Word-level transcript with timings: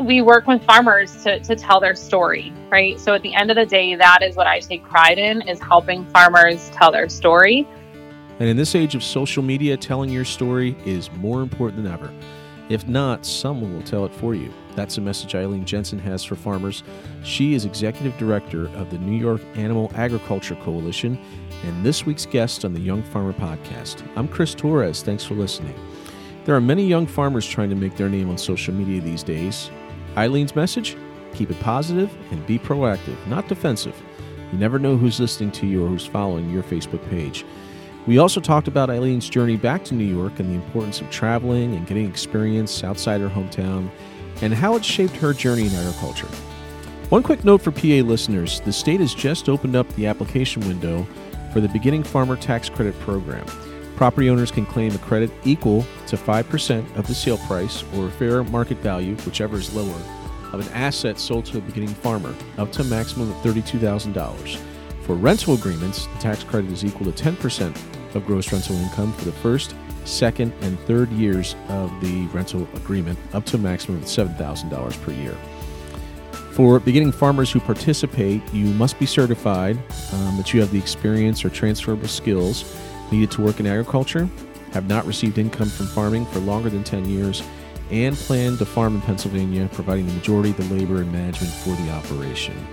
we 0.00 0.22
work 0.22 0.46
with 0.46 0.62
farmers 0.64 1.22
to, 1.24 1.40
to 1.40 1.56
tell 1.56 1.80
their 1.80 1.94
story, 1.94 2.52
right? 2.70 2.98
So 3.00 3.14
at 3.14 3.22
the 3.22 3.34
end 3.34 3.50
of 3.50 3.56
the 3.56 3.66
day, 3.66 3.94
that 3.94 4.22
is 4.22 4.36
what 4.36 4.46
I 4.46 4.60
take 4.60 4.84
pride 4.84 5.18
in 5.18 5.42
is 5.42 5.60
helping 5.60 6.04
farmers 6.06 6.70
tell 6.70 6.92
their 6.92 7.08
story. 7.08 7.66
And 8.38 8.48
in 8.48 8.56
this 8.56 8.74
age 8.74 8.94
of 8.94 9.02
social 9.02 9.42
media, 9.42 9.76
telling 9.76 10.10
your 10.10 10.24
story 10.24 10.76
is 10.84 11.10
more 11.12 11.40
important 11.40 11.82
than 11.82 11.92
ever. 11.92 12.12
If 12.68 12.86
not, 12.88 13.24
someone 13.24 13.74
will 13.74 13.82
tell 13.82 14.04
it 14.04 14.12
for 14.14 14.34
you. 14.34 14.52
That's 14.74 14.98
a 14.98 15.00
message 15.00 15.34
Eileen 15.34 15.64
Jensen 15.64 15.98
has 16.00 16.22
for 16.24 16.34
farmers. 16.34 16.82
She 17.22 17.54
is 17.54 17.64
executive 17.64 18.16
director 18.18 18.66
of 18.76 18.90
the 18.90 18.98
New 18.98 19.16
York 19.16 19.40
Animal 19.54 19.90
Agriculture 19.94 20.56
Coalition 20.56 21.18
and 21.64 21.84
this 21.84 22.04
week's 22.04 22.26
guest 22.26 22.64
on 22.64 22.74
the 22.74 22.80
Young 22.80 23.02
Farmer 23.02 23.32
Podcast. 23.32 24.06
I'm 24.16 24.28
Chris 24.28 24.54
Torres. 24.54 25.02
Thanks 25.02 25.24
for 25.24 25.34
listening. 25.34 25.74
There 26.44 26.54
are 26.54 26.60
many 26.60 26.86
young 26.86 27.06
farmers 27.06 27.46
trying 27.46 27.70
to 27.70 27.76
make 27.76 27.96
their 27.96 28.08
name 28.08 28.28
on 28.28 28.36
social 28.36 28.74
media 28.74 29.00
these 29.00 29.22
days. 29.22 29.70
Eileen's 30.16 30.56
message? 30.56 30.96
Keep 31.34 31.50
it 31.50 31.60
positive 31.60 32.16
and 32.30 32.46
be 32.46 32.58
proactive, 32.58 33.16
not 33.26 33.48
defensive. 33.48 34.00
You 34.52 34.58
never 34.58 34.78
know 34.78 34.96
who's 34.96 35.20
listening 35.20 35.50
to 35.52 35.66
you 35.66 35.84
or 35.84 35.88
who's 35.88 36.06
following 36.06 36.50
your 36.50 36.62
Facebook 36.62 37.08
page. 37.10 37.44
We 38.06 38.18
also 38.18 38.40
talked 38.40 38.68
about 38.68 38.88
Eileen's 38.88 39.28
journey 39.28 39.56
back 39.56 39.84
to 39.84 39.94
New 39.94 40.04
York 40.04 40.38
and 40.38 40.48
the 40.48 40.54
importance 40.54 41.00
of 41.00 41.10
traveling 41.10 41.74
and 41.74 41.86
getting 41.86 42.08
experience 42.08 42.84
outside 42.84 43.20
her 43.20 43.28
hometown 43.28 43.90
and 44.42 44.54
how 44.54 44.76
it 44.76 44.84
shaped 44.84 45.16
her 45.16 45.32
journey 45.32 45.66
in 45.66 45.74
agriculture. 45.74 46.28
One 47.08 47.22
quick 47.22 47.44
note 47.44 47.62
for 47.62 47.70
PA 47.70 48.04
listeners 48.06 48.60
the 48.60 48.72
state 48.72 49.00
has 49.00 49.14
just 49.14 49.48
opened 49.48 49.76
up 49.76 49.88
the 49.94 50.06
application 50.06 50.66
window 50.66 51.06
for 51.52 51.60
the 51.60 51.68
Beginning 51.68 52.02
Farmer 52.02 52.36
Tax 52.36 52.68
Credit 52.68 52.98
Program. 53.00 53.46
Property 53.96 54.28
owners 54.28 54.50
can 54.50 54.66
claim 54.66 54.94
a 54.94 54.98
credit 54.98 55.30
equal 55.44 55.86
to 56.06 56.16
5% 56.16 56.96
of 56.96 57.06
the 57.06 57.14
sale 57.14 57.38
price 57.38 57.82
or 57.94 58.10
fair 58.10 58.44
market 58.44 58.76
value, 58.78 59.16
whichever 59.18 59.56
is 59.56 59.74
lower, 59.74 59.98
of 60.52 60.60
an 60.60 60.72
asset 60.72 61.18
sold 61.18 61.44
to 61.46 61.58
a 61.58 61.60
beginning 61.60 61.88
farmer, 61.88 62.34
up 62.58 62.72
to 62.72 62.82
a 62.82 62.84
maximum 62.84 63.30
of 63.30 63.36
$32,000. 63.38 64.58
For 65.02 65.14
rental 65.14 65.54
agreements, 65.54 66.06
the 66.06 66.18
tax 66.18 66.42
credit 66.44 66.70
is 66.72 66.84
equal 66.84 67.10
to 67.10 67.24
10% 67.24 67.76
of 68.14 68.26
gross 68.26 68.52
rental 68.52 68.76
income 68.76 69.12
for 69.12 69.24
the 69.24 69.32
first, 69.32 69.74
second, 70.04 70.52
and 70.62 70.78
third 70.80 71.10
years 71.12 71.54
of 71.68 71.92
the 72.00 72.26
rental 72.28 72.66
agreement, 72.74 73.18
up 73.32 73.44
to 73.46 73.56
a 73.56 73.60
maximum 73.60 73.98
of 73.98 74.04
$7,000 74.04 75.02
per 75.02 75.12
year. 75.12 75.36
For 76.52 76.80
beginning 76.80 77.12
farmers 77.12 77.52
who 77.52 77.60
participate, 77.60 78.42
you 78.52 78.66
must 78.74 78.98
be 78.98 79.04
certified 79.04 79.76
um, 80.12 80.38
that 80.38 80.54
you 80.54 80.60
have 80.60 80.70
the 80.70 80.78
experience 80.78 81.44
or 81.44 81.50
transferable 81.50 82.08
skills 82.08 82.64
needed 83.12 83.30
to 83.32 83.42
work 83.42 83.60
in 83.60 83.66
agriculture, 83.66 84.28
have 84.72 84.88
not 84.88 85.06
received 85.06 85.38
income 85.38 85.68
from 85.68 85.86
farming 85.86 86.24
for 86.26 86.38
longer 86.40 86.70
than 86.70 86.82
10 86.82 87.08
years, 87.08 87.42
and 87.90 88.16
plan 88.16 88.56
to 88.56 88.66
farm 88.66 88.96
in 88.96 89.00
Pennsylvania, 89.02 89.68
providing 89.72 90.06
the 90.06 90.12
majority 90.12 90.50
of 90.50 90.56
the 90.56 90.74
labor 90.74 91.00
and 91.00 91.12
management 91.12 91.52
for 91.52 91.70
the 91.70 91.90
operation. 91.90 92.66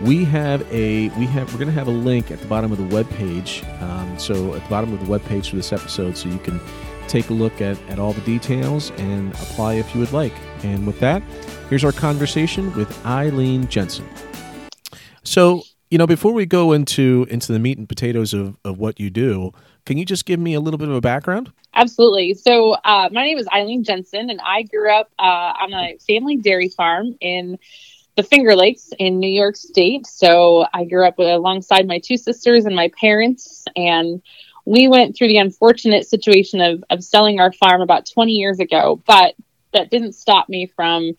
We 0.00 0.24
have 0.24 0.62
a 0.72 1.08
we 1.10 1.26
have 1.26 1.52
we're 1.52 1.58
going 1.58 1.68
to 1.68 1.74
have 1.74 1.88
a 1.88 1.92
link 1.92 2.30
at 2.30 2.40
the 2.40 2.46
bottom 2.46 2.72
of 2.72 2.78
the 2.78 2.94
web 2.94 3.08
page 3.10 3.62
um, 3.80 4.18
so 4.18 4.54
at 4.54 4.62
the 4.62 4.68
bottom 4.68 4.92
of 4.92 5.00
the 5.02 5.08
web 5.08 5.24
page 5.24 5.50
for 5.50 5.56
this 5.56 5.72
episode 5.72 6.16
so 6.16 6.28
you 6.28 6.38
can 6.38 6.60
take 7.06 7.30
a 7.30 7.32
look 7.32 7.60
at, 7.60 7.80
at 7.88 7.98
all 7.98 8.12
the 8.12 8.20
details 8.22 8.90
and 8.98 9.32
apply 9.34 9.74
if 9.74 9.94
you 9.94 10.00
would 10.00 10.12
like. 10.12 10.34
And 10.64 10.84
with 10.86 10.98
that 11.00 11.22
here's 11.70 11.84
our 11.84 11.92
conversation 11.92 12.74
with 12.74 13.06
eileen 13.06 13.68
jensen. 13.68 14.06
So 15.22 15.62
you 15.90 15.98
know 15.98 16.06
before 16.06 16.32
we 16.32 16.46
go 16.46 16.72
into 16.72 17.26
into 17.30 17.52
the 17.52 17.58
meat 17.58 17.78
and 17.78 17.88
potatoes 17.88 18.34
of, 18.34 18.56
of 18.64 18.78
what 18.78 18.98
you 18.98 19.10
do 19.10 19.52
can 19.86 19.98
you 19.98 20.04
just 20.04 20.24
give 20.26 20.40
me 20.40 20.54
a 20.54 20.60
little 20.60 20.78
bit 20.78 20.88
of 20.88 20.94
a 20.94 21.00
background 21.00 21.52
absolutely 21.74 22.34
so 22.34 22.72
uh, 22.72 23.08
my 23.12 23.24
name 23.24 23.38
is 23.38 23.46
eileen 23.54 23.84
jensen 23.84 24.30
and 24.30 24.40
i 24.44 24.62
grew 24.62 24.90
up 24.90 25.10
uh, 25.18 25.52
on 25.60 25.72
a 25.72 25.96
family 26.06 26.36
dairy 26.36 26.68
farm 26.68 27.14
in 27.20 27.58
the 28.16 28.22
Finger 28.22 28.54
Lakes 28.54 28.90
in 28.98 29.18
New 29.18 29.30
York 29.30 29.56
State. 29.56 30.06
So 30.06 30.66
I 30.72 30.84
grew 30.84 31.06
up 31.06 31.18
alongside 31.18 31.86
my 31.86 31.98
two 31.98 32.16
sisters 32.16 32.64
and 32.64 32.76
my 32.76 32.90
parents, 33.00 33.64
and 33.74 34.22
we 34.64 34.88
went 34.88 35.16
through 35.16 35.28
the 35.28 35.38
unfortunate 35.38 36.06
situation 36.06 36.60
of, 36.60 36.84
of 36.90 37.02
selling 37.02 37.40
our 37.40 37.52
farm 37.52 37.80
about 37.82 38.06
20 38.06 38.32
years 38.32 38.60
ago. 38.60 39.02
But 39.06 39.34
that 39.72 39.90
didn't 39.90 40.12
stop 40.12 40.48
me 40.48 40.70
from 40.76 41.12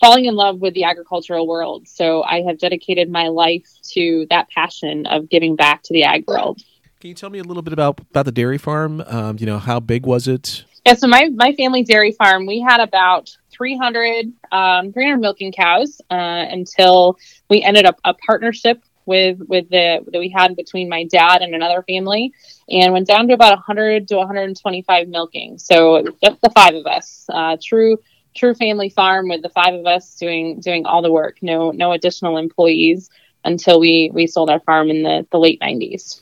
falling 0.00 0.26
in 0.26 0.34
love 0.34 0.60
with 0.60 0.74
the 0.74 0.84
agricultural 0.84 1.46
world. 1.46 1.88
So 1.88 2.22
I 2.22 2.42
have 2.42 2.58
dedicated 2.58 3.10
my 3.10 3.28
life 3.28 3.66
to 3.92 4.26
that 4.30 4.48
passion 4.50 5.06
of 5.06 5.28
giving 5.28 5.56
back 5.56 5.82
to 5.84 5.92
the 5.92 6.04
ag 6.04 6.24
world. 6.26 6.60
Can 7.00 7.08
you 7.08 7.14
tell 7.14 7.30
me 7.30 7.38
a 7.38 7.44
little 7.44 7.62
bit 7.62 7.72
about 7.72 8.00
about 8.00 8.24
the 8.24 8.32
dairy 8.32 8.58
farm? 8.58 9.02
Um, 9.06 9.36
you 9.38 9.46
know, 9.46 9.58
how 9.58 9.80
big 9.80 10.06
was 10.06 10.28
it? 10.28 10.64
Yeah, 10.86 10.94
so 10.94 11.06
my 11.06 11.28
my 11.34 11.52
family 11.52 11.82
dairy 11.82 12.12
farm, 12.12 12.46
we 12.46 12.60
had 12.60 12.80
about 12.80 13.36
300, 13.50 14.32
um, 14.52 14.92
300 14.92 15.18
milking 15.18 15.52
cows 15.52 16.00
uh, 16.10 16.14
until 16.14 17.18
we 17.50 17.62
ended 17.62 17.84
up 17.84 17.98
a 18.04 18.14
partnership 18.14 18.82
with 19.04 19.38
with 19.46 19.68
the 19.68 20.04
that 20.10 20.18
we 20.18 20.28
had 20.28 20.56
between 20.56 20.88
my 20.88 21.04
dad 21.04 21.42
and 21.42 21.54
another 21.54 21.82
family, 21.82 22.32
and 22.68 22.92
went 22.92 23.06
down 23.06 23.28
to 23.28 23.34
about 23.34 23.52
100 23.52 24.08
to 24.08 24.16
125 24.16 25.08
milking. 25.08 25.58
So 25.58 26.02
just 26.22 26.40
the 26.40 26.50
five 26.50 26.74
of 26.74 26.86
us, 26.86 27.26
uh, 27.28 27.56
true 27.62 27.98
true 28.36 28.54
family 28.54 28.88
farm 28.88 29.28
with 29.28 29.42
the 29.42 29.48
five 29.48 29.74
of 29.74 29.86
us 29.86 30.14
doing 30.16 30.60
doing 30.60 30.86
all 30.86 31.02
the 31.02 31.12
work. 31.12 31.38
No 31.42 31.70
no 31.70 31.92
additional 31.92 32.38
employees 32.38 33.10
until 33.44 33.80
we 33.80 34.10
we 34.12 34.26
sold 34.26 34.50
our 34.50 34.60
farm 34.60 34.90
in 34.90 35.02
the 35.02 35.26
the 35.30 35.38
late 35.38 35.60
90s. 35.60 36.20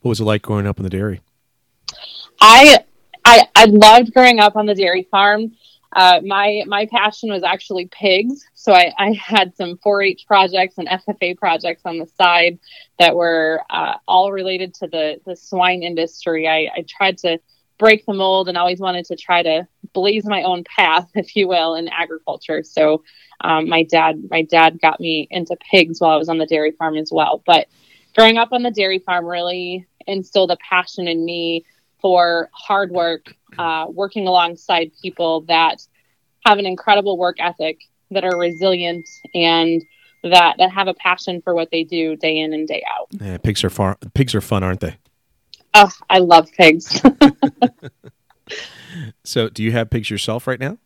What 0.00 0.10
was 0.10 0.20
it 0.20 0.24
like 0.24 0.42
growing 0.42 0.66
up 0.66 0.78
in 0.78 0.84
the 0.84 0.90
dairy? 0.90 1.20
I 2.40 2.78
I 3.24 3.48
I 3.54 3.64
loved 3.66 4.12
growing 4.12 4.40
up 4.40 4.56
on 4.56 4.66
the 4.66 4.74
dairy 4.74 5.08
farm. 5.10 5.52
Uh, 5.94 6.20
my 6.24 6.62
my 6.66 6.86
passion 6.86 7.30
was 7.30 7.44
actually 7.44 7.86
pigs, 7.86 8.44
so 8.54 8.72
I, 8.72 8.92
I 8.98 9.12
had 9.12 9.56
some 9.56 9.76
4-H 9.76 10.26
projects 10.26 10.76
and 10.76 10.88
FFA 10.88 11.38
projects 11.38 11.82
on 11.84 11.98
the 11.98 12.06
side 12.18 12.58
that 12.98 13.14
were 13.14 13.62
uh, 13.70 13.94
all 14.08 14.32
related 14.32 14.74
to 14.74 14.88
the 14.88 15.20
the 15.24 15.36
swine 15.36 15.84
industry. 15.84 16.48
I, 16.48 16.68
I 16.76 16.84
tried 16.88 17.18
to 17.18 17.38
break 17.78 18.04
the 18.06 18.12
mold 18.12 18.48
and 18.48 18.58
always 18.58 18.80
wanted 18.80 19.04
to 19.06 19.16
try 19.16 19.42
to 19.42 19.68
blaze 19.94 20.26
my 20.26 20.42
own 20.42 20.64
path, 20.64 21.08
if 21.14 21.34
you 21.34 21.48
will, 21.48 21.74
in 21.74 21.88
agriculture. 21.88 22.62
So 22.62 23.02
um, 23.40 23.68
my 23.68 23.84
dad 23.84 24.22
my 24.30 24.42
dad 24.42 24.80
got 24.80 25.00
me 25.00 25.26
into 25.30 25.56
pigs 25.70 26.00
while 26.00 26.10
I 26.10 26.16
was 26.16 26.28
on 26.28 26.38
the 26.38 26.46
dairy 26.46 26.72
farm 26.72 26.96
as 26.96 27.10
well. 27.10 27.42
But 27.46 27.68
growing 28.14 28.36
up 28.36 28.52
on 28.52 28.62
the 28.62 28.70
dairy 28.70 28.98
farm 28.98 29.24
really 29.24 29.86
instilled 30.06 30.50
a 30.50 30.56
passion 30.68 31.08
in 31.08 31.24
me 31.24 31.64
for 32.00 32.50
hard 32.52 32.90
work, 32.90 33.34
uh, 33.58 33.86
working 33.88 34.26
alongside 34.26 34.90
people 35.00 35.42
that 35.42 35.78
have 36.44 36.58
an 36.58 36.66
incredible 36.66 37.16
work 37.16 37.36
ethic, 37.40 37.80
that 38.10 38.24
are 38.24 38.38
resilient, 38.38 39.08
and 39.34 39.82
that 40.22 40.56
that 40.58 40.70
have 40.70 40.88
a 40.88 40.94
passion 40.94 41.40
for 41.42 41.54
what 41.54 41.70
they 41.70 41.84
do 41.84 42.16
day 42.16 42.38
in 42.38 42.52
and 42.52 42.68
day 42.68 42.84
out. 42.90 43.08
Yeah, 43.12 43.38
pigs 43.38 43.64
are 43.64 43.70
far. 43.70 43.96
Pigs 44.12 44.34
are 44.34 44.40
fun, 44.40 44.62
aren't 44.62 44.80
they? 44.80 44.96
Oh, 45.72 45.90
I 46.08 46.18
love 46.18 46.52
pigs. 46.52 47.02
so, 49.24 49.48
do 49.48 49.62
you 49.62 49.72
have 49.72 49.90
pigs 49.90 50.10
yourself 50.10 50.46
right 50.46 50.60
now? 50.60 50.78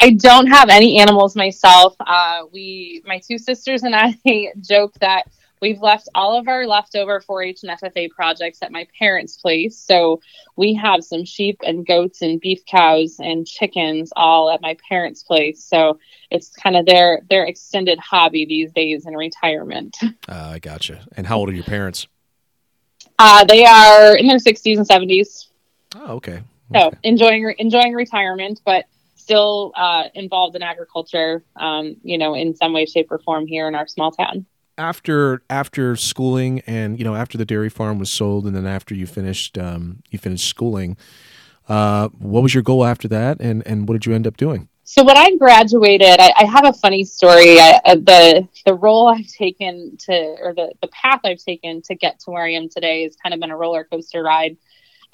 I 0.00 0.10
don't 0.10 0.48
have 0.48 0.68
any 0.70 0.98
animals 0.98 1.36
myself. 1.36 1.94
Uh, 2.00 2.42
we, 2.52 3.02
my 3.04 3.20
two 3.20 3.38
sisters 3.38 3.84
and 3.84 3.94
I, 3.94 4.16
joke 4.60 4.94
that 5.00 5.26
We've 5.62 5.80
left 5.80 6.08
all 6.16 6.36
of 6.36 6.48
our 6.48 6.66
leftover 6.66 7.20
4 7.20 7.42
H 7.44 7.60
and 7.62 7.80
FFA 7.80 8.10
projects 8.10 8.58
at 8.62 8.72
my 8.72 8.84
parents' 8.98 9.36
place. 9.36 9.78
So 9.78 10.20
we 10.56 10.74
have 10.74 11.04
some 11.04 11.24
sheep 11.24 11.60
and 11.64 11.86
goats 11.86 12.20
and 12.20 12.40
beef 12.40 12.66
cows 12.66 13.20
and 13.20 13.46
chickens 13.46 14.12
all 14.16 14.50
at 14.50 14.60
my 14.60 14.76
parents' 14.88 15.22
place. 15.22 15.64
So 15.64 16.00
it's 16.32 16.48
kind 16.48 16.76
of 16.76 16.84
their 16.84 17.22
their 17.30 17.44
extended 17.44 18.00
hobby 18.00 18.44
these 18.44 18.72
days 18.72 19.06
in 19.06 19.14
retirement. 19.14 19.96
Uh, 20.02 20.08
I 20.28 20.58
gotcha. 20.58 21.06
And 21.16 21.28
how 21.28 21.38
old 21.38 21.48
are 21.48 21.54
your 21.54 21.62
parents? 21.62 22.08
Uh, 23.16 23.44
they 23.44 23.64
are 23.64 24.16
in 24.16 24.26
their 24.26 24.38
60s 24.38 24.78
and 24.78 24.88
70s. 24.88 25.46
Oh, 25.94 26.14
okay. 26.14 26.42
Okay. 26.74 26.90
So 26.90 26.98
enjoying 27.02 27.54
enjoying 27.58 27.92
retirement, 27.94 28.60
but 28.64 28.86
still 29.22 29.72
uh, 29.76 30.04
involved 30.14 30.56
in 30.56 30.62
agriculture, 30.62 31.44
um, 31.56 31.96
you 32.02 32.18
know, 32.18 32.34
in 32.34 32.54
some 32.54 32.72
way, 32.72 32.86
shape, 32.86 33.10
or 33.10 33.18
form 33.18 33.46
here 33.46 33.68
in 33.68 33.74
our 33.74 33.86
small 33.86 34.10
town. 34.10 34.46
After 34.78 35.42
after 35.48 35.96
schooling 35.96 36.60
and 36.66 36.98
you 36.98 37.04
know 37.04 37.14
after 37.14 37.36
the 37.38 37.44
dairy 37.44 37.68
farm 37.68 37.98
was 37.98 38.10
sold 38.10 38.46
and 38.46 38.56
then 38.56 38.66
after 38.66 38.94
you 38.94 39.06
finished 39.06 39.58
um, 39.58 40.02
you 40.10 40.18
finished 40.18 40.48
schooling 40.48 40.96
uh, 41.68 42.08
what 42.18 42.42
was 42.42 42.54
your 42.54 42.62
goal 42.62 42.84
after 42.84 43.06
that 43.08 43.40
and 43.40 43.62
and 43.66 43.86
what 43.86 43.92
did 43.92 44.06
you 44.06 44.14
end 44.14 44.26
up 44.26 44.36
doing? 44.36 44.68
So 44.84 45.04
when 45.04 45.16
i 45.16 45.30
graduated 45.36 46.20
i, 46.20 46.32
I 46.36 46.44
have 46.46 46.64
a 46.64 46.72
funny 46.72 47.04
story. 47.04 47.60
I, 47.60 47.80
uh, 47.84 47.94
the 47.96 48.48
the 48.64 48.74
role 48.74 49.08
i've 49.08 49.28
taken 49.28 49.96
to 50.06 50.36
or 50.42 50.54
the, 50.54 50.72
the 50.80 50.88
path 50.88 51.20
i've 51.24 51.38
taken 51.38 51.82
to 51.82 51.94
get 51.94 52.18
to 52.20 52.30
where 52.30 52.44
i 52.44 52.52
am 52.52 52.68
today 52.68 53.04
has 53.04 53.14
kind 53.16 53.34
of 53.34 53.40
been 53.40 53.50
a 53.50 53.56
roller 53.56 53.84
coaster 53.84 54.22
ride 54.22 54.56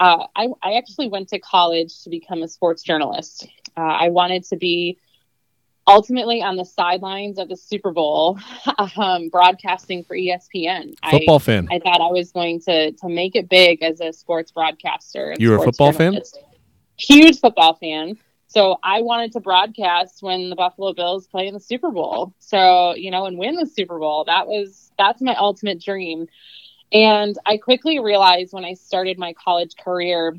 uh, 0.01 0.27
I, 0.37 0.49
I 0.63 0.75
actually 0.75 1.09
went 1.09 1.29
to 1.31 1.39
college 1.39 2.03
to 2.05 2.11
become 2.11 2.43
a 2.43 2.49
sports 2.49 2.83
journalist 2.83 3.47
uh, 3.77 3.81
i 3.81 4.09
wanted 4.09 4.45
to 4.45 4.57
be 4.57 4.99
ultimately 5.89 6.43
on 6.43 6.57
the 6.57 6.65
sidelines 6.65 7.39
of 7.39 7.49
the 7.49 7.57
Super 7.57 7.91
Bowl, 7.91 8.39
um, 8.97 9.31
broadcasting 9.31 10.05
for 10.05 10.15
ESPN. 10.15 10.95
Football 11.11 11.37
I, 11.37 11.39
fan. 11.39 11.69
I 11.71 11.79
thought 11.79 12.01
I 12.01 12.13
was 12.13 12.31
going 12.31 12.61
to 12.63 12.93
to 12.93 13.09
make 13.09 13.35
it 13.35 13.49
big 13.49 13.83
as 13.83 14.01
a 14.01 14.13
sports 14.13 14.53
broadcaster. 14.53 15.35
You 15.39 15.51
were 15.51 15.57
a 15.57 15.63
football 15.63 15.93
fan? 15.93 16.21
Huge 16.99 17.41
football 17.41 17.75
fan. 17.75 18.19
So 18.49 18.79
I 18.83 19.03
wanted 19.03 19.33
to 19.33 19.41
broadcast 19.41 20.23
when 20.23 20.49
the 20.51 20.57
Buffalo 20.57 20.95
Bills 20.95 21.27
play 21.27 21.49
in 21.49 21.55
the 21.55 21.61
Super 21.61 21.91
Bowl. 21.91 22.35
So, 22.39 22.95
you 22.95 23.11
know, 23.11 23.27
and 23.27 23.39
win 23.39 23.57
the 23.57 23.67
Super 23.67 23.99
Bowl. 23.99 24.25
That 24.25 24.47
was 24.47 24.91
that's 24.99 25.21
my 25.21 25.35
ultimate 25.35 25.83
dream. 25.83 26.29
And 26.93 27.37
I 27.45 27.59
quickly 27.59 27.99
realized 27.99 28.53
when 28.53 28.65
I 28.65 28.75
started 28.75 29.19
my 29.19 29.35
college 29.35 29.77
career 29.77 30.37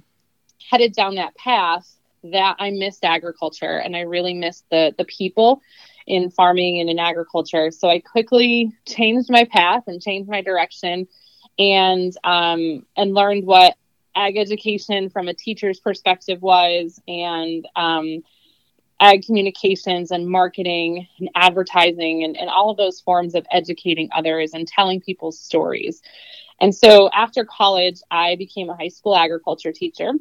headed 0.70 0.94
down 0.94 1.16
that 1.16 1.36
path 1.36 1.88
that 2.24 2.56
I 2.60 2.72
missed 2.72 3.06
agriculture 3.06 3.78
and 3.78 3.96
I 3.96 4.02
really 4.02 4.34
missed 4.34 4.66
the 4.70 4.94
the 4.98 5.06
people 5.06 5.62
in 6.06 6.32
farming 6.32 6.80
and 6.80 6.90
in 6.90 7.00
agriculture. 7.00 7.72
So 7.72 7.88
I 7.88 8.00
quickly 8.00 8.74
changed 8.88 9.30
my 9.30 9.46
path 9.46 9.84
and 9.88 10.02
changed 10.02 10.30
my 10.30 10.42
direction 10.42 11.08
and 11.58 12.14
um, 12.24 12.86
and 12.98 13.14
learned 13.14 13.46
what 13.46 13.76
ag 14.16 14.38
education 14.38 15.10
from 15.10 15.28
a 15.28 15.34
teacher's 15.34 15.80
perspective 15.80 16.42
was 16.42 17.00
and 17.08 17.68
um, 17.76 18.24
ag 19.00 19.26
communications 19.26 20.12
and 20.12 20.28
marketing 20.28 21.08
and 21.20 21.30
advertising 21.36 22.24
and, 22.24 22.38
and 22.38 22.50
all 22.50 22.70
of 22.70 22.78
those 22.78 23.00
forms 23.00 23.36
of 23.36 23.46
educating 23.52 24.10
others 24.14 24.54
and 24.54 24.68
telling 24.68 25.00
people's 25.00 25.40
stories. 25.40 26.02
And 26.60 26.76
so 26.76 27.10
after 27.14 27.46
college, 27.46 28.02
I 28.12 28.36
became 28.36 28.70
a 28.70 28.76
high 28.76 28.90
school 28.90 29.16
agriculture 29.16 29.72
teacher 29.72 30.12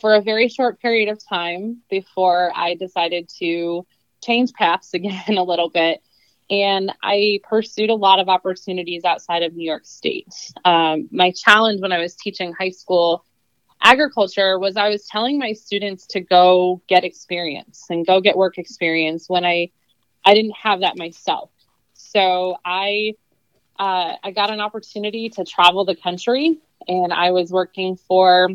for 0.00 0.14
a 0.14 0.22
very 0.22 0.48
short 0.48 0.80
period 0.80 1.08
of 1.08 1.18
time 1.26 1.82
before 1.90 2.52
I 2.54 2.74
decided 2.74 3.28
to 3.40 3.86
change 4.22 4.52
paths 4.52 4.94
again 4.94 5.36
a 5.36 5.42
little 5.42 5.70
bit. 5.70 6.02
And 6.50 6.92
I 7.02 7.40
pursued 7.48 7.88
a 7.88 7.94
lot 7.94 8.20
of 8.20 8.28
opportunities 8.28 9.04
outside 9.04 9.42
of 9.42 9.54
New 9.54 9.64
York 9.64 9.86
State. 9.86 10.34
Um, 10.64 11.08
my 11.10 11.30
challenge 11.30 11.80
when 11.80 11.90
I 11.90 11.98
was 11.98 12.14
teaching 12.14 12.52
high 12.52 12.70
school 12.70 13.24
agriculture 13.84 14.58
was 14.58 14.76
I 14.76 14.88
was 14.88 15.06
telling 15.06 15.38
my 15.38 15.52
students 15.52 16.06
to 16.08 16.20
go 16.20 16.82
get 16.88 17.04
experience 17.04 17.84
and 17.90 18.04
go 18.04 18.20
get 18.20 18.36
work 18.36 18.58
experience 18.58 19.28
when 19.28 19.44
I 19.44 19.70
I 20.24 20.34
didn't 20.34 20.56
have 20.56 20.80
that 20.80 20.96
myself. 20.96 21.50
So 21.92 22.56
I 22.64 23.12
uh, 23.78 24.14
I 24.22 24.30
got 24.30 24.50
an 24.50 24.60
opportunity 24.60 25.28
to 25.30 25.44
travel 25.44 25.84
the 25.84 25.96
country, 25.96 26.58
and 26.88 27.12
I 27.12 27.32
was 27.32 27.50
working 27.50 27.96
for 27.96 28.48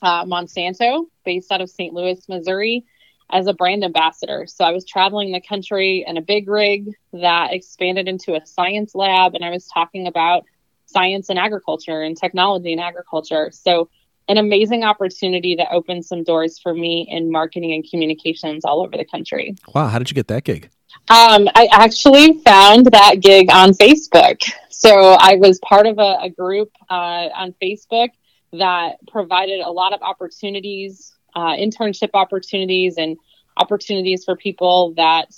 uh, 0.00 0.24
Monsanto, 0.24 1.06
based 1.24 1.52
out 1.52 1.60
of 1.60 1.70
St. 1.70 1.94
Louis, 1.94 2.18
Missouri, 2.28 2.84
as 3.30 3.46
a 3.46 3.52
brand 3.52 3.84
ambassador. 3.84 4.46
So 4.46 4.64
I 4.64 4.72
was 4.72 4.84
traveling 4.84 5.30
the 5.30 5.42
country 5.42 6.04
in 6.06 6.16
a 6.16 6.22
big 6.22 6.48
rig 6.48 6.90
that 7.12 7.52
expanded 7.52 8.08
into 8.08 8.34
a 8.34 8.44
science 8.46 8.94
lab, 8.94 9.34
and 9.34 9.44
I 9.44 9.50
was 9.50 9.66
talking 9.66 10.06
about 10.06 10.44
science 10.86 11.28
and 11.28 11.38
agriculture 11.38 12.02
and 12.02 12.16
technology 12.16 12.72
and 12.72 12.80
agriculture. 12.80 13.50
So 13.52 13.88
an 14.28 14.38
amazing 14.38 14.84
opportunity 14.84 15.54
that 15.56 15.68
opened 15.72 16.04
some 16.04 16.22
doors 16.22 16.58
for 16.58 16.74
me 16.74 17.06
in 17.10 17.30
marketing 17.30 17.72
and 17.72 17.88
communications 17.88 18.64
all 18.64 18.80
over 18.82 18.96
the 18.96 19.04
country. 19.04 19.56
Wow, 19.74 19.88
how 19.88 19.98
did 19.98 20.10
you 20.10 20.14
get 20.14 20.28
that 20.28 20.44
gig? 20.44 20.70
Um, 21.08 21.48
I 21.54 21.68
actually 21.72 22.38
found 22.38 22.86
that 22.86 23.16
gig 23.20 23.50
on 23.50 23.72
Facebook. 23.72 24.42
So 24.70 25.16
I 25.18 25.36
was 25.36 25.58
part 25.60 25.86
of 25.86 25.98
a, 25.98 26.18
a 26.22 26.30
group 26.30 26.70
uh, 26.88 27.28
on 27.34 27.54
Facebook 27.62 28.10
that 28.52 28.96
provided 29.08 29.60
a 29.60 29.70
lot 29.70 29.94
of 29.94 30.02
opportunities, 30.02 31.12
uh, 31.34 31.56
internship 31.56 32.10
opportunities, 32.14 32.98
and 32.98 33.16
opportunities 33.56 34.24
for 34.24 34.36
people 34.36 34.94
that 34.96 35.34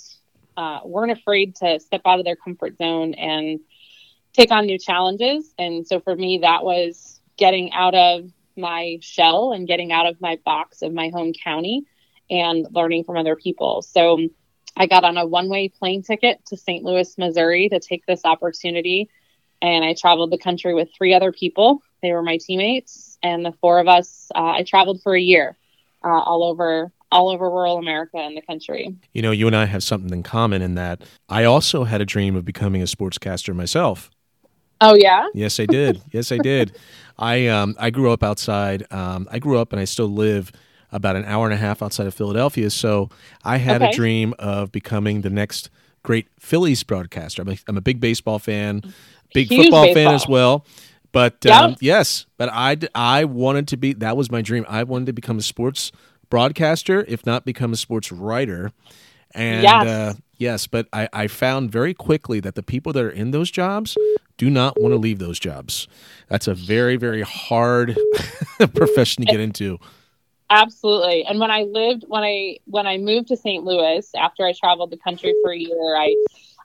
uh, 0.57 0.79
weren't 0.83 1.11
afraid 1.11 1.55
to 1.57 1.79
step 1.79 2.01
out 2.05 2.19
of 2.19 2.25
their 2.25 2.35
comfort 2.35 2.77
zone 2.77 3.13
and 3.15 3.59
take 4.33 4.51
on 4.51 4.65
new 4.65 4.77
challenges. 4.77 5.53
And 5.57 5.87
so 5.87 5.99
for 5.99 6.15
me, 6.15 6.39
that 6.39 6.63
was 6.63 7.19
getting 7.37 7.71
out 7.73 7.95
of 7.95 8.29
my 8.57 8.97
shell 9.01 9.51
and 9.51 9.67
getting 9.67 9.91
out 9.91 10.05
of 10.05 10.19
my 10.21 10.37
box 10.45 10.81
of 10.81 10.93
my 10.93 11.09
home 11.09 11.33
county 11.33 11.85
and 12.29 12.67
learning 12.71 13.03
from 13.03 13.17
other 13.17 13.35
people. 13.35 13.81
So 13.81 14.19
I 14.77 14.87
got 14.87 15.03
on 15.03 15.17
a 15.17 15.25
one 15.25 15.49
way 15.49 15.69
plane 15.69 16.01
ticket 16.01 16.45
to 16.47 16.57
St. 16.57 16.83
Louis, 16.83 17.17
Missouri 17.17 17.69
to 17.69 17.79
take 17.79 18.05
this 18.05 18.25
opportunity. 18.25 19.09
And 19.61 19.85
I 19.85 19.93
traveled 19.93 20.31
the 20.31 20.37
country 20.37 20.73
with 20.73 20.89
three 20.95 21.13
other 21.13 21.31
people. 21.31 21.81
They 22.01 22.11
were 22.11 22.21
my 22.21 22.37
teammates, 22.37 23.17
and 23.23 23.43
the 23.43 23.53
four 23.53 23.79
of 23.79 23.87
us, 23.87 24.29
uh, 24.35 24.51
I 24.51 24.63
traveled 24.63 25.01
for 25.01 25.15
a 25.15 25.21
year 25.21 25.57
uh, 26.03 26.09
all 26.09 26.43
over 26.43 26.91
all 27.11 27.29
over 27.29 27.49
rural 27.49 27.77
America 27.77 28.17
and 28.17 28.35
the 28.35 28.41
country. 28.41 28.93
You 29.13 29.21
know, 29.21 29.31
you 29.31 29.47
and 29.47 29.55
I 29.55 29.65
have 29.65 29.83
something 29.83 30.11
in 30.11 30.21
common 30.21 30.61
in 30.61 30.75
that 30.75 31.01
I 31.29 31.45
also 31.45 31.85
had 31.85 32.01
a 32.01 32.05
dream 32.05 32.35
of 32.35 32.43
becoming 32.43 32.81
a 32.81 32.85
sportscaster 32.85 33.55
myself. 33.55 34.11
Oh 34.81 34.95
yeah. 34.95 35.27
Yes, 35.33 35.59
I 35.59 35.65
did. 35.65 36.01
yes, 36.11 36.31
I 36.31 36.37
did. 36.37 36.77
I 37.17 37.47
um 37.47 37.75
I 37.79 37.89
grew 37.89 38.11
up 38.11 38.23
outside. 38.23 38.85
Um, 38.91 39.27
I 39.31 39.39
grew 39.39 39.57
up 39.57 39.71
and 39.71 39.79
I 39.79 39.85
still 39.85 40.07
live 40.07 40.51
about 40.91 41.15
an 41.15 41.25
hour 41.25 41.45
and 41.45 41.53
a 41.53 41.57
half 41.57 41.81
outside 41.81 42.07
of 42.07 42.13
Philadelphia. 42.13 42.69
So 42.69 43.09
I 43.43 43.57
had 43.57 43.81
okay. 43.81 43.91
a 43.91 43.93
dream 43.93 44.33
of 44.39 44.71
becoming 44.71 45.21
the 45.21 45.29
next 45.29 45.69
great 46.03 46.27
Phillies 46.39 46.83
broadcaster. 46.83 47.41
I'm 47.41 47.49
a, 47.49 47.57
I'm 47.67 47.77
a 47.77 47.81
big 47.81 47.99
baseball 47.99 48.39
fan, 48.39 48.81
big 49.33 49.49
Huge 49.49 49.65
football 49.65 49.83
baseball. 49.83 50.05
fan 50.05 50.13
as 50.13 50.27
well. 50.27 50.65
But 51.11 51.37
yep. 51.43 51.61
um, 51.61 51.75
yes, 51.81 52.25
but 52.37 52.49
I, 52.51 52.77
I 52.93 53.25
wanted 53.25 53.67
to 53.69 53.77
be, 53.77 53.93
that 53.93 54.17
was 54.17 54.29
my 54.29 54.41
dream. 54.41 54.65
I 54.67 54.83
wanted 54.83 55.05
to 55.07 55.13
become 55.13 55.37
a 55.37 55.41
sports 55.41 55.91
broadcaster, 56.29 57.05
if 57.07 57.25
not 57.25 57.45
become 57.45 57.73
a 57.73 57.77
sports 57.77 58.11
writer. 58.11 58.71
And 59.33 59.63
yes, 59.63 59.87
uh, 59.87 60.13
yes 60.37 60.67
but 60.67 60.87
I, 60.93 61.09
I 61.11 61.27
found 61.27 61.71
very 61.71 61.93
quickly 61.93 62.39
that 62.41 62.55
the 62.55 62.63
people 62.63 62.93
that 62.93 63.03
are 63.03 63.09
in 63.09 63.31
those 63.31 63.51
jobs 63.51 63.97
do 64.37 64.49
not 64.49 64.79
want 64.79 64.91
to 64.91 64.97
leave 64.97 65.19
those 65.19 65.39
jobs. 65.39 65.87
That's 66.27 66.47
a 66.47 66.53
very, 66.53 66.97
very 66.97 67.21
hard 67.21 67.97
profession 68.73 69.25
to 69.25 69.31
get 69.31 69.39
into. 69.39 69.79
Absolutely. 70.49 71.25
And 71.25 71.39
when 71.39 71.51
I 71.51 71.63
lived 71.63 72.05
when 72.07 72.23
I 72.23 72.57
when 72.65 72.85
I 72.85 72.97
moved 72.97 73.29
to 73.29 73.37
St. 73.37 73.63
Louis 73.63 74.07
after 74.15 74.45
I 74.45 74.53
traveled 74.53 74.91
the 74.91 74.97
country 74.97 75.33
for 75.43 75.51
a 75.51 75.57
year, 75.57 75.95
I 75.97 76.15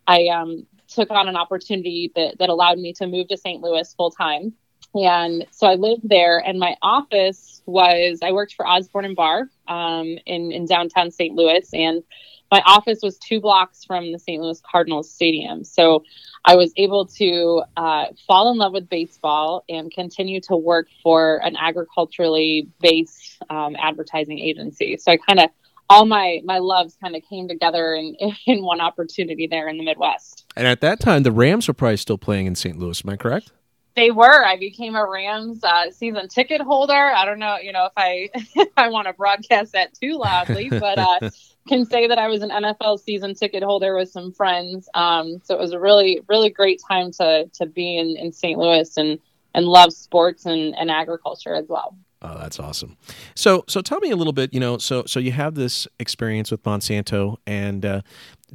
I 0.06 0.26
um, 0.26 0.66
took 0.88 1.10
on 1.10 1.28
an 1.28 1.36
opportunity 1.36 2.12
that 2.14 2.38
that 2.38 2.48
allowed 2.50 2.78
me 2.78 2.92
to 2.94 3.06
move 3.06 3.28
to 3.28 3.36
St. 3.36 3.62
Louis 3.62 3.92
full 3.94 4.10
time. 4.10 4.52
And 4.94 5.46
so 5.50 5.68
I 5.68 5.76
lived 5.76 6.08
there, 6.08 6.38
and 6.38 6.58
my 6.58 6.76
office 6.82 7.62
was 7.64 8.18
I 8.22 8.32
worked 8.32 8.54
for 8.54 8.66
Osborn 8.66 9.04
and 9.04 9.16
Barr 9.16 9.48
um, 9.68 10.18
in 10.26 10.52
in 10.52 10.66
downtown 10.66 11.10
St. 11.10 11.34
Louis, 11.34 11.68
and 11.72 12.02
my 12.50 12.62
office 12.66 13.00
was 13.02 13.18
two 13.18 13.40
blocks 13.40 13.84
from 13.84 14.12
the 14.12 14.18
St. 14.18 14.42
Louis 14.42 14.60
Cardinals 14.70 15.10
stadium. 15.10 15.64
So 15.64 16.04
I 16.44 16.56
was 16.56 16.72
able 16.76 17.06
to 17.06 17.62
uh, 17.76 18.06
fall 18.26 18.50
in 18.50 18.58
love 18.58 18.72
with 18.72 18.88
baseball 18.88 19.64
and 19.68 19.90
continue 19.92 20.40
to 20.42 20.56
work 20.56 20.88
for 21.02 21.40
an 21.44 21.56
agriculturally 21.56 22.68
based 22.80 23.42
um, 23.50 23.76
advertising 23.78 24.38
agency. 24.38 24.96
So 24.96 25.12
I 25.12 25.16
kind 25.16 25.40
of 25.40 25.50
all 25.88 26.06
my 26.06 26.40
my 26.44 26.58
loves 26.58 26.96
kind 27.02 27.16
of 27.16 27.22
came 27.28 27.48
together 27.48 27.94
in, 27.94 28.16
in 28.46 28.62
one 28.62 28.80
opportunity 28.80 29.46
there 29.46 29.68
in 29.68 29.76
the 29.76 29.84
Midwest. 29.84 30.46
And 30.56 30.66
at 30.66 30.80
that 30.80 31.00
time, 31.00 31.22
the 31.22 31.32
Rams 31.32 31.68
were 31.68 31.74
probably 31.74 31.98
still 31.98 32.18
playing 32.18 32.46
in 32.46 32.54
St. 32.54 32.78
Louis. 32.78 33.02
Am 33.04 33.10
I 33.10 33.16
correct? 33.16 33.52
They 33.96 34.10
were. 34.10 34.44
I 34.44 34.56
became 34.56 34.94
a 34.94 35.08
Rams 35.08 35.62
uh, 35.64 35.90
season 35.90 36.28
ticket 36.28 36.60
holder. 36.60 36.92
I 36.92 37.24
don't 37.24 37.38
know, 37.38 37.56
you 37.58 37.72
know, 37.72 37.86
if 37.86 37.92
I 37.96 38.30
if 38.34 38.68
I 38.76 38.88
want 38.88 39.08
to 39.08 39.12
broadcast 39.12 39.72
that 39.72 39.94
too 39.94 40.16
loudly, 40.16 40.68
but 40.70 40.98
uh, 40.98 41.30
can 41.68 41.84
say 41.84 42.06
that 42.06 42.18
I 42.18 42.28
was 42.28 42.42
an 42.42 42.50
NFL 42.50 43.00
season 43.00 43.34
ticket 43.34 43.62
holder 43.62 43.96
with 43.96 44.10
some 44.10 44.32
friends. 44.32 44.88
Um, 44.94 45.40
so 45.44 45.54
it 45.54 45.60
was 45.60 45.72
a 45.72 45.80
really 45.80 46.20
really 46.28 46.50
great 46.50 46.80
time 46.86 47.10
to 47.12 47.50
to 47.52 47.66
be 47.66 47.96
in, 47.98 48.16
in 48.16 48.32
St. 48.32 48.58
Louis 48.58 48.96
and 48.96 49.18
and 49.54 49.66
love 49.66 49.92
sports 49.92 50.46
and, 50.46 50.76
and 50.76 50.90
agriculture 50.90 51.54
as 51.54 51.66
well. 51.68 51.96
Oh, 52.22 52.36
that's 52.38 52.60
awesome. 52.60 52.98
So, 53.34 53.64
so 53.66 53.80
tell 53.80 53.98
me 54.00 54.10
a 54.10 54.16
little 54.16 54.34
bit. 54.34 54.52
You 54.52 54.60
know, 54.60 54.76
so 54.76 55.04
so 55.06 55.18
you 55.18 55.32
have 55.32 55.54
this 55.54 55.88
experience 55.98 56.50
with 56.50 56.62
Monsanto, 56.64 57.38
and 57.46 57.84
uh, 57.84 58.02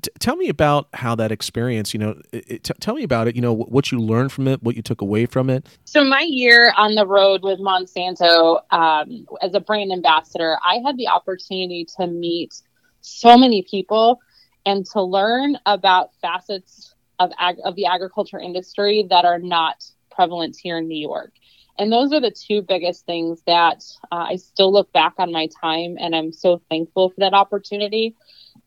t- 0.02 0.12
tell 0.20 0.36
me 0.36 0.50
about 0.50 0.88
how 0.94 1.16
that 1.16 1.32
experience. 1.32 1.94
You 1.94 2.00
know, 2.00 2.22
it, 2.32 2.64
t- 2.64 2.74
tell 2.80 2.96
me 2.96 3.04
about 3.04 3.28
it. 3.28 3.36
You 3.36 3.42
know, 3.42 3.54
what 3.54 3.92
you 3.92 4.00
learned 4.00 4.32
from 4.32 4.48
it, 4.48 4.62
what 4.64 4.76
you 4.76 4.82
took 4.82 5.02
away 5.02 5.26
from 5.26 5.50
it. 5.50 5.66
So, 5.86 6.04
my 6.04 6.26
year 6.28 6.74
on 6.78 6.96
the 6.96 7.06
road 7.06 7.44
with 7.44 7.60
Monsanto 7.60 8.62
um, 8.72 9.26
as 9.42 9.54
a 9.54 9.60
brand 9.60 9.92
ambassador, 9.92 10.58
I 10.64 10.80
had 10.86 10.98
the 10.98 11.08
opportunity 11.08 11.86
to 11.98 12.08
meet 12.08 12.62
so 13.02 13.38
many 13.38 13.64
people 13.64 14.20
and 14.66 14.86
to 14.88 15.02
learn 15.02 15.58
about 15.66 16.10
facets 16.22 16.94
of 17.20 17.32
ag- 17.40 17.60
of 17.64 17.76
the 17.76 17.86
agriculture 17.86 18.40
industry 18.40 19.06
that 19.10 19.26
are 19.26 19.40
not 19.40 19.84
prevalent 20.12 20.58
here 20.62 20.78
in 20.78 20.88
New 20.88 21.00
York. 21.00 21.32
And 21.78 21.92
those 21.92 22.14
are 22.14 22.22
the 22.22 22.32
two 22.32 22.62
biggest 22.62 23.06
things 23.06 23.42
that 23.48 23.84
uh, 24.12 24.28
I 24.30 24.38
still 24.38 24.72
look 24.72 24.92
back 24.94 25.16
on 25.18 25.32
my 25.32 25.50
time 25.62 25.98
and 26.00 26.16
I'm 26.16 26.32
so 26.32 26.62
thankful 26.70 27.10
for 27.10 27.20
that 27.20 27.34
opportunity 27.34 28.16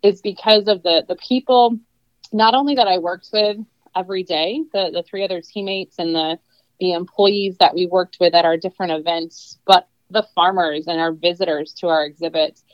is 0.02 0.20
because 0.20 0.68
of 0.68 0.82
the 0.82 1.04
the 1.06 1.16
people 1.16 1.78
not 2.32 2.54
only 2.54 2.74
that 2.74 2.88
I 2.88 2.98
worked 2.98 3.30
with 3.32 3.58
every 3.96 4.22
day, 4.22 4.62
the 4.72 4.90
the 4.92 5.02
three 5.02 5.24
other 5.24 5.40
teammates 5.40 5.98
and 5.98 6.14
the 6.14 6.38
the 6.80 6.92
employees 6.92 7.56
that 7.58 7.74
we 7.74 7.86
worked 7.86 8.18
with 8.20 8.34
at 8.34 8.44
our 8.44 8.56
different 8.56 8.92
events, 8.92 9.58
but 9.66 9.88
the 10.10 10.26
farmers 10.34 10.86
and 10.86 11.00
our 11.00 11.12
visitors 11.12 11.74
to 11.74 11.88
our 11.88 12.04
exhibits. 12.04 12.64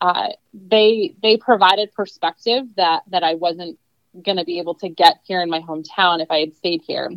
Uh, 0.00 0.30
they 0.52 1.14
they 1.22 1.36
provided 1.36 1.92
perspective 1.92 2.64
that 2.76 3.02
that 3.08 3.22
I 3.22 3.34
wasn't 3.34 3.78
going 4.22 4.36
to 4.36 4.44
be 4.44 4.58
able 4.58 4.74
to 4.74 4.88
get 4.88 5.20
here 5.24 5.42
in 5.42 5.50
my 5.50 5.60
hometown 5.60 6.20
if 6.22 6.30
I 6.30 6.40
had 6.40 6.56
stayed 6.56 6.82
here. 6.86 7.10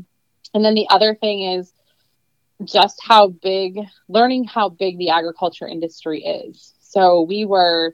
And 0.53 0.65
then 0.65 0.73
the 0.73 0.87
other 0.89 1.15
thing 1.15 1.43
is 1.43 1.73
just 2.63 2.99
how 3.03 3.27
big, 3.27 3.79
learning 4.07 4.45
how 4.45 4.69
big 4.69 4.97
the 4.97 5.09
agriculture 5.09 5.67
industry 5.67 6.23
is. 6.23 6.73
So 6.81 7.21
we 7.21 7.45
were 7.45 7.93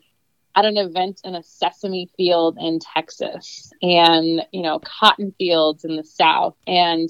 at 0.55 0.65
an 0.65 0.77
event 0.77 1.21
in 1.23 1.35
a 1.35 1.43
sesame 1.43 2.09
field 2.15 2.57
in 2.59 2.79
Texas 2.79 3.71
and, 3.81 4.45
you 4.51 4.61
know, 4.61 4.79
cotton 4.79 5.33
fields 5.37 5.83
in 5.83 5.95
the 5.95 6.03
South. 6.03 6.55
And 6.67 7.09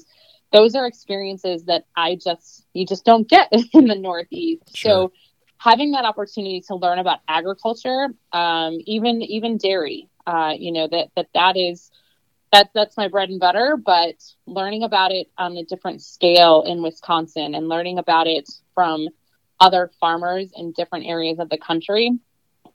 those 0.52 0.74
are 0.74 0.86
experiences 0.86 1.64
that 1.64 1.84
I 1.96 2.16
just, 2.16 2.66
you 2.72 2.86
just 2.86 3.04
don't 3.04 3.28
get 3.28 3.48
in 3.72 3.86
the 3.86 3.94
Northeast. 3.94 4.76
Sure. 4.76 4.90
So 4.90 5.12
having 5.58 5.92
that 5.92 6.04
opportunity 6.04 6.62
to 6.68 6.76
learn 6.76 6.98
about 6.98 7.20
agriculture, 7.28 8.08
um, 8.32 8.78
even, 8.86 9.20
even 9.22 9.58
dairy, 9.58 10.08
uh, 10.26 10.54
you 10.56 10.72
know, 10.72 10.88
that, 10.88 11.08
that, 11.16 11.28
that 11.34 11.56
is, 11.56 11.90
that, 12.52 12.70
that's 12.74 12.96
my 12.96 13.08
bread 13.08 13.30
and 13.30 13.40
butter, 13.40 13.76
but 13.76 14.14
learning 14.46 14.84
about 14.84 15.10
it 15.10 15.28
on 15.36 15.56
a 15.56 15.64
different 15.64 16.00
scale 16.00 16.62
in 16.66 16.82
Wisconsin 16.82 17.54
and 17.54 17.68
learning 17.68 17.98
about 17.98 18.26
it 18.26 18.48
from 18.74 19.08
other 19.60 19.90
farmers 20.00 20.50
in 20.56 20.72
different 20.72 21.06
areas 21.06 21.38
of 21.40 21.48
the 21.48 21.58
country 21.58 22.12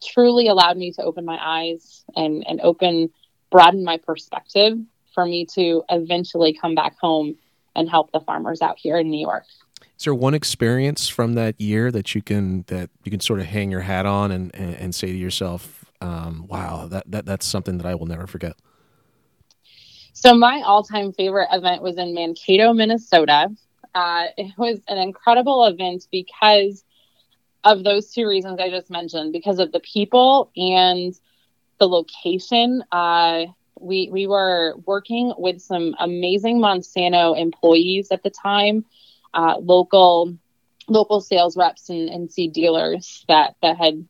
truly 0.01 0.47
allowed 0.47 0.77
me 0.77 0.91
to 0.93 1.03
open 1.03 1.25
my 1.25 1.37
eyes 1.41 2.03
and, 2.15 2.45
and 2.47 2.61
open, 2.61 3.09
broaden 3.51 3.83
my 3.83 3.97
perspective 3.97 4.77
for 5.13 5.25
me 5.25 5.45
to 5.53 5.83
eventually 5.89 6.53
come 6.53 6.75
back 6.75 6.97
home 6.99 7.35
and 7.75 7.89
help 7.89 8.11
the 8.11 8.19
farmers 8.19 8.61
out 8.61 8.77
here 8.77 8.97
in 8.97 9.09
New 9.09 9.19
York. 9.19 9.45
Is 9.97 10.05
there 10.05 10.15
one 10.15 10.33
experience 10.33 11.09
from 11.09 11.33
that 11.33 11.59
year 11.59 11.91
that 11.91 12.15
you 12.15 12.21
can 12.21 12.63
that 12.67 12.89
you 13.03 13.11
can 13.11 13.19
sort 13.19 13.41
of 13.41 13.47
hang 13.47 13.69
your 13.69 13.81
hat 13.81 14.05
on 14.05 14.31
and, 14.31 14.53
and, 14.55 14.75
and 14.75 14.95
say 14.95 15.07
to 15.07 15.17
yourself, 15.17 15.83
um, 15.99 16.45
"Wow, 16.47 16.87
that, 16.87 17.09
that 17.11 17.25
that's 17.25 17.45
something 17.45 17.77
that 17.77 17.85
I 17.85 17.95
will 17.95 18.05
never 18.05 18.25
forget." 18.25 18.55
So 20.13 20.33
my 20.33 20.61
all-time 20.65 21.11
favorite 21.13 21.49
event 21.51 21.81
was 21.81 21.97
in 21.97 22.13
Mankato, 22.13 22.73
Minnesota. 22.73 23.49
Uh, 23.93 24.25
it 24.37 24.57
was 24.57 24.79
an 24.87 24.97
incredible 24.97 25.65
event 25.65 26.07
because 26.11 26.83
of 27.63 27.83
those 27.83 28.11
two 28.11 28.27
reasons 28.27 28.59
I 28.59 28.69
just 28.69 28.89
mentioned, 28.89 29.33
because 29.33 29.59
of 29.59 29.71
the 29.71 29.79
people 29.79 30.51
and 30.55 31.13
the 31.79 31.87
location. 31.87 32.83
Uh, 32.91 33.45
we 33.79 34.09
we 34.11 34.27
were 34.27 34.75
working 34.85 35.33
with 35.37 35.61
some 35.61 35.95
amazing 35.99 36.59
Monsanto 36.59 37.39
employees 37.39 38.09
at 38.11 38.23
the 38.23 38.29
time, 38.29 38.85
uh, 39.33 39.57
local 39.57 40.37
local 40.87 41.21
sales 41.21 41.55
reps 41.55 41.89
and, 41.89 42.09
and 42.09 42.31
seed 42.31 42.53
dealers 42.53 43.23
that 43.27 43.55
that 43.61 43.77
had 43.77 44.05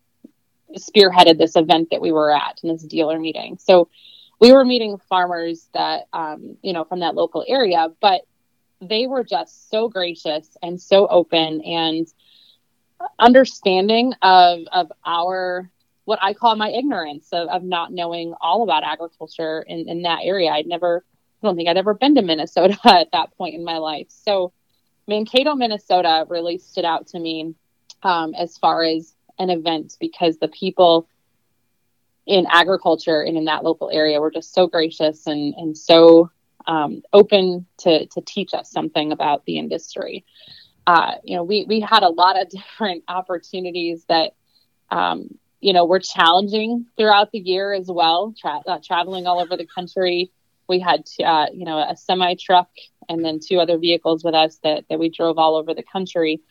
spearheaded 0.77 1.37
this 1.37 1.55
event 1.55 1.89
that 1.91 2.01
we 2.01 2.11
were 2.11 2.31
at 2.31 2.59
in 2.63 2.69
this 2.69 2.83
dealer 2.83 3.19
meeting. 3.19 3.57
So 3.59 3.89
we 4.39 4.51
were 4.51 4.63
meeting 4.63 4.97
farmers 5.09 5.69
that 5.73 6.03
um, 6.13 6.57
you 6.61 6.73
know 6.73 6.83
from 6.83 7.01
that 7.01 7.15
local 7.15 7.45
area, 7.47 7.89
but 8.01 8.21
they 8.81 9.07
were 9.07 9.23
just 9.23 9.69
so 9.69 9.89
gracious 9.89 10.57
and 10.63 10.81
so 10.81 11.05
open 11.07 11.61
and 11.61 12.07
understanding 13.19 14.13
of 14.21 14.61
of 14.71 14.91
our 15.05 15.69
what 16.05 16.19
I 16.23 16.33
call 16.33 16.55
my 16.55 16.69
ignorance 16.69 17.27
of, 17.31 17.49
of 17.49 17.63
not 17.63 17.93
knowing 17.93 18.33
all 18.41 18.63
about 18.63 18.83
agriculture 18.83 19.63
in, 19.67 19.87
in 19.87 20.01
that 20.03 20.21
area. 20.23 20.49
I'd 20.49 20.65
never 20.65 21.03
I 21.41 21.47
don't 21.47 21.55
think 21.55 21.69
I'd 21.69 21.77
ever 21.77 21.93
been 21.93 22.15
to 22.15 22.21
Minnesota 22.21 22.77
at 22.85 23.11
that 23.11 23.37
point 23.37 23.55
in 23.55 23.63
my 23.63 23.77
life. 23.77 24.07
So 24.09 24.51
Mankato, 25.07 25.55
Minnesota 25.55 26.25
really 26.29 26.57
stood 26.57 26.85
out 26.85 27.07
to 27.07 27.19
me 27.19 27.55
um, 28.03 28.33
as 28.33 28.57
far 28.57 28.83
as 28.83 29.13
an 29.37 29.49
event 29.49 29.97
because 29.99 30.37
the 30.37 30.47
people 30.47 31.07
in 32.25 32.45
agriculture 32.49 33.21
and 33.21 33.37
in 33.37 33.45
that 33.45 33.63
local 33.63 33.89
area 33.89 34.19
were 34.19 34.31
just 34.31 34.53
so 34.53 34.67
gracious 34.67 35.25
and, 35.25 35.53
and 35.55 35.77
so 35.77 36.29
um, 36.67 37.01
open 37.13 37.65
to, 37.77 38.05
to 38.07 38.21
teach 38.21 38.53
us 38.53 38.69
something 38.69 39.11
about 39.11 39.45
the 39.45 39.57
industry 39.57 40.25
uh, 40.89 41.15
you 41.23 41.35
know, 41.35 41.43
we, 41.43 41.65
we 41.65 41.79
had 41.79 42.01
a 42.01 42.09
lot 42.09 42.41
of 42.41 42.49
different 42.57 43.03
opportunities 43.07 44.03
that, 44.09 44.31
um, 44.89 45.37
you 45.61 45.71
know, 45.71 45.85
were 45.85 45.99
challenging 45.99 46.87
throughout 46.97 47.31
the 47.31 47.39
year 47.39 47.73
as 47.73 47.87
well, 47.87 48.33
tra- 48.39 48.63
uh, 48.65 48.79
traveling 48.83 49.27
all 49.27 49.39
over 49.39 49.55
the 49.55 49.67
country. 49.67 50.31
We 50.67 50.79
had, 50.79 51.03
uh, 51.23 51.47
you 51.53 51.65
know, 51.65 51.77
a 51.77 51.95
semi 51.95 52.33
truck 52.35 52.69
and 53.07 53.23
then 53.23 53.39
two 53.39 53.59
other 53.59 53.77
vehicles 53.77 54.23
with 54.23 54.33
us 54.33 54.57
that, 54.63 54.85
that 54.89 54.99
we 54.99 55.09
drove 55.09 55.37
all 55.37 55.55
over 55.55 55.75
the 55.75 55.83
country. 55.83 56.41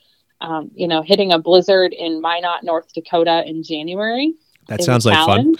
Um, 0.40 0.71
you 0.73 0.87
know, 0.87 1.02
hitting 1.02 1.33
a 1.33 1.40
blizzard 1.40 1.92
in 1.92 2.21
Minot, 2.21 2.62
North 2.62 2.92
Dakota 2.92 3.42
in 3.45 3.64
January. 3.64 4.35
That 4.68 4.85
sounds 4.85 5.04
like 5.04 5.26
fun. 5.26 5.57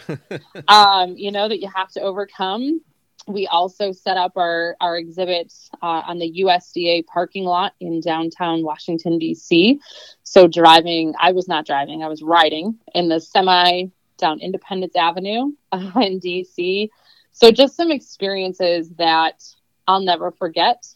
um, 0.69 1.17
you 1.17 1.33
know, 1.33 1.49
that 1.49 1.61
you 1.61 1.69
have 1.75 1.91
to 1.93 2.01
overcome 2.01 2.81
we 3.29 3.47
also 3.47 3.93
set 3.93 4.17
up 4.17 4.33
our, 4.37 4.77
our 4.81 4.97
exhibit 4.97 5.53
uh, 5.83 6.03
on 6.07 6.19
the 6.19 6.43
USDA 6.45 7.07
parking 7.07 7.45
lot 7.45 7.75
in 7.79 8.01
downtown 8.01 8.63
Washington, 8.63 9.19
D.C. 9.19 9.81
So, 10.23 10.49
driving, 10.49 11.15
I 11.21 11.33
was 11.33 11.47
not 11.47 11.67
driving, 11.67 12.03
I 12.03 12.09
was 12.09 12.23
riding 12.23 12.79
in 12.95 13.09
the 13.09 13.21
semi 13.21 13.85
down 14.17 14.41
Independence 14.41 14.97
Avenue 14.97 15.53
uh, 15.73 15.93
in 15.97 16.19
D.C. 16.19 16.91
So, 17.33 17.51
just 17.51 17.77
some 17.77 17.91
experiences 17.91 18.91
that 18.99 19.45
I'll 19.87 20.01
never 20.01 20.31
forget 20.33 20.87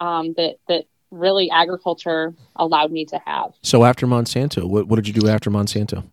um, 0.00 0.34
that, 0.36 0.56
that 0.68 0.84
really 1.10 1.50
agriculture 1.50 2.34
allowed 2.56 2.90
me 2.90 3.04
to 3.06 3.20
have. 3.24 3.54
So, 3.62 3.84
after 3.84 4.06
Monsanto, 4.06 4.64
what, 4.64 4.88
what 4.88 4.96
did 4.96 5.06
you 5.06 5.14
do 5.14 5.28
after 5.28 5.50
Monsanto? 5.50 6.04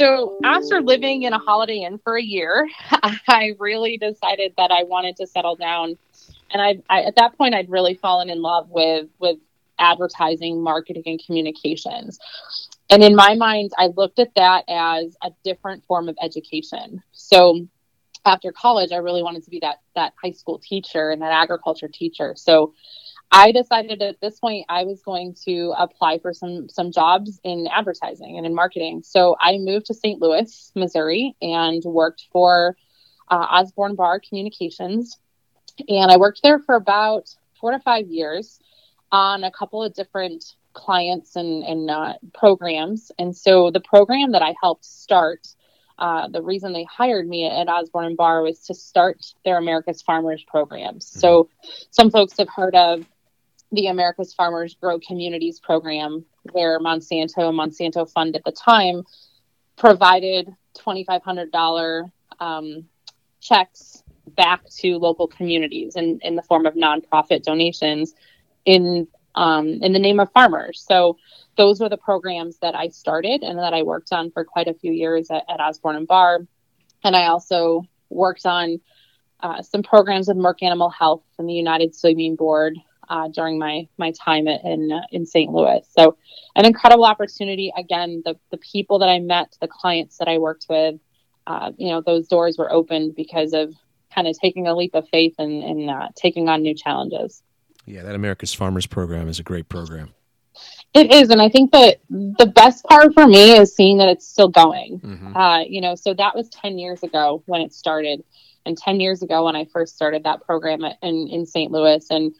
So 0.00 0.38
after 0.44 0.80
living 0.80 1.24
in 1.24 1.34
a 1.34 1.38
Holiday 1.38 1.82
Inn 1.82 1.98
for 2.02 2.16
a 2.16 2.22
year, 2.22 2.66
I 3.28 3.54
really 3.58 3.98
decided 3.98 4.54
that 4.56 4.70
I 4.70 4.84
wanted 4.84 5.16
to 5.16 5.26
settle 5.26 5.56
down. 5.56 5.98
And 6.50 6.62
I, 6.62 6.78
I 6.88 7.02
at 7.02 7.16
that 7.16 7.36
point, 7.36 7.54
I'd 7.54 7.68
really 7.68 7.94
fallen 7.94 8.30
in 8.30 8.40
love 8.40 8.70
with 8.70 9.08
with 9.18 9.36
advertising, 9.78 10.62
marketing, 10.62 11.02
and 11.04 11.22
communications. 11.24 12.18
And 12.88 13.04
in 13.04 13.14
my 13.14 13.34
mind, 13.34 13.72
I 13.76 13.88
looked 13.88 14.18
at 14.18 14.34
that 14.36 14.64
as 14.68 15.16
a 15.22 15.32
different 15.44 15.84
form 15.84 16.08
of 16.08 16.16
education. 16.22 17.02
So 17.12 17.68
after 18.24 18.52
college, 18.52 18.92
I 18.92 18.96
really 18.96 19.22
wanted 19.22 19.44
to 19.44 19.50
be 19.50 19.60
that 19.60 19.80
that 19.94 20.14
high 20.22 20.32
school 20.32 20.58
teacher 20.58 21.10
and 21.10 21.20
that 21.20 21.32
agriculture 21.32 21.88
teacher. 21.88 22.34
So 22.36 22.72
I 23.32 23.52
decided 23.52 24.02
at 24.02 24.20
this 24.20 24.40
point 24.40 24.66
I 24.68 24.84
was 24.84 25.02
going 25.02 25.36
to 25.44 25.72
apply 25.78 26.18
for 26.18 26.32
some 26.32 26.68
some 26.68 26.90
jobs 26.90 27.40
in 27.44 27.68
advertising 27.68 28.36
and 28.36 28.44
in 28.44 28.54
marketing. 28.54 29.02
So 29.04 29.36
I 29.40 29.58
moved 29.58 29.86
to 29.86 29.94
St. 29.94 30.20
Louis, 30.20 30.72
Missouri, 30.74 31.36
and 31.40 31.82
worked 31.84 32.26
for 32.32 32.76
uh, 33.28 33.46
Osborn 33.50 33.94
Barr 33.94 34.20
Communications. 34.20 35.18
And 35.88 36.10
I 36.10 36.16
worked 36.16 36.42
there 36.42 36.58
for 36.58 36.74
about 36.74 37.34
four 37.60 37.70
to 37.70 37.78
five 37.78 38.08
years 38.08 38.58
on 39.12 39.44
a 39.44 39.50
couple 39.50 39.82
of 39.82 39.94
different 39.94 40.44
clients 40.72 41.36
and, 41.36 41.62
and 41.62 41.90
uh, 41.90 42.14
programs. 42.34 43.12
And 43.18 43.36
so 43.36 43.70
the 43.70 43.80
program 43.80 44.32
that 44.32 44.42
I 44.42 44.54
helped 44.60 44.84
start, 44.84 45.46
uh, 45.98 46.28
the 46.28 46.42
reason 46.42 46.72
they 46.72 46.84
hired 46.84 47.28
me 47.28 47.46
at 47.46 47.68
Osborn 47.68 48.06
and 48.06 48.16
Barr 48.16 48.42
was 48.42 48.60
to 48.66 48.74
start 48.74 49.24
their 49.44 49.58
America's 49.58 50.02
Farmers 50.02 50.44
programs. 50.46 51.06
Mm-hmm. 51.06 51.20
So 51.20 51.48
some 51.90 52.10
folks 52.10 52.36
have 52.38 52.48
heard 52.48 52.74
of 52.74 53.04
the 53.72 53.86
America's 53.86 54.34
Farmers 54.34 54.74
Grow 54.74 54.98
Communities 54.98 55.60
program, 55.60 56.24
where 56.52 56.78
Monsanto, 56.80 57.52
Monsanto 57.52 58.10
Fund 58.10 58.36
at 58.36 58.44
the 58.44 58.52
time, 58.52 59.04
provided 59.76 60.48
$2,500 60.76 62.10
um, 62.40 62.84
checks 63.40 64.02
back 64.36 64.68
to 64.68 64.98
local 64.98 65.26
communities 65.26 65.96
in, 65.96 66.20
in 66.22 66.36
the 66.36 66.42
form 66.42 66.66
of 66.66 66.74
nonprofit 66.74 67.42
donations 67.42 68.14
in 68.64 69.06
um, 69.36 69.68
in 69.82 69.92
the 69.92 69.98
name 69.98 70.18
of 70.18 70.30
farmers. 70.32 70.84
So 70.86 71.16
those 71.56 71.80
were 71.80 71.88
the 71.88 71.96
programs 71.96 72.58
that 72.58 72.74
I 72.74 72.88
started 72.88 73.42
and 73.42 73.58
that 73.60 73.72
I 73.72 73.82
worked 73.82 74.12
on 74.12 74.32
for 74.32 74.44
quite 74.44 74.66
a 74.66 74.74
few 74.74 74.92
years 74.92 75.30
at, 75.30 75.44
at 75.48 75.60
Osborn 75.60 75.94
and 75.94 76.08
Barr. 76.08 76.40
And 77.04 77.14
I 77.14 77.26
also 77.26 77.84
worked 78.08 78.44
on 78.44 78.80
uh, 79.38 79.62
some 79.62 79.84
programs 79.84 80.26
with 80.26 80.36
Merck 80.36 80.62
Animal 80.62 80.90
Health 80.90 81.22
and 81.38 81.48
the 81.48 81.54
United 81.54 81.92
Soybean 81.92 82.36
Board 82.36 82.76
uh, 83.10 83.28
during 83.28 83.58
my 83.58 83.86
my 83.98 84.12
time 84.12 84.48
at, 84.48 84.64
in 84.64 84.90
uh, 84.90 85.02
in 85.10 85.26
St. 85.26 85.52
Louis. 85.52 85.86
So, 85.98 86.16
an 86.54 86.64
incredible 86.64 87.04
opportunity. 87.04 87.72
Again, 87.76 88.22
the 88.24 88.36
the 88.50 88.56
people 88.58 89.00
that 89.00 89.08
I 89.08 89.18
met, 89.18 89.56
the 89.60 89.68
clients 89.68 90.16
that 90.18 90.28
I 90.28 90.38
worked 90.38 90.66
with, 90.70 90.94
uh, 91.46 91.72
you 91.76 91.88
know, 91.88 92.00
those 92.00 92.28
doors 92.28 92.56
were 92.56 92.72
opened 92.72 93.16
because 93.16 93.52
of 93.52 93.74
kind 94.14 94.26
of 94.26 94.38
taking 94.38 94.66
a 94.66 94.74
leap 94.74 94.94
of 94.94 95.08
faith 95.08 95.34
and, 95.38 95.62
and 95.62 95.90
uh, 95.90 96.08
taking 96.16 96.48
on 96.48 96.62
new 96.62 96.74
challenges. 96.74 97.42
Yeah, 97.84 98.02
that 98.04 98.14
America's 98.14 98.54
Farmers 98.54 98.86
Program 98.86 99.28
is 99.28 99.38
a 99.38 99.42
great 99.42 99.68
program. 99.68 100.14
It 100.94 101.12
is, 101.12 101.30
and 101.30 101.40
I 101.40 101.48
think 101.48 101.72
that 101.72 102.00
the 102.10 102.50
best 102.54 102.84
part 102.84 103.14
for 103.14 103.26
me 103.26 103.52
is 103.52 103.74
seeing 103.74 103.98
that 103.98 104.08
it's 104.08 104.26
still 104.26 104.48
going. 104.48 105.00
Mm-hmm. 105.00 105.36
Uh, 105.36 105.60
you 105.60 105.80
know, 105.80 105.94
so 105.94 106.14
that 106.14 106.34
was 106.34 106.48
ten 106.48 106.78
years 106.78 107.02
ago 107.02 107.42
when 107.46 107.60
it 107.60 107.72
started, 107.72 108.22
and 108.66 108.76
ten 108.76 109.00
years 109.00 109.22
ago 109.22 109.44
when 109.44 109.56
I 109.56 109.64
first 109.72 109.96
started 109.96 110.24
that 110.24 110.44
program 110.44 110.84
in 111.02 111.28
in 111.28 111.46
St. 111.46 111.72
Louis, 111.72 112.04
and 112.10 112.34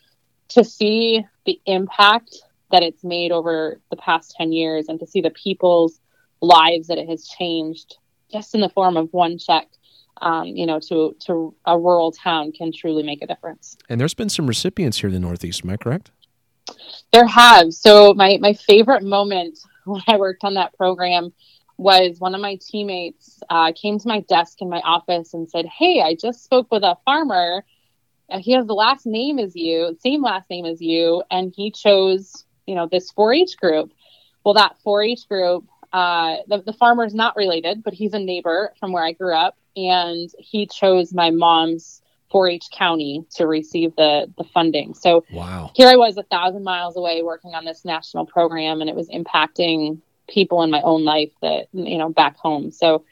to 0.50 0.64
see 0.64 1.24
the 1.46 1.60
impact 1.66 2.36
that 2.70 2.82
it's 2.82 3.02
made 3.02 3.32
over 3.32 3.80
the 3.90 3.96
past 3.96 4.34
10 4.36 4.52
years 4.52 4.88
and 4.88 5.00
to 5.00 5.06
see 5.06 5.20
the 5.20 5.30
people's 5.30 6.00
lives 6.40 6.86
that 6.88 6.98
it 6.98 7.08
has 7.08 7.26
changed 7.26 7.96
just 8.30 8.54
in 8.54 8.60
the 8.60 8.68
form 8.68 8.96
of 8.96 9.12
one 9.12 9.38
check 9.38 9.66
um, 10.22 10.44
you 10.44 10.66
know 10.66 10.78
to 10.78 11.16
to 11.20 11.54
a 11.64 11.78
rural 11.78 12.12
town 12.12 12.52
can 12.52 12.72
truly 12.72 13.02
make 13.02 13.22
a 13.22 13.26
difference 13.26 13.76
and 13.88 14.00
there's 14.00 14.14
been 14.14 14.28
some 14.28 14.46
recipients 14.46 14.98
here 14.98 15.08
in 15.08 15.14
the 15.14 15.20
northeast 15.20 15.64
am 15.64 15.70
i 15.70 15.76
correct 15.76 16.10
there 17.12 17.26
have 17.26 17.72
so 17.72 18.14
my 18.14 18.38
my 18.40 18.52
favorite 18.52 19.02
moment 19.02 19.58
when 19.84 20.02
i 20.08 20.16
worked 20.16 20.44
on 20.44 20.54
that 20.54 20.76
program 20.76 21.32
was 21.80 22.20
one 22.20 22.34
of 22.34 22.42
my 22.42 22.58
teammates 22.60 23.40
uh, 23.48 23.72
came 23.72 23.98
to 23.98 24.06
my 24.06 24.20
desk 24.28 24.60
in 24.60 24.68
my 24.68 24.80
office 24.80 25.32
and 25.32 25.48
said, 25.48 25.64
Hey, 25.64 26.02
I 26.02 26.14
just 26.14 26.44
spoke 26.44 26.70
with 26.70 26.82
a 26.82 26.96
farmer. 27.06 27.64
He 28.38 28.52
has 28.52 28.66
the 28.66 28.74
last 28.74 29.06
name 29.06 29.38
as 29.38 29.56
you, 29.56 29.96
same 30.00 30.22
last 30.22 30.48
name 30.50 30.64
as 30.64 30.80
you, 30.80 31.22
and 31.30 31.52
he 31.54 31.70
chose, 31.70 32.44
you 32.66 32.74
know, 32.74 32.86
this 32.86 33.10
4 33.12 33.34
H 33.34 33.56
group. 33.58 33.92
Well, 34.44 34.54
that 34.54 34.76
4 34.82 35.02
H 35.02 35.28
group, 35.28 35.66
uh, 35.92 36.36
the, 36.46 36.62
the 36.62 36.72
farmer 36.72 37.04
is 37.04 37.14
not 37.14 37.36
related, 37.36 37.82
but 37.82 37.94
he's 37.94 38.14
a 38.14 38.18
neighbor 38.18 38.72
from 38.78 38.92
where 38.92 39.04
I 39.04 39.12
grew 39.12 39.34
up, 39.34 39.56
and 39.76 40.30
he 40.38 40.66
chose 40.66 41.12
my 41.12 41.30
mom's 41.30 42.02
4-H 42.32 42.68
county 42.72 43.24
to 43.36 43.46
receive 43.46 43.94
the 43.96 44.32
the 44.38 44.44
funding. 44.44 44.94
So 44.94 45.24
wow. 45.32 45.70
here 45.74 45.88
I 45.88 45.96
was 45.96 46.16
a 46.16 46.22
thousand 46.22 46.64
miles 46.64 46.96
away 46.96 47.22
working 47.22 47.54
on 47.54 47.64
this 47.64 47.84
national 47.84 48.26
program, 48.26 48.80
and 48.80 48.88
it 48.88 48.96
was 48.96 49.08
impacting 49.08 50.00
people 50.28 50.62
in 50.62 50.70
my 50.70 50.80
own 50.82 51.04
life 51.04 51.32
that 51.42 51.66
you 51.72 51.98
know 51.98 52.08
back 52.08 52.36
home. 52.36 52.70
So 52.70 53.04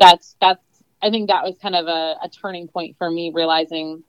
that's 0.00 0.36
that's 0.40 0.62
I 1.02 1.10
think 1.10 1.28
that 1.28 1.44
was 1.44 1.58
kind 1.58 1.74
of 1.74 1.86
a, 1.86 2.16
a 2.22 2.28
turning 2.28 2.68
point 2.68 2.96
for 2.96 3.10
me, 3.10 3.30
realizing 3.34 4.04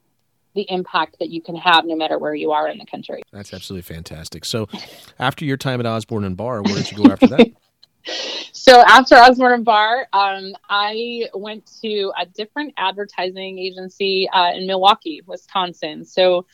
the 0.55 0.65
impact 0.69 1.17
that 1.19 1.29
you 1.29 1.41
can 1.41 1.55
have 1.55 1.86
no 1.86 1.95
matter 1.95 2.17
where 2.17 2.36
you 2.36 2.51
are 2.51 2.67
in 2.67 2.77
the 2.77 2.86
country. 2.86 3.24
That's 3.31 3.53
absolutely 3.53 3.83
fantastic. 3.93 4.45
So, 4.45 4.67
after 5.19 5.45
your 5.45 5.57
time 5.57 5.79
at 5.79 5.86
Osborn 5.86 6.24
and 6.24 6.38
Barr, 6.38 6.62
where 6.62 6.75
did 6.75 6.91
you 6.91 6.98
go 6.98 7.12
after 7.12 7.27
that? 7.27 7.51
so 8.51 8.81
after 8.81 9.15
Osborn 9.15 9.53
and 9.53 9.65
Barr, 9.65 10.07
um, 10.13 10.53
I 10.69 11.29
went 11.33 11.69
to 11.81 12.12
a 12.19 12.25
different 12.25 12.74
advertising 12.77 13.60
agency 13.60 14.29
uh, 14.29 14.51
in 14.53 14.67
Milwaukee, 14.67 15.22
Wisconsin. 15.25 16.05
So 16.05 16.45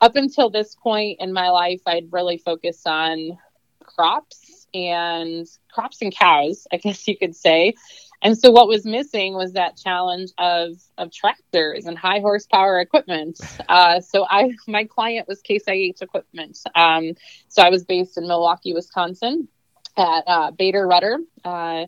up 0.00 0.16
until 0.16 0.50
this 0.50 0.74
point 0.74 1.20
in 1.20 1.32
my 1.32 1.50
life, 1.50 1.80
I'd 1.86 2.12
really 2.12 2.38
focused 2.38 2.86
on 2.86 3.38
crops 3.80 4.66
and 4.74 5.46
crops 5.72 6.02
and 6.02 6.14
cows, 6.14 6.66
I 6.72 6.76
guess 6.76 7.06
you 7.08 7.16
could 7.16 7.34
say. 7.34 7.74
And 8.22 8.36
so 8.36 8.50
what 8.50 8.68
was 8.68 8.84
missing 8.84 9.34
was 9.34 9.52
that 9.52 9.76
challenge 9.76 10.30
of 10.38 10.72
of 10.98 11.12
tractors 11.12 11.86
and 11.86 11.98
high 11.98 12.20
horsepower 12.20 12.80
equipment. 12.80 13.38
Uh, 13.68 14.00
so 14.00 14.24
I 14.28 14.50
my 14.68 14.84
client 14.84 15.26
was 15.26 15.40
Case 15.42 15.64
IH 15.66 15.96
equipment. 16.00 16.56
Um, 16.74 17.14
so 17.48 17.62
I 17.62 17.68
was 17.68 17.84
based 17.84 18.16
in 18.16 18.28
Milwaukee, 18.28 18.72
Wisconsin 18.72 19.48
at 19.96 20.22
uh, 20.26 20.50
Bader 20.52 20.86
Rutter. 20.86 21.18
Uh, 21.44 21.86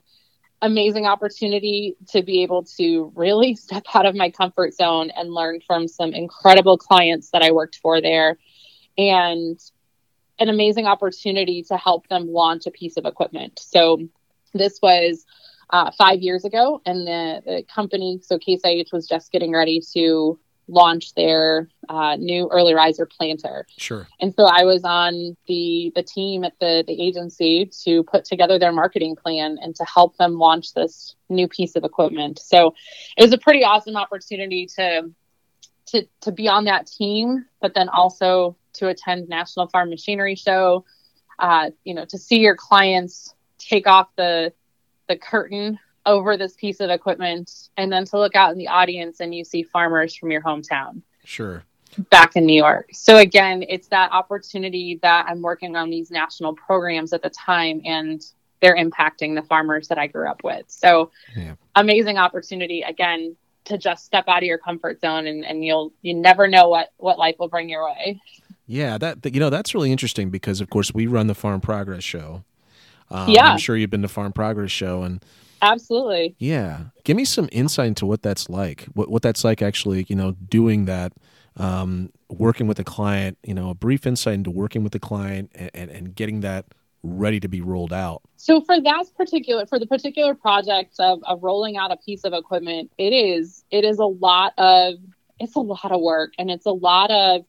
amazing 0.61 1.07
opportunity 1.07 1.97
to 2.09 2.23
be 2.23 2.43
able 2.43 2.65
to 2.65 3.13
really 3.15 3.55
step 3.65 3.85
out 3.95 4.07
of 4.07 4.17
my 4.17 4.31
comfort 4.31 4.75
zone 4.75 5.11
and 5.17 5.33
learn 5.33 5.61
from 5.67 5.87
some 5.87 6.13
incredible 6.13 6.77
clients 6.79 7.31
that 7.31 7.43
I 7.43 7.53
worked 7.53 7.77
for 7.77 8.01
there. 8.01 8.39
And 8.97 9.59
an 10.39 10.49
amazing 10.49 10.87
opportunity 10.87 11.63
to 11.65 11.77
help 11.77 12.09
them 12.09 12.33
launch 12.33 12.67
a 12.67 12.71
piece 12.71 12.97
of 12.97 13.05
equipment. 13.05 13.59
So 13.59 14.09
this 14.55 14.79
was 14.83 15.25
uh, 15.71 15.91
five 15.93 16.21
years 16.21 16.45
ago, 16.45 16.81
and 16.87 17.07
the, 17.07 17.43
the 17.45 17.65
company, 17.73 18.21
so 18.23 18.39
Case 18.39 18.61
IH, 18.65 18.87
was 18.93 19.07
just 19.07 19.33
getting 19.33 19.53
ready 19.53 19.81
to 19.95 20.39
launch 20.69 21.15
their 21.15 21.69
uh, 21.89 22.17
new 22.17 22.49
early 22.53 22.75
riser 22.75 23.07
planter. 23.07 23.67
Sure. 23.77 24.07
And 24.21 24.35
so 24.35 24.45
I 24.45 24.65
was 24.65 24.83
on 24.85 25.37
the 25.47 25.93
the 25.95 26.03
team 26.03 26.45
at 26.45 26.53
the 26.61 26.85
the 26.87 27.03
agency 27.03 27.71
to 27.85 28.03
put 28.05 28.25
together 28.25 28.59
their 28.59 28.73
marketing 28.73 29.17
plan 29.17 29.57
and 29.61 29.75
to 29.77 29.85
help 29.85 30.17
them 30.19 30.35
launch 30.35 30.75
this 30.75 31.15
new 31.29 31.49
piece 31.49 31.75
of 31.75 31.85
equipment. 31.85 32.39
So 32.39 32.75
it 33.17 33.23
was 33.23 33.33
a 33.33 33.39
pretty 33.39 33.65
awesome 33.65 33.97
opportunity 33.97 34.67
to 34.77 35.11
to 35.87 36.07
to 36.21 36.33
be 36.33 36.49
on 36.49 36.65
that 36.65 36.87
team, 36.87 37.47
but 37.61 37.75
then 37.75 37.89
also 37.89 38.57
to 38.75 38.89
attend 38.89 39.29
National 39.29 39.69
Farm 39.69 39.91
Machinery 39.91 40.35
Show. 40.35 40.85
Uh, 41.39 41.71
you 41.85 41.95
know, 41.95 42.05
to 42.05 42.19
see 42.19 42.41
your 42.41 42.57
clients 42.57 43.33
take 43.59 43.87
off 43.87 44.09
the 44.17 44.53
the 45.09 45.17
curtain 45.17 45.79
over 46.07 46.37
this 46.37 46.55
piece 46.55 46.81
of 46.81 46.91
equipment 46.91 47.69
and 47.77 47.93
then 47.93 48.05
to 48.07 48.19
look 48.19 48.35
out 48.35 48.53
in 48.53 48.59
the 48.59 48.69
audience 48.69 49.21
and 49.21 49.35
you 49.35 49.45
see 49.45 49.63
farmers 49.63 50.17
from 50.17 50.31
your 50.31 50.43
hometown. 50.43 51.03
Sure. 51.25 51.65
Back 52.11 52.37
in 52.37 52.47
New 52.47 52.57
York. 52.57 52.91
So 52.93 53.19
again, 53.19 53.65
it's 53.69 53.89
that 53.89 54.13
opportunity 54.13 54.99
that 55.03 55.27
I'm 55.29 55.43
working 55.43 55.77
on 55.77 55.91
these 55.91 56.11
national 56.11 56.55
programs 56.55 57.13
at 57.13 57.23
the 57.23 57.31
time 57.31 57.83
and 57.85 58.25
they're 58.61 58.77
impacting 58.77 59.35
the 59.35 59.43
farmers 59.43 59.89
that 59.89 59.99
I 59.99 60.07
grew 60.07 60.29
up 60.29 60.43
with. 60.43 60.65
So 60.69 61.11
yeah. 61.37 61.55
amazing 61.75 62.19
opportunity 62.19 62.83
again 62.83 63.37
to 63.65 63.79
just 63.79 64.05
step 64.05 64.25
out 64.29 64.39
of 64.39 64.45
your 64.45 64.59
comfort 64.59 65.01
zone 65.01 65.27
and, 65.27 65.45
and 65.45 65.65
you'll 65.65 65.93
you 66.03 66.15
never 66.15 66.49
know 66.49 66.69
what 66.69 66.93
what 66.97 67.19
life 67.19 67.37
will 67.39 67.49
bring 67.49 67.69
your 67.69 67.85
way. 67.85 68.21
Yeah, 68.67 68.99
that 68.99 69.19
you 69.33 69.41
know 69.41 69.51
that's 69.51 69.75
really 69.75 69.93
interesting 69.93 70.31
because 70.31 70.61
of 70.61 70.71
course 70.71 70.93
we 70.93 71.07
run 71.07 71.27
the 71.27 71.35
Farm 71.35 71.61
Progress 71.61 72.05
Show. 72.05 72.45
Um, 73.11 73.29
yeah, 73.29 73.53
I'm 73.53 73.59
sure 73.59 73.77
you've 73.77 73.91
been 73.91 74.03
to 74.03 74.09
Farm 74.09 74.33
Progress 74.33 74.71
Show 74.71 75.03
and 75.03 75.25
Absolutely. 75.63 76.37
Yeah. 76.39 76.85
Give 77.05 77.17
me 77.17 77.25
some 77.25 77.49
insight 77.53 77.89
into 77.89 78.07
what 78.07 78.23
that's 78.23 78.49
like. 78.49 78.85
What 78.95 79.11
what 79.11 79.23
that's 79.23 79.45
like 79.45 79.63
actually, 79.63 80.07
you 80.09 80.17
know, 80.17 80.33
doing 80.33 80.85
that, 80.85 81.13
um, 81.57 82.13
working 82.29 82.67
with 82.67 82.79
a 82.79 82.85
client, 82.85 83.39
you 83.43 83.55
know, 83.55 83.71
a 83.71 83.75
brief 83.75 84.07
insight 84.07 84.35
into 84.35 84.51
working 84.51 84.83
with 84.83 84.93
the 84.93 85.01
client 85.01 85.51
and, 85.55 85.71
and, 85.75 85.91
and 85.91 86.15
getting 86.15 86.41
that 86.41 86.67
ready 87.03 87.41
to 87.41 87.49
be 87.49 87.61
rolled 87.61 87.93
out. 87.93 88.23
So 88.37 88.61
for 88.61 88.81
that 88.81 89.05
particular 89.17 89.67
for 89.67 89.79
the 89.79 89.87
particular 89.87 90.35
project 90.35 90.95
of, 90.99 91.21
of 91.25 91.43
rolling 91.43 91.77
out 91.77 91.93
a 91.93 91.97
piece 91.97 92.25
of 92.25 92.33
equipment, 92.33 92.91
it 92.99 93.13
is 93.13 93.65
it 93.71 93.85
is 93.85 93.99
a 93.99 94.07
lot 94.07 94.53
of 94.59 94.95
it's 95.41 95.55
a 95.55 95.61
lot 95.61 95.93
of 95.93 96.01
work 96.01 96.33
and 96.39 96.51
it's 96.51 96.67
a 96.67 96.73
lot 96.73 97.11
of 97.11 97.45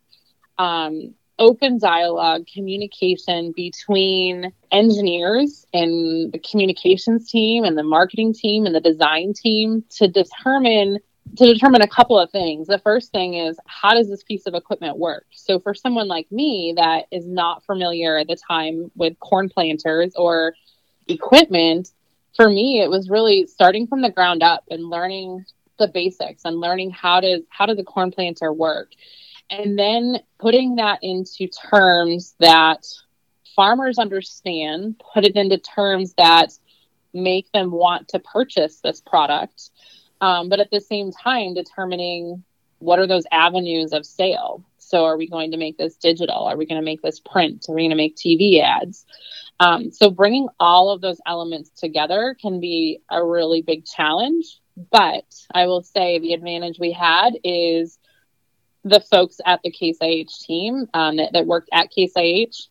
um, 0.58 1.14
open 1.38 1.80
dialogue, 1.80 2.46
communication 2.54 3.54
between 3.56 4.52
engineers 4.72 5.66
and 5.74 6.32
the 6.32 6.40
communications 6.40 7.30
team 7.30 7.64
and 7.64 7.78
the 7.78 7.84
marketing 7.84 8.34
team 8.34 8.66
and 8.66 8.76
the 8.76 8.82
design 8.82 9.34
team 9.34 9.84
to 9.90 10.08
determine 10.08 11.00
to 11.38 11.54
determine 11.54 11.84
a 11.84 11.88
couple 11.88 12.20
of 12.20 12.32
things. 12.32 12.68
The 12.68 12.80
first 12.80 13.12
thing 13.12 13.36
is 13.36 13.58
how 13.66 13.94
does 13.94 14.10
this 14.10 14.24
piece 14.24 14.48
of 14.48 14.56
equipment 14.56 14.98
work? 14.98 15.26
So 15.32 15.60
for 15.60 15.74
someone 15.74 16.08
like 16.08 16.32
me 16.32 16.74
that 16.76 17.06
is 17.12 17.26
not 17.26 17.64
familiar 17.66 18.18
at 18.18 18.28
the 18.28 18.36
time 18.36 18.92
with 18.96 19.20
corn 19.20 19.50
planters 19.50 20.14
or 20.16 20.56
equipment, 21.08 21.92
for 22.36 22.50
me 22.50 22.82
it 22.82 22.90
was 22.90 23.10
really 23.10 23.46
starting 23.46 23.86
from 23.88 24.02
the 24.02 24.10
ground 24.10 24.42
up 24.42 24.64
and 24.70 24.90
learning 24.90 25.46
the 25.78 25.88
basics 25.88 26.44
and 26.46 26.60
learning 26.60 26.92
how 26.92 27.22
does 27.22 27.42
how 27.50 27.66
does 27.66 27.80
a 27.80 27.84
corn 27.84 28.12
planter 28.12 28.52
work 28.52 28.92
and 29.50 29.78
then 29.80 30.20
putting 30.38 30.76
that 30.76 31.00
into 31.02 31.48
terms 31.48 32.36
that 32.40 32.86
farmers 33.60 34.00
understand, 34.00 35.04
put 35.14 35.26
it 35.26 35.36
into 35.36 35.58
terms 35.58 36.14
that 36.14 36.54
make 37.14 37.52
them 37.52 37.72
want 37.72 38.08
to 38.08 38.18
purchase 38.18 38.80
this 38.80 39.02
product. 39.02 39.72
Um, 40.22 40.48
but 40.48 40.62
at 40.62 40.72
the 40.72 40.80
same 40.80 41.12
time, 41.12 41.56
determining 41.56 42.46
what 42.78 43.00
are 43.00 43.08
those 43.08 43.26
avenues 43.34 43.92
of 43.92 44.06
sale. 44.06 44.64
So, 44.78 45.04
are 45.04 45.18
we 45.18 45.28
going 45.28 45.52
to 45.52 45.58
make 45.58 45.78
this 45.78 45.98
digital? 45.98 46.46
Are 46.46 46.56
we 46.56 46.68
going 46.68 46.80
to 46.80 46.86
make 46.86 47.02
this 47.02 47.20
print? 47.20 47.66
Are 47.68 47.76
we 47.76 47.82
going 47.82 47.90
to 47.90 47.98
make 47.98 48.16
TV 48.16 48.64
ads? 48.64 49.06
Um, 49.60 49.92
so, 49.92 50.10
bringing 50.10 50.48
all 50.58 50.92
of 50.92 51.02
those 51.02 51.20
elements 51.26 51.70
together 51.72 52.38
can 52.42 52.62
be 52.62 53.02
a 53.12 53.22
really 53.22 53.62
big 53.62 53.84
challenge. 53.86 54.62
But 54.90 55.26
I 55.54 55.66
will 55.66 55.84
say 55.84 56.18
the 56.18 56.34
advantage 56.34 56.80
we 56.80 56.94
had 56.94 57.32
is 57.44 58.00
the 58.86 59.02
folks 59.02 59.42
at 59.46 59.62
the 59.64 59.72
Case 59.72 59.98
IH 60.00 60.30
team 60.48 60.88
um, 60.94 61.18
that, 61.18 61.34
that 61.34 61.46
worked 61.46 61.68
at 61.74 61.92
Case 61.92 62.14
IH 62.16 62.70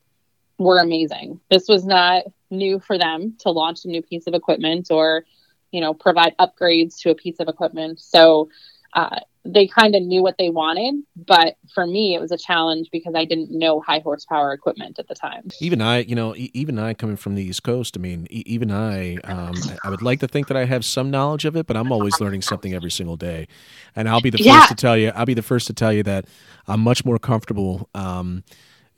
were 0.58 0.78
amazing. 0.78 1.40
This 1.50 1.68
was 1.68 1.84
not 1.84 2.24
new 2.50 2.80
for 2.80 2.98
them 2.98 3.36
to 3.40 3.50
launch 3.50 3.84
a 3.84 3.88
new 3.88 4.02
piece 4.02 4.26
of 4.26 4.34
equipment 4.34 4.90
or, 4.90 5.24
you 5.70 5.80
know, 5.80 5.94
provide 5.94 6.36
upgrades 6.38 6.98
to 7.00 7.10
a 7.10 7.14
piece 7.14 7.38
of 7.40 7.48
equipment. 7.48 8.00
So 8.00 8.48
uh, 8.94 9.20
they 9.44 9.66
kind 9.66 9.94
of 9.94 10.02
knew 10.02 10.22
what 10.22 10.36
they 10.38 10.50
wanted, 10.50 11.02
but 11.16 11.56
for 11.72 11.86
me, 11.86 12.14
it 12.14 12.20
was 12.20 12.32
a 12.32 12.36
challenge 12.36 12.88
because 12.90 13.14
I 13.14 13.24
didn't 13.24 13.50
know 13.50 13.80
high 13.80 14.00
horsepower 14.00 14.52
equipment 14.52 14.98
at 14.98 15.08
the 15.08 15.14
time. 15.14 15.48
Even 15.60 15.80
I, 15.80 15.98
you 15.98 16.14
know, 16.14 16.34
even 16.36 16.78
I 16.78 16.94
coming 16.94 17.16
from 17.16 17.34
the 17.34 17.42
East 17.44 17.62
Coast, 17.62 17.96
I 17.96 18.00
mean, 18.00 18.26
even 18.30 18.70
I, 18.70 19.16
um, 19.24 19.54
I 19.84 19.90
would 19.90 20.02
like 20.02 20.20
to 20.20 20.28
think 20.28 20.48
that 20.48 20.56
I 20.56 20.64
have 20.64 20.84
some 20.84 21.10
knowledge 21.10 21.44
of 21.44 21.56
it, 21.56 21.66
but 21.66 21.76
I'm 21.76 21.92
always 21.92 22.20
learning 22.20 22.42
something 22.42 22.74
every 22.74 22.90
single 22.90 23.16
day. 23.16 23.46
And 23.94 24.08
I'll 24.08 24.20
be 24.20 24.30
the 24.30 24.42
yeah. 24.42 24.60
first 24.60 24.70
to 24.70 24.74
tell 24.74 24.96
you, 24.96 25.12
I'll 25.14 25.26
be 25.26 25.34
the 25.34 25.42
first 25.42 25.66
to 25.68 25.72
tell 25.72 25.92
you 25.92 26.02
that 26.02 26.26
I'm 26.66 26.80
much 26.80 27.04
more 27.04 27.18
comfortable. 27.18 27.88
Um, 27.94 28.42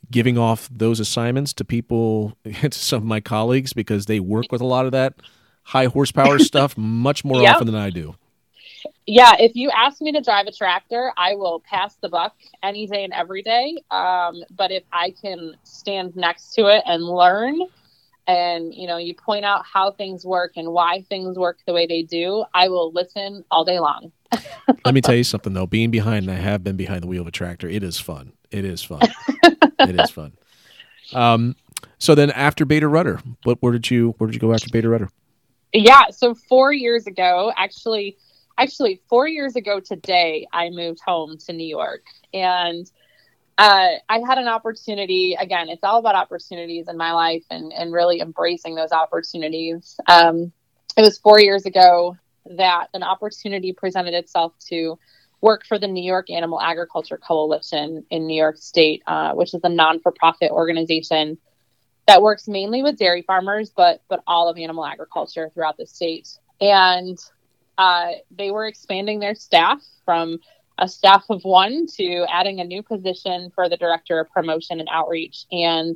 giving 0.09 0.37
off 0.37 0.69
those 0.71 0.99
assignments 0.99 1.53
to 1.53 1.65
people 1.65 2.37
to 2.43 2.71
some 2.71 2.97
of 2.97 3.05
my 3.05 3.19
colleagues 3.19 3.73
because 3.73 4.05
they 4.05 4.19
work 4.19 4.51
with 4.51 4.61
a 4.61 4.65
lot 4.65 4.85
of 4.85 4.91
that 4.91 5.13
high 5.63 5.85
horsepower 5.85 6.39
stuff 6.51 6.77
much 6.77 7.23
more 7.23 7.41
yep. 7.41 7.55
often 7.55 7.67
than 7.67 7.75
I 7.75 7.89
do 7.89 8.15
yeah, 9.05 9.35
if 9.39 9.55
you 9.55 9.69
ask 9.71 10.01
me 10.01 10.11
to 10.11 10.21
drive 10.21 10.47
a 10.47 10.51
tractor, 10.51 11.11
I 11.17 11.35
will 11.35 11.59
pass 11.61 11.95
the 11.95 12.09
buck 12.09 12.35
any 12.61 12.87
day 12.87 13.03
and 13.03 13.13
every 13.13 13.41
day. 13.41 13.77
Um, 13.89 14.43
but 14.51 14.71
if 14.71 14.83
I 14.91 15.13
can 15.21 15.55
stand 15.63 16.15
next 16.15 16.53
to 16.53 16.67
it 16.67 16.83
and 16.85 17.03
learn, 17.03 17.59
and 18.27 18.73
you 18.73 18.87
know, 18.87 18.97
you 18.97 19.15
point 19.15 19.43
out 19.43 19.65
how 19.65 19.91
things 19.91 20.25
work 20.25 20.53
and 20.55 20.71
why 20.71 21.03
things 21.09 21.37
work 21.37 21.59
the 21.65 21.73
way 21.73 21.87
they 21.87 22.03
do, 22.03 22.45
I 22.53 22.69
will 22.69 22.91
listen 22.91 23.43
all 23.49 23.65
day 23.65 23.79
long. 23.79 24.11
Let 24.85 24.93
me 24.93 25.01
tell 25.01 25.15
you 25.15 25.23
something 25.23 25.53
though. 25.53 25.65
Being 25.65 25.91
behind, 25.91 26.27
and 26.27 26.31
I 26.31 26.41
have 26.41 26.63
been 26.63 26.77
behind 26.77 27.03
the 27.03 27.07
wheel 27.07 27.21
of 27.21 27.27
a 27.27 27.31
tractor. 27.31 27.67
It 27.67 27.83
is 27.83 27.99
fun. 27.99 28.33
It 28.49 28.65
is 28.65 28.83
fun. 28.83 29.01
it 29.43 29.99
is 29.99 30.09
fun. 30.09 30.33
Um, 31.13 31.55
so 31.97 32.15
then 32.15 32.31
after 32.31 32.65
Bader 32.65 32.89
Rutter, 32.89 33.19
what 33.43 33.57
where 33.61 33.71
did 33.71 33.89
you 33.89 34.15
where 34.17 34.27
did 34.27 34.35
you 34.35 34.39
go 34.39 34.53
after 34.53 34.67
Bader 34.71 34.89
Rutter? 34.89 35.09
Yeah, 35.73 36.09
so 36.11 36.35
four 36.35 36.73
years 36.73 37.07
ago, 37.07 37.53
actually, 37.55 38.17
actually 38.57 39.01
four 39.07 39.27
years 39.27 39.55
ago 39.55 39.79
today, 39.79 40.47
I 40.51 40.69
moved 40.69 40.99
home 41.05 41.37
to 41.45 41.53
New 41.53 41.67
York, 41.67 42.03
and 42.33 42.89
uh, 43.57 43.89
I 44.09 44.19
had 44.27 44.37
an 44.37 44.47
opportunity. 44.47 45.37
Again, 45.39 45.69
it's 45.69 45.83
all 45.83 45.99
about 45.99 46.15
opportunities 46.15 46.87
in 46.87 46.97
my 46.97 47.13
life, 47.13 47.43
and 47.49 47.71
and 47.71 47.93
really 47.93 48.19
embracing 48.19 48.75
those 48.75 48.91
opportunities. 48.91 49.97
Um, 50.07 50.51
it 50.97 51.01
was 51.01 51.17
four 51.19 51.39
years 51.39 51.65
ago 51.65 52.17
that 52.45 52.87
an 52.93 53.03
opportunity 53.03 53.73
presented 53.73 54.13
itself 54.13 54.53
to 54.69 54.97
work 55.41 55.65
for 55.65 55.79
the 55.79 55.87
New 55.87 56.03
York 56.03 56.29
Animal 56.29 56.61
Agriculture 56.61 57.17
Coalition 57.17 58.05
in 58.09 58.27
New 58.27 58.35
York 58.35 58.57
State, 58.57 59.01
uh, 59.07 59.33
which 59.33 59.53
is 59.53 59.61
a 59.63 59.69
non-for-profit 59.69 60.51
organization 60.51 61.37
that 62.07 62.21
works 62.21 62.47
mainly 62.47 62.83
with 62.83 62.97
dairy 62.97 63.21
farmers, 63.21 63.71
but 63.75 64.01
but 64.09 64.21
all 64.27 64.49
of 64.49 64.57
animal 64.57 64.85
agriculture 64.85 65.49
throughout 65.53 65.77
the 65.77 65.85
state. 65.85 66.27
And 66.59 67.17
uh, 67.77 68.11
they 68.29 68.51
were 68.51 68.67
expanding 68.67 69.19
their 69.19 69.35
staff 69.35 69.81
from 70.05 70.39
a 70.77 70.87
staff 70.87 71.25
of 71.29 71.43
one 71.43 71.85
to 71.95 72.25
adding 72.29 72.59
a 72.59 72.63
new 72.63 72.83
position 72.83 73.51
for 73.53 73.69
the 73.69 73.77
director 73.77 74.19
of 74.19 74.29
promotion 74.31 74.79
and 74.79 74.89
outreach. 74.91 75.45
And 75.51 75.95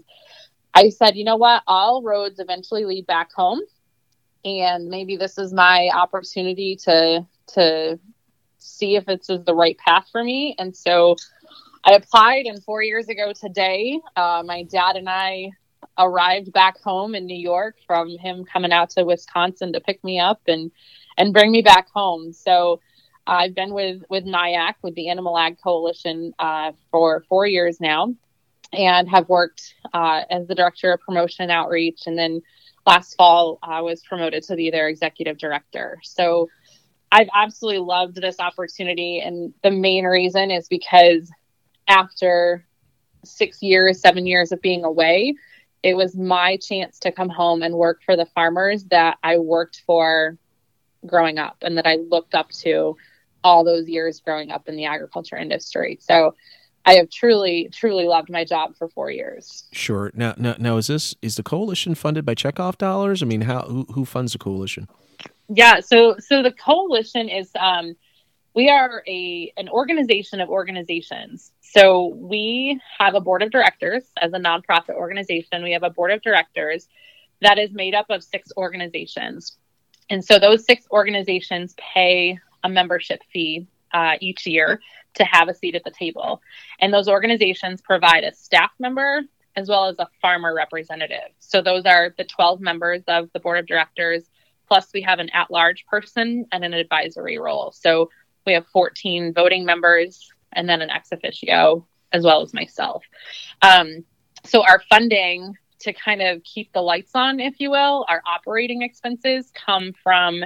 I 0.74 0.90
said, 0.90 1.16
you 1.16 1.24
know 1.24 1.38
what? 1.38 1.64
All 1.68 2.04
roads 2.04 2.40
eventually 2.40 2.86
lead 2.86 3.08
back 3.08 3.32
home, 3.34 3.62
and 4.46 4.88
maybe 4.88 5.18
this 5.18 5.38
is 5.38 5.54
my 5.54 5.90
opportunity 5.94 6.76
to 6.84 7.26
to 7.54 8.00
see 8.60 8.96
if 8.96 9.06
this 9.06 9.30
is 9.30 9.44
the 9.46 9.54
right 9.54 9.78
path 9.78 10.08
for 10.12 10.24
me. 10.24 10.56
And 10.58 10.76
so 10.76 11.16
I 11.84 11.94
applied, 11.94 12.46
and 12.46 12.64
four 12.64 12.82
years 12.82 13.10
ago 13.10 13.32
today, 13.40 14.00
uh, 14.16 14.44
my 14.46 14.64
dad 14.64 14.96
and 14.96 15.10
I 15.10 15.52
arrived 15.98 16.52
back 16.52 16.82
home 16.82 17.16
in 17.16 17.26
New 17.26 17.38
York 17.38 17.76
from 17.86 18.18
him 18.18 18.44
coming 18.44 18.72
out 18.72 18.90
to 18.92 19.04
Wisconsin 19.04 19.74
to 19.74 19.80
pick 19.80 20.04
me 20.04 20.20
up 20.20 20.42
and 20.48 20.72
and 21.18 21.34
bring 21.34 21.52
me 21.52 21.62
back 21.62 21.88
home. 21.94 22.34
So 22.34 22.82
I've 23.28 23.56
been 23.56 23.74
with 23.74 24.04
with 24.10 24.26
NYAAC 24.26 24.76
with 24.82 24.96
the 24.96 25.10
Animal 25.10 25.38
Ag 25.38 25.58
Coalition 25.64 26.34
uh, 26.40 26.72
for 26.92 27.24
four 27.30 27.46
years 27.46 27.80
now, 27.80 28.14
and 28.74 29.10
have 29.10 29.30
worked 29.30 29.76
uh, 29.94 30.24
as 30.30 30.48
the 30.48 30.56
director 30.56 30.92
of 30.92 31.02
promotion 31.02 31.44
and 31.44 31.52
outreach. 31.52 32.02
And 32.08 32.18
then 32.18 32.42
last 32.86 33.16
fall, 33.16 33.60
I 33.64 33.82
was 33.82 34.02
promoted 34.04 34.44
to 34.44 34.56
be 34.56 34.70
their 34.70 34.88
executive 34.88 35.38
director. 35.38 36.00
So 36.04 36.50
I've 37.12 37.30
absolutely 37.34 37.80
loved 37.80 38.16
this 38.16 38.40
opportunity, 38.40 39.20
and 39.20 39.54
the 39.64 39.72
main 39.72 40.06
reason 40.06 40.52
is 40.52 40.68
because 40.68 41.32
after 41.88 42.66
six 43.24 43.62
years, 43.62 44.00
seven 44.02 44.26
years 44.26 44.52
of 44.52 44.62
being 44.62 44.84
away, 44.84 45.36
it 45.84 45.96
was 45.96 46.16
my 46.16 46.58
chance 46.58 47.00
to 47.00 47.12
come 47.12 47.30
home 47.30 47.62
and 47.62 47.76
work 47.76 48.02
for 48.04 48.16
the 48.16 48.26
farmers 48.26 48.86
that 48.86 49.18
I 49.24 49.38
worked 49.38 49.84
for 49.86 50.38
growing 51.06 51.38
up 51.38 51.58
and 51.62 51.78
that 51.78 51.86
I 51.86 51.98
looked 51.98 52.34
up 52.34 52.50
to 52.64 52.98
all 53.44 53.64
those 53.64 53.88
years 53.88 54.20
growing 54.20 54.52
up 54.52 54.68
in 54.68 54.76
the 54.76 54.86
agriculture 54.86 55.38
industry. 55.38 56.00
So 56.02 56.34
I 56.86 56.96
have 56.96 57.10
truly, 57.10 57.70
truly 57.72 58.06
loved 58.06 58.30
my 58.30 58.46
job 58.46 58.76
for 58.78 58.88
four 58.88 59.10
years. 59.10 59.64
Sure. 59.72 60.12
Now, 60.14 60.36
now, 60.38 60.56
now, 60.60 60.78
is 60.78 60.88
this 60.88 61.16
is 61.22 61.36
the 61.36 61.44
coalition 61.44 61.96
funded 61.96 62.26
by 62.26 62.36
checkoff 62.36 62.78
dollars? 62.78 63.24
I 63.24 63.26
mean, 63.26 63.42
how 63.42 63.62
who, 63.64 63.86
who 63.86 64.06
funds 64.06 64.34
the 64.34 64.38
coalition? 64.38 64.88
Yeah. 65.50 65.80
So, 65.80 66.18
so 66.20 66.44
the 66.44 66.52
coalition 66.52 67.28
is 67.28 67.50
um, 67.60 67.96
we 68.54 68.70
are 68.70 69.04
a 69.08 69.52
an 69.58 69.68
organization 69.70 70.42
of 70.42 70.50
organizations. 70.50 71.52
So 71.62 72.08
we 72.16 72.80
have 73.00 73.16
a 73.16 73.20
board 73.20 73.42
of 73.42 73.52
directors 73.52 74.04
as 74.22 74.32
a 74.34 74.40
nonprofit 74.40 74.94
organization. 74.94 75.64
We 75.64 75.74
have 75.74 75.84
a 75.84 75.90
board 75.90 76.12
of 76.12 76.22
directors 76.22 76.88
that 77.42 77.58
is 77.58 77.72
made 77.74 77.96
up 77.96 78.10
of 78.10 78.24
six 78.24 78.52
organizations. 78.56 79.58
And 80.10 80.24
so 80.24 80.40
those 80.40 80.66
six 80.66 80.86
organizations 80.92 81.76
pay 81.78 82.40
a 82.64 82.70
membership 82.70 83.22
fee 83.34 83.68
uh, 83.94 84.16
each 84.22 84.46
year 84.46 84.80
to 85.16 85.24
have 85.24 85.50
a 85.50 85.54
seat 85.54 85.76
at 85.76 85.84
the 85.84 85.92
table. 85.92 86.42
And 86.80 86.94
those 86.94 87.08
organizations 87.08 87.82
provide 87.82 88.24
a 88.24 88.34
staff 88.34 88.72
member 88.80 89.22
as 89.56 89.70
well 89.70 89.88
as 89.88 89.96
a 90.00 90.08
farmer 90.22 90.54
representative. 90.54 91.32
So 91.40 91.62
those 91.62 91.86
are 91.86 92.14
the 92.18 92.26
12 92.26 92.60
members 92.60 93.04
of 93.08 93.30
the 93.34 93.40
board 93.40 93.60
of 93.60 93.68
directors. 93.68 94.24
Plus, 94.68 94.88
we 94.94 95.02
have 95.02 95.20
an 95.20 95.30
at 95.30 95.50
large 95.50 95.86
person 95.86 96.46
and 96.52 96.66
an 96.66 96.74
advisory 96.74 97.38
role. 97.38 97.72
So 97.72 98.10
we 98.46 98.54
have 98.54 98.68
14 98.68 99.34
voting 99.34 99.66
members 99.66 100.30
and 100.52 100.68
then 100.68 100.82
an 100.82 100.90
ex 100.90 101.12
officio 101.12 101.88
as 102.12 102.24
well 102.24 102.42
as 102.42 102.54
myself. 102.54 103.04
Um, 103.62 104.04
so 104.44 104.64
our 104.64 104.82
funding 104.90 105.56
to 105.80 105.94
kind 105.94 106.22
of 106.22 106.44
keep 106.44 106.72
the 106.74 106.82
lights 106.82 107.12
on, 107.16 107.40
if 107.40 107.60
you 107.60 107.72
will, 107.72 108.06
our 108.08 108.22
operating 108.26 108.82
expenses 108.82 109.52
come 109.54 109.94
from 110.04 110.44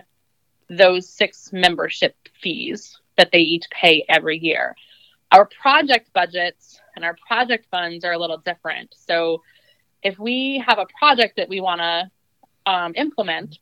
those 0.70 1.10
six 1.10 1.52
membership 1.52 2.16
fees 2.42 3.00
that 3.20 3.32
they 3.34 3.40
each 3.40 3.70
pay 3.70 4.06
every 4.08 4.40
year. 4.40 4.76
Our 5.32 5.46
project 5.46 6.12
budgets 6.14 6.80
and 6.96 7.04
our 7.04 7.16
project 7.28 7.68
funds 7.70 8.06
are 8.06 8.14
a 8.14 8.18
little 8.18 8.38
different. 8.38 8.96
So 8.98 9.44
if 10.02 10.18
we 10.18 10.64
have 10.66 10.80
a 10.80 10.88
project 10.98 11.36
that 11.36 11.50
we 11.50 11.60
want 11.60 11.82
to 11.82 12.10
um, 12.66 12.94
implement, 12.96 13.60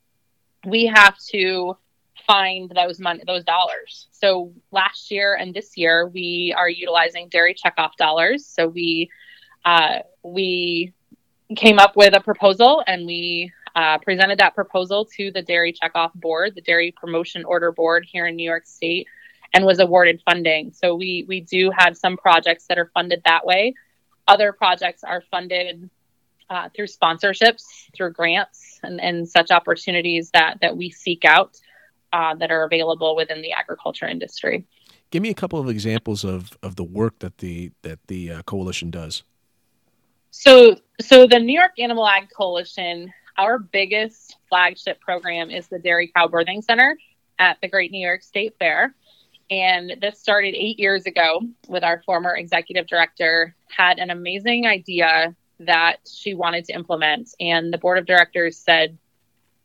we 0.64 0.86
have 0.86 1.18
to 1.32 1.76
find 2.24 2.70
those 2.70 3.00
money 3.00 3.22
those 3.26 3.42
dollars. 3.44 4.06
So 4.12 4.52
last 4.70 5.10
year 5.10 5.34
and 5.34 5.52
this 5.52 5.76
year 5.76 6.06
we 6.06 6.54
are 6.56 6.68
utilizing 6.68 7.28
dairy 7.28 7.54
checkoff 7.54 7.96
dollars. 7.96 8.46
So 8.46 8.68
we 8.68 9.10
uh, 9.64 10.00
we 10.22 10.92
came 11.56 11.80
up 11.80 11.96
with 11.96 12.14
a 12.14 12.20
proposal 12.20 12.84
and 12.86 13.06
we 13.06 13.52
uh, 13.74 13.98
presented 13.98 14.38
that 14.38 14.54
proposal 14.54 15.04
to 15.16 15.30
the 15.32 15.42
dairy 15.42 15.72
checkoff 15.72 16.12
board, 16.14 16.54
the 16.54 16.60
dairy 16.60 16.94
promotion 16.96 17.44
order 17.44 17.72
board 17.72 18.04
here 18.04 18.26
in 18.26 18.36
New 18.36 18.48
York 18.48 18.66
State, 18.66 19.06
and 19.54 19.64
was 19.64 19.78
awarded 19.78 20.22
funding. 20.24 20.72
So 20.72 20.94
we 20.94 21.24
we 21.28 21.40
do 21.40 21.70
have 21.76 21.96
some 21.96 22.16
projects 22.16 22.66
that 22.66 22.78
are 22.78 22.90
funded 22.94 23.22
that 23.24 23.44
way. 23.44 23.74
Other 24.26 24.52
projects 24.52 25.04
are 25.04 25.22
funded 25.30 25.88
uh, 26.50 26.68
through 26.74 26.86
sponsorships, 26.86 27.64
through 27.94 28.12
grants, 28.12 28.78
and, 28.82 29.00
and 29.00 29.28
such 29.28 29.50
opportunities 29.50 30.30
that 30.30 30.58
that 30.60 30.76
we 30.76 30.90
seek 30.90 31.24
out 31.24 31.58
uh, 32.12 32.34
that 32.36 32.50
are 32.50 32.64
available 32.64 33.16
within 33.16 33.42
the 33.42 33.52
agriculture 33.52 34.06
industry. 34.06 34.64
Give 35.10 35.22
me 35.22 35.30
a 35.30 35.34
couple 35.34 35.58
of 35.58 35.68
examples 35.68 36.24
of, 36.24 36.56
of 36.62 36.76
the 36.76 36.84
work 36.84 37.18
that 37.20 37.38
the 37.38 37.72
that 37.82 37.98
the 38.08 38.32
uh, 38.32 38.42
coalition 38.42 38.90
does. 38.90 39.22
So, 40.30 40.76
so 41.00 41.26
the 41.26 41.38
New 41.38 41.58
York 41.58 41.72
Animal 41.78 42.06
Ag 42.06 42.28
Coalition, 42.30 43.12
our 43.38 43.58
biggest 43.58 44.36
flagship 44.48 45.00
program 45.00 45.50
is 45.50 45.66
the 45.68 45.78
Dairy 45.78 46.12
Cow 46.14 46.28
Birthing 46.28 46.62
Center 46.62 46.96
at 47.38 47.58
the 47.62 47.68
Great 47.68 47.90
New 47.90 48.04
York 48.04 48.22
State 48.22 48.54
Fair. 48.58 48.94
And 49.50 49.96
this 50.00 50.18
started 50.20 50.54
eight 50.54 50.78
years 50.78 51.06
ago 51.06 51.40
with 51.68 51.82
our 51.82 52.02
former 52.04 52.36
executive 52.36 52.86
director, 52.86 53.54
had 53.68 53.98
an 53.98 54.10
amazing 54.10 54.66
idea 54.66 55.34
that 55.60 55.96
she 56.10 56.34
wanted 56.34 56.66
to 56.66 56.74
implement. 56.74 57.30
And 57.40 57.72
the 57.72 57.78
board 57.78 57.98
of 57.98 58.06
directors 58.06 58.58
said, 58.58 58.98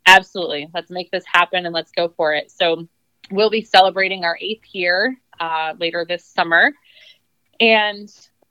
Absolutely. 0.05 0.67
Let's 0.73 0.91
make 0.91 1.11
this 1.11 1.23
happen 1.25 1.65
and 1.65 1.73
let's 1.73 1.91
go 1.91 2.09
for 2.09 2.33
it. 2.33 2.51
So 2.51 2.87
we'll 3.31 3.49
be 3.49 3.63
celebrating 3.63 4.25
our 4.25 4.37
eighth 4.41 4.73
year 4.73 5.17
uh, 5.39 5.73
later 5.79 6.05
this 6.07 6.25
summer. 6.25 6.73
And 7.59 8.09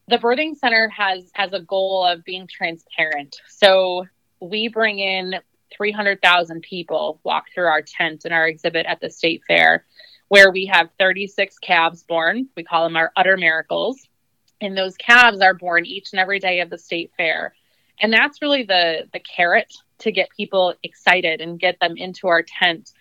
the 0.08 0.16
birthing 0.16 0.56
center 0.56 0.88
has 0.88 1.30
has 1.34 1.52
a 1.52 1.60
goal 1.60 2.06
of 2.06 2.24
being 2.24 2.46
transparent. 2.46 3.36
So 3.48 4.06
we 4.40 4.68
bring 4.68 4.98
in 4.98 5.36
300,000 5.76 6.62
people 6.62 7.20
walk 7.22 7.46
through 7.54 7.66
our 7.66 7.82
tent 7.82 8.24
and 8.24 8.32
our 8.32 8.46
exhibit 8.46 8.86
at 8.86 9.00
the 9.00 9.10
state 9.10 9.42
fair 9.46 9.84
where 10.32 10.50
we 10.50 10.64
have 10.64 10.88
36 10.98 11.58
calves 11.58 12.04
born. 12.04 12.48
We 12.56 12.64
call 12.64 12.84
them 12.84 12.96
our 12.96 13.12
utter 13.16 13.36
miracles. 13.36 14.08
And 14.62 14.74
those 14.74 14.96
calves 14.96 15.42
are 15.42 15.52
born 15.52 15.84
each 15.84 16.14
and 16.14 16.20
every 16.20 16.38
day 16.38 16.60
of 16.60 16.70
the 16.70 16.78
state 16.78 17.10
fair. 17.18 17.54
And 18.00 18.10
that's 18.10 18.40
really 18.40 18.62
the 18.62 19.02
the 19.12 19.20
carrot 19.20 19.70
to 19.98 20.10
get 20.10 20.30
people 20.34 20.72
excited 20.82 21.42
and 21.42 21.60
get 21.60 21.78
them 21.80 21.98
into 21.98 22.28
our 22.28 22.42
tent. 22.42 22.92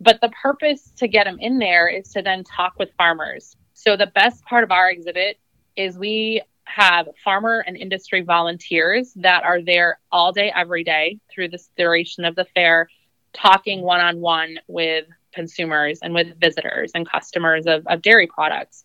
But 0.00 0.20
the 0.20 0.28
purpose 0.28 0.92
to 0.98 1.08
get 1.08 1.24
them 1.24 1.38
in 1.40 1.58
there 1.58 1.88
is 1.88 2.08
to 2.10 2.22
then 2.22 2.44
talk 2.44 2.78
with 2.78 2.90
farmers. 2.96 3.56
So 3.74 3.96
the 3.96 4.12
best 4.14 4.44
part 4.44 4.62
of 4.62 4.70
our 4.70 4.88
exhibit 4.88 5.40
is 5.74 5.98
we 5.98 6.40
have 6.66 7.08
farmer 7.24 7.64
and 7.66 7.76
industry 7.76 8.20
volunteers 8.20 9.12
that 9.16 9.42
are 9.42 9.60
there 9.60 9.98
all 10.12 10.30
day, 10.30 10.52
every 10.54 10.84
day 10.84 11.18
through 11.32 11.48
the 11.48 11.58
duration 11.76 12.24
of 12.24 12.36
the 12.36 12.46
fair, 12.54 12.88
talking 13.32 13.82
one 13.82 14.00
on 14.00 14.20
one 14.20 14.60
with 14.68 15.06
consumers 15.36 16.00
and 16.02 16.12
with 16.12 16.40
visitors 16.40 16.90
and 16.94 17.08
customers 17.08 17.66
of, 17.66 17.86
of 17.86 18.02
dairy 18.02 18.26
products 18.26 18.82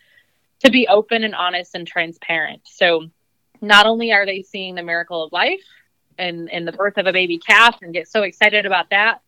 to 0.63 0.69
be 0.69 0.87
open 0.87 1.23
and 1.23 1.33
honest 1.33 1.73
and 1.73 1.87
transparent. 1.87 2.61
So 2.65 3.07
not 3.61 3.87
only 3.87 4.11
are 4.11 4.25
they 4.25 4.43
seeing 4.43 4.75
the 4.75 4.83
miracle 4.83 5.23
of 5.23 5.31
life 5.31 5.63
and, 6.19 6.51
and 6.51 6.67
the 6.67 6.71
birth 6.71 6.97
of 6.97 7.07
a 7.07 7.13
baby 7.13 7.39
calf 7.39 7.79
and 7.81 7.93
get 7.93 8.07
so 8.07 8.21
excited 8.23 8.65
about 8.65 8.91
that, 8.91 9.21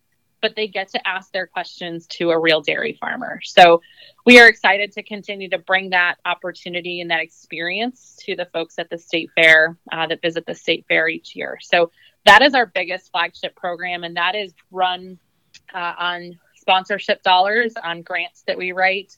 but 0.44 0.54
they 0.54 0.68
get 0.68 0.88
to 0.88 1.08
ask 1.08 1.32
their 1.32 1.46
questions 1.46 2.06
to 2.06 2.30
a 2.30 2.38
real 2.38 2.60
dairy 2.60 2.98
farmer. 3.00 3.40
So 3.42 3.80
we 4.26 4.38
are 4.40 4.46
excited 4.46 4.92
to 4.92 5.02
continue 5.02 5.48
to 5.48 5.58
bring 5.58 5.90
that 5.90 6.16
opportunity 6.26 7.00
and 7.00 7.10
that 7.10 7.20
experience 7.20 8.16
to 8.26 8.36
the 8.36 8.44
folks 8.52 8.78
at 8.78 8.90
the 8.90 8.98
state 8.98 9.30
fair 9.34 9.78
uh, 9.90 10.06
that 10.06 10.20
visit 10.20 10.44
the 10.44 10.54
state 10.54 10.84
fair 10.86 11.08
each 11.08 11.34
year. 11.34 11.58
So 11.62 11.90
that 12.26 12.42
is 12.42 12.54
our 12.54 12.66
biggest 12.66 13.10
flagship 13.10 13.56
program, 13.56 14.04
and 14.04 14.16
that 14.16 14.34
is 14.34 14.52
run 14.70 15.18
uh, 15.72 15.94
on 15.98 16.38
sponsorship 16.64 17.22
dollars, 17.22 17.74
on 17.82 18.00
grants 18.00 18.42
that 18.46 18.56
we 18.56 18.72
write, 18.72 19.16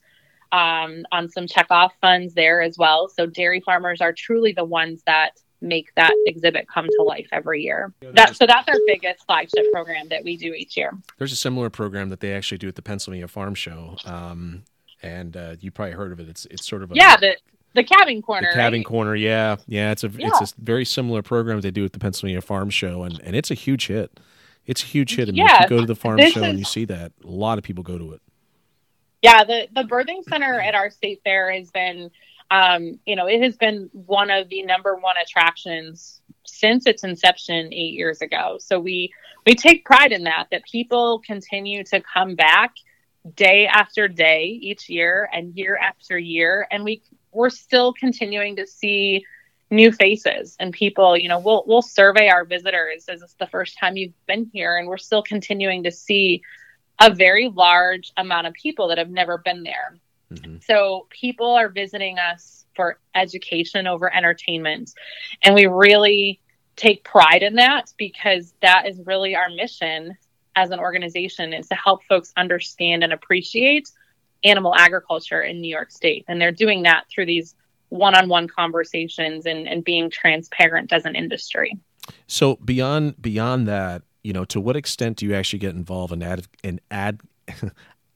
um, 0.50 1.04
on 1.12 1.28
some 1.30 1.46
checkoff 1.46 1.90
funds 2.00 2.34
there 2.34 2.60
as 2.60 2.76
well. 2.76 3.08
So 3.08 3.26
dairy 3.26 3.60
farmers 3.60 4.00
are 4.00 4.12
truly 4.12 4.52
the 4.52 4.64
ones 4.64 5.02
that 5.06 5.38
make 5.60 5.94
that 5.94 6.12
exhibit 6.26 6.66
come 6.68 6.86
to 6.86 7.02
life 7.02 7.28
every 7.32 7.62
year. 7.62 7.92
That, 8.00 8.36
so 8.36 8.46
that's 8.46 8.68
our 8.68 8.74
biggest 8.86 9.24
flagship 9.26 9.64
program 9.72 10.08
that 10.08 10.24
we 10.24 10.36
do 10.36 10.52
each 10.52 10.76
year. 10.76 10.92
There's 11.18 11.32
a 11.32 11.36
similar 11.36 11.70
program 11.70 12.08
that 12.10 12.20
they 12.20 12.32
actually 12.34 12.58
do 12.58 12.68
at 12.68 12.74
the 12.74 12.82
Pennsylvania 12.82 13.28
Farm 13.28 13.54
Show, 13.54 13.96
um, 14.04 14.64
and 15.02 15.36
uh, 15.36 15.56
you 15.60 15.70
probably 15.70 15.94
heard 15.94 16.12
of 16.12 16.20
it. 16.20 16.28
It's 16.28 16.46
it's 16.46 16.66
sort 16.66 16.82
of 16.82 16.90
a, 16.90 16.94
yeah 16.94 17.16
the 17.16 17.36
the 17.74 17.84
calving 17.84 18.22
corner. 18.22 18.48
The 18.50 18.56
calving 18.56 18.80
right? 18.80 18.86
corner, 18.86 19.14
yeah, 19.14 19.56
yeah. 19.66 19.92
It's 19.92 20.04
a 20.04 20.08
yeah. 20.08 20.30
it's 20.40 20.52
a 20.52 20.54
very 20.58 20.84
similar 20.84 21.22
program 21.22 21.60
they 21.60 21.70
do 21.70 21.84
at 21.84 21.92
the 21.92 21.98
Pennsylvania 21.98 22.40
Farm 22.40 22.70
Show, 22.70 23.04
and 23.04 23.20
and 23.22 23.36
it's 23.36 23.50
a 23.50 23.54
huge 23.54 23.86
hit. 23.86 24.18
It's 24.66 24.82
a 24.82 24.86
huge 24.86 25.16
hit. 25.16 25.28
I 25.28 25.32
mean, 25.32 25.46
yeah, 25.46 25.64
if 25.64 25.70
you 25.70 25.76
go 25.76 25.80
to 25.80 25.86
the 25.86 25.94
farm 25.94 26.18
show 26.18 26.24
is, 26.24 26.36
and 26.36 26.58
you 26.58 26.64
see 26.64 26.84
that, 26.86 27.12
a 27.24 27.28
lot 27.28 27.58
of 27.58 27.64
people 27.64 27.84
go 27.84 27.98
to 27.98 28.12
it. 28.12 28.22
Yeah, 29.22 29.44
the 29.44 29.68
the 29.74 29.82
birthing 29.82 30.24
center 30.28 30.60
at 30.60 30.74
our 30.74 30.90
state 30.90 31.20
fair 31.24 31.52
has 31.52 31.70
been 31.70 32.10
um, 32.50 32.98
you 33.06 33.16
know, 33.16 33.26
it 33.26 33.42
has 33.42 33.56
been 33.56 33.90
one 33.92 34.30
of 34.30 34.48
the 34.48 34.62
number 34.62 34.94
one 34.94 35.16
attractions 35.16 36.20
since 36.44 36.86
its 36.86 37.02
inception 37.02 37.72
eight 37.72 37.94
years 37.94 38.22
ago. 38.22 38.56
So 38.60 38.78
we 38.78 39.12
we 39.44 39.54
take 39.54 39.84
pride 39.84 40.12
in 40.12 40.24
that 40.24 40.48
that 40.50 40.64
people 40.64 41.20
continue 41.26 41.82
to 41.84 42.00
come 42.00 42.34
back 42.34 42.74
day 43.34 43.66
after 43.66 44.06
day 44.06 44.58
each 44.62 44.88
year 44.88 45.28
and 45.32 45.56
year 45.56 45.76
after 45.76 46.18
year, 46.18 46.68
and 46.70 46.84
we 46.84 47.02
we're 47.32 47.50
still 47.50 47.92
continuing 47.92 48.56
to 48.56 48.66
see 48.66 49.24
new 49.70 49.92
faces 49.92 50.56
and 50.60 50.72
people. 50.72 51.16
You 51.16 51.28
know, 51.28 51.38
we'll 51.38 51.64
we'll 51.66 51.82
survey 51.82 52.28
our 52.28 52.44
visitors 52.44 53.06
as 53.08 53.22
it's 53.22 53.34
the 53.34 53.46
first 53.46 53.78
time 53.78 53.96
you've 53.96 54.26
been 54.26 54.50
here, 54.52 54.76
and 54.76 54.88
we're 54.88 54.96
still 54.96 55.22
continuing 55.22 55.84
to 55.84 55.90
see 55.90 56.42
a 57.00 57.12
very 57.12 57.48
large 57.48 58.12
amount 58.16 58.46
of 58.46 58.54
people 58.54 58.88
that 58.88 58.98
have 58.98 59.10
never 59.10 59.38
been 59.38 59.62
there. 59.62 59.98
Mm-hmm. 60.32 60.56
So 60.66 61.06
people 61.10 61.52
are 61.54 61.68
visiting 61.68 62.18
us 62.18 62.64
for 62.74 62.98
education 63.14 63.86
over 63.86 64.14
entertainment. 64.14 64.92
And 65.42 65.54
we 65.54 65.66
really 65.66 66.40
take 66.76 67.04
pride 67.04 67.42
in 67.42 67.54
that 67.54 67.92
because 67.96 68.54
that 68.60 68.86
is 68.86 69.00
really 69.04 69.34
our 69.34 69.48
mission 69.48 70.16
as 70.54 70.70
an 70.70 70.78
organization 70.78 71.52
is 71.52 71.68
to 71.68 71.74
help 71.74 72.02
folks 72.04 72.32
understand 72.36 73.02
and 73.02 73.12
appreciate 73.12 73.90
animal 74.44 74.74
agriculture 74.74 75.42
in 75.42 75.60
New 75.60 75.68
York 75.68 75.90
State. 75.90 76.24
And 76.28 76.40
they're 76.40 76.52
doing 76.52 76.82
that 76.82 77.04
through 77.10 77.26
these 77.26 77.54
one-on-one 77.90 78.48
conversations 78.48 79.46
and, 79.46 79.68
and 79.68 79.84
being 79.84 80.10
transparent 80.10 80.92
as 80.92 81.04
an 81.04 81.14
industry. 81.14 81.78
So 82.26 82.56
beyond 82.56 83.20
beyond 83.20 83.66
that, 83.68 84.02
you 84.22 84.32
know, 84.32 84.44
to 84.46 84.60
what 84.60 84.76
extent 84.76 85.18
do 85.18 85.26
you 85.26 85.34
actually 85.34 85.58
get 85.58 85.74
involved 85.74 86.12
in 86.12 86.22
ad 86.22 86.46
in 86.62 86.80
ad 86.90 87.20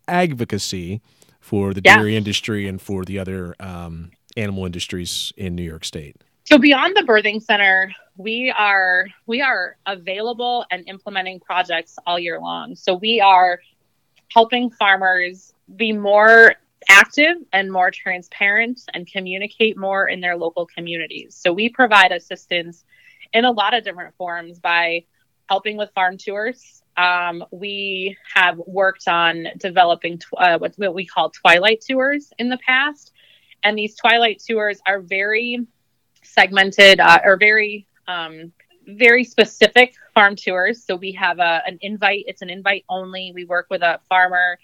advocacy 0.09 1.01
for 1.41 1.73
the 1.75 1.83
yeah. 1.85 1.97
dairy 1.97 2.17
industry 2.17 2.69
and 2.69 2.81
for 2.81 3.05
the 3.05 3.19
other 3.19 3.55
um, 3.61 4.11
animal 4.37 4.67
industries 4.67 5.33
in 5.37 5.55
New 5.55 5.63
York 5.63 5.85
State? 5.85 6.17
So 6.45 6.59
beyond 6.59 6.97
the 6.97 7.03
birthing 7.03 7.43
center, 7.43 7.93
we 8.17 8.53
are 8.57 9.07
we 9.27 9.41
are 9.41 9.77
available 9.87 10.67
and 10.71 10.89
implementing 10.89 11.41
projects 11.41 11.97
all 12.07 12.19
year 12.19 12.41
long. 12.41 12.75
So 12.75 12.95
we 12.95 13.21
are 13.21 13.61
helping 14.33 14.71
farmers 14.71 15.53
be 15.77 15.93
more 15.93 16.55
active 16.89 17.37
and 17.53 17.71
more 17.71 17.91
transparent 17.91 18.81
and 18.95 19.07
communicate 19.07 19.77
more 19.77 20.09
in 20.09 20.21
their 20.21 20.37
local 20.37 20.67
communities. 20.67 21.37
So 21.39 21.53
we 21.53 21.69
provide 21.69 22.13
assistance 22.13 22.85
in 23.33 23.45
a 23.45 23.51
lot 23.51 23.75
of 23.75 23.85
different 23.85 24.17
forms 24.17 24.59
by 24.59 25.05
helping 25.49 25.77
with 25.77 25.91
farm 25.95 26.17
tours 26.17 26.81
um, 27.01 27.45
we 27.51 28.17
have 28.35 28.59
worked 28.59 29.09
on 29.09 29.47
developing 29.57 30.19
tw- 30.19 30.35
uh, 30.37 30.59
what, 30.59 30.75
what 30.77 30.95
we 30.95 31.07
call 31.07 31.31
twilight 31.31 31.83
tours 31.89 32.33
in 32.39 32.49
the 32.49 32.59
past. 32.59 33.13
And 33.63 33.77
these 33.77 33.97
twilight 33.97 34.43
tours 34.47 34.81
are 34.87 35.01
very 35.01 35.67
segmented 36.23 37.01
uh, 37.01 37.21
or 37.25 37.37
very, 37.37 37.87
um, 38.07 38.53
very 38.87 39.25
specific 39.25 39.95
farm 40.15 40.37
tours. 40.37 40.85
So 40.85 40.97
we 40.97 41.13
have 41.13 41.39
a, 41.39 41.63
an 41.67 41.79
invite, 41.81 42.25
it's 42.27 42.43
an 42.43 42.51
invite 42.51 42.85
only. 42.89 43.33
We 43.35 43.45
work 43.45 43.67
with 43.71 43.83
a 43.83 44.01
farmer 44.09 44.59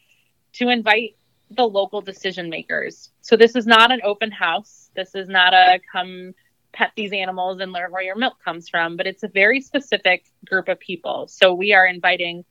to 0.55 0.69
invite 0.69 1.17
the 1.51 1.65
local 1.65 2.01
decision 2.01 2.51
makers. 2.51 3.11
So 3.21 3.37
this 3.37 3.55
is 3.57 3.67
not 3.67 3.93
an 3.93 4.01
open 4.05 4.31
house. 4.31 4.91
This 4.95 5.15
is 5.15 5.29
not 5.29 5.55
a 5.55 5.81
come 5.93 6.35
pet 6.73 6.93
these 6.95 7.13
animals 7.13 7.61
and 7.61 7.73
learn 7.73 7.91
where 7.91 8.03
your 8.03 8.17
milk 8.17 8.35
comes 8.45 8.69
from, 8.69 8.97
but 8.97 9.07
it's 9.07 9.23
a 9.23 9.29
very 9.29 9.61
specific 9.61 10.27
group 10.45 10.69
of 10.69 10.79
people. 10.79 11.27
So 11.29 11.55
we 11.55 11.73
are 11.73 11.87
inviting 11.87 12.45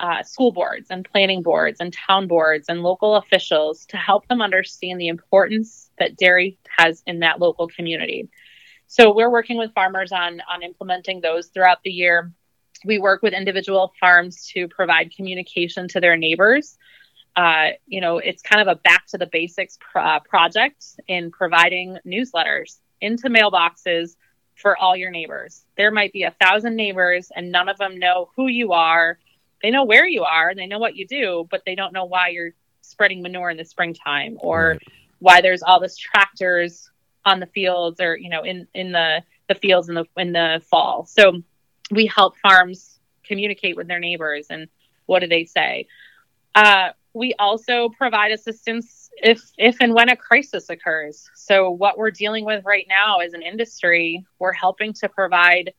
uh, 0.00 0.22
school 0.22 0.52
boards 0.52 0.88
and 0.90 1.08
planning 1.10 1.42
boards 1.42 1.80
and 1.80 1.92
town 1.92 2.28
boards 2.28 2.66
and 2.68 2.82
local 2.82 3.16
officials 3.16 3.84
to 3.86 3.96
help 3.96 4.28
them 4.28 4.40
understand 4.40 5.00
the 5.00 5.08
importance 5.08 5.90
that 5.98 6.16
dairy 6.16 6.58
has 6.78 7.02
in 7.06 7.20
that 7.20 7.40
local 7.40 7.66
community. 7.66 8.28
So 8.86 9.12
we're 9.12 9.30
working 9.30 9.58
with 9.58 9.74
farmers 9.74 10.12
on 10.12 10.40
on 10.48 10.62
implementing 10.62 11.20
those 11.20 11.48
throughout 11.48 11.82
the 11.82 11.90
year. 11.90 12.32
We 12.84 12.98
work 12.98 13.22
with 13.22 13.34
individual 13.34 13.92
farms 13.98 14.46
to 14.54 14.68
provide 14.68 15.14
communication 15.14 15.88
to 15.88 16.00
their 16.00 16.16
neighbors. 16.16 16.78
Uh, 17.38 17.68
you 17.86 18.00
know, 18.00 18.18
it's 18.18 18.42
kind 18.42 18.60
of 18.60 18.66
a 18.66 18.80
back 18.80 19.06
to 19.06 19.16
the 19.16 19.26
basics 19.26 19.78
pro- 19.80 20.18
project 20.28 20.84
in 21.06 21.30
providing 21.30 21.96
newsletters 22.04 22.78
into 23.00 23.28
mailboxes 23.28 24.16
for 24.56 24.76
all 24.76 24.96
your 24.96 25.12
neighbors. 25.12 25.64
There 25.76 25.92
might 25.92 26.12
be 26.12 26.24
a 26.24 26.34
thousand 26.42 26.74
neighbors 26.74 27.30
and 27.36 27.52
none 27.52 27.68
of 27.68 27.78
them 27.78 27.96
know 28.00 28.30
who 28.34 28.48
you 28.48 28.72
are. 28.72 29.20
They 29.62 29.70
know 29.70 29.84
where 29.84 30.04
you 30.04 30.24
are 30.24 30.48
and 30.48 30.58
they 30.58 30.66
know 30.66 30.80
what 30.80 30.96
you 30.96 31.06
do, 31.06 31.46
but 31.48 31.62
they 31.64 31.76
don't 31.76 31.92
know 31.92 32.06
why 32.06 32.30
you're 32.30 32.54
spreading 32.80 33.22
manure 33.22 33.50
in 33.50 33.56
the 33.56 33.64
springtime 33.64 34.36
or 34.40 34.70
right. 34.70 34.82
why 35.20 35.40
there's 35.40 35.62
all 35.62 35.78
this 35.78 35.96
tractors 35.96 36.90
on 37.24 37.38
the 37.38 37.46
fields 37.46 38.00
or 38.00 38.16
you 38.16 38.30
know 38.30 38.42
in 38.42 38.66
in 38.74 38.90
the 38.90 39.22
the 39.48 39.54
fields 39.54 39.88
in 39.88 39.94
the 39.94 40.06
in 40.16 40.32
the 40.32 40.60
fall. 40.68 41.06
So 41.06 41.40
we 41.92 42.06
help 42.06 42.36
farms 42.38 42.98
communicate 43.22 43.76
with 43.76 43.86
their 43.86 44.00
neighbors 44.00 44.48
and 44.50 44.66
what 45.06 45.20
do 45.20 45.28
they 45.28 45.44
say. 45.44 45.86
Uh, 46.56 46.90
we 47.18 47.34
also 47.38 47.88
provide 47.90 48.30
assistance 48.30 49.10
if 49.16 49.42
if 49.58 49.76
and 49.80 49.92
when 49.92 50.08
a 50.08 50.16
crisis 50.16 50.70
occurs. 50.70 51.28
So 51.34 51.70
what 51.70 51.98
we're 51.98 52.12
dealing 52.12 52.44
with 52.44 52.64
right 52.64 52.86
now 52.88 53.18
as 53.18 53.32
an 53.32 53.42
industry, 53.42 54.24
we're 54.38 54.52
helping 54.52 54.92
to 54.94 55.08
provide 55.08 55.74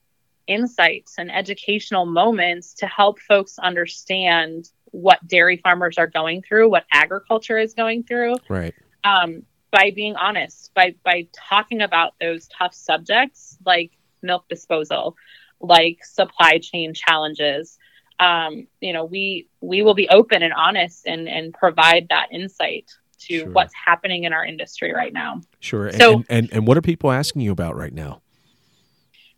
insights 0.47 1.15
and 1.17 1.31
educational 1.31 2.05
moments 2.05 2.73
to 2.73 2.87
help 2.87 3.19
folks 3.19 3.57
understand 3.57 4.69
what 4.85 5.25
dairy 5.27 5.57
farmers 5.57 5.97
are 5.97 6.07
going 6.07 6.41
through, 6.41 6.69
what 6.69 6.85
agriculture 6.91 7.57
is 7.57 7.73
going 7.73 8.03
through. 8.03 8.35
Right. 8.49 8.73
Um, 9.03 9.43
by 9.71 9.91
being 9.95 10.15
honest, 10.15 10.71
by 10.73 10.95
by 11.05 11.27
talking 11.33 11.81
about 11.81 12.15
those 12.19 12.47
tough 12.47 12.73
subjects 12.73 13.57
like 13.65 13.91
milk 14.21 14.49
disposal, 14.49 15.15
like 15.61 16.03
supply 16.03 16.57
chain 16.57 16.93
challenges, 16.93 17.77
um, 18.19 18.67
you 18.81 18.93
know, 18.93 19.05
we 19.05 19.47
we 19.61 19.81
will 19.81 19.93
be 19.93 20.09
open 20.09 20.43
and 20.43 20.53
honest 20.53 21.07
and 21.07 21.27
and 21.27 21.53
provide 21.53 22.07
that 22.09 22.27
insight 22.31 22.91
to 23.19 23.39
sure. 23.39 23.49
what's 23.51 23.73
happening 23.73 24.23
in 24.23 24.33
our 24.33 24.45
industry 24.45 24.93
right 24.93 25.13
now. 25.13 25.41
Sure. 25.59 25.91
So, 25.91 26.13
and, 26.13 26.25
and, 26.29 26.49
and 26.53 26.67
what 26.67 26.77
are 26.77 26.81
people 26.81 27.11
asking 27.11 27.41
you 27.41 27.51
about 27.51 27.75
right 27.75 27.93
now? 27.93 28.21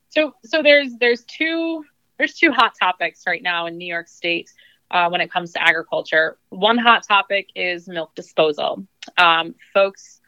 So 0.10 0.36
so 0.44 0.62
there's 0.62 0.96
there's 1.00 1.24
two 1.24 1.86
there's 2.18 2.34
two 2.34 2.52
hot 2.52 2.74
topics 2.80 3.24
right 3.26 3.42
now 3.42 3.66
in 3.68 3.78
New 3.78 3.88
York 3.88 4.08
State 4.08 4.52
uh, 4.92 5.10
when 5.10 5.22
it 5.22 5.32
comes 5.32 5.54
to 5.54 5.64
agriculture. 5.64 6.38
One 6.50 6.78
hot 6.78 7.04
topic 7.08 7.50
is 7.56 7.88
milk 7.88 8.14
disposal. 8.16 8.86
Um, 9.18 9.56
folks 9.74 10.22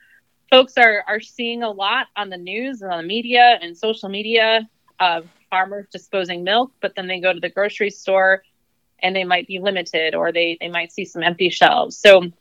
folks 0.50 0.78
are 0.78 1.04
are 1.08 1.20
seeing 1.20 1.64
a 1.64 1.70
lot 1.70 2.08
on 2.16 2.30
the 2.30 2.38
news 2.38 2.82
and 2.82 2.92
on 2.92 3.02
the 3.02 3.08
media 3.08 3.60
and 3.62 3.78
social 3.78 4.10
media 4.10 4.70
of 5.00 5.28
farmers 5.54 5.86
disposing 5.92 6.44
milk, 6.44 6.72
but 6.82 6.96
then 6.96 7.06
they 7.06 7.20
go 7.20 7.32
to 7.32 7.40
the 7.40 7.48
grocery 7.48 7.92
store 7.92 8.42
and 9.04 9.16
they 9.16 9.24
might 9.24 9.46
be 9.46 9.60
limited 9.60 10.16
or 10.16 10.32
they 10.32 10.58
they 10.60 10.68
might 10.68 10.92
see 10.92 11.06
some 11.06 11.22
empty 11.22 11.48
shelves. 11.50 11.96
So 11.96 12.32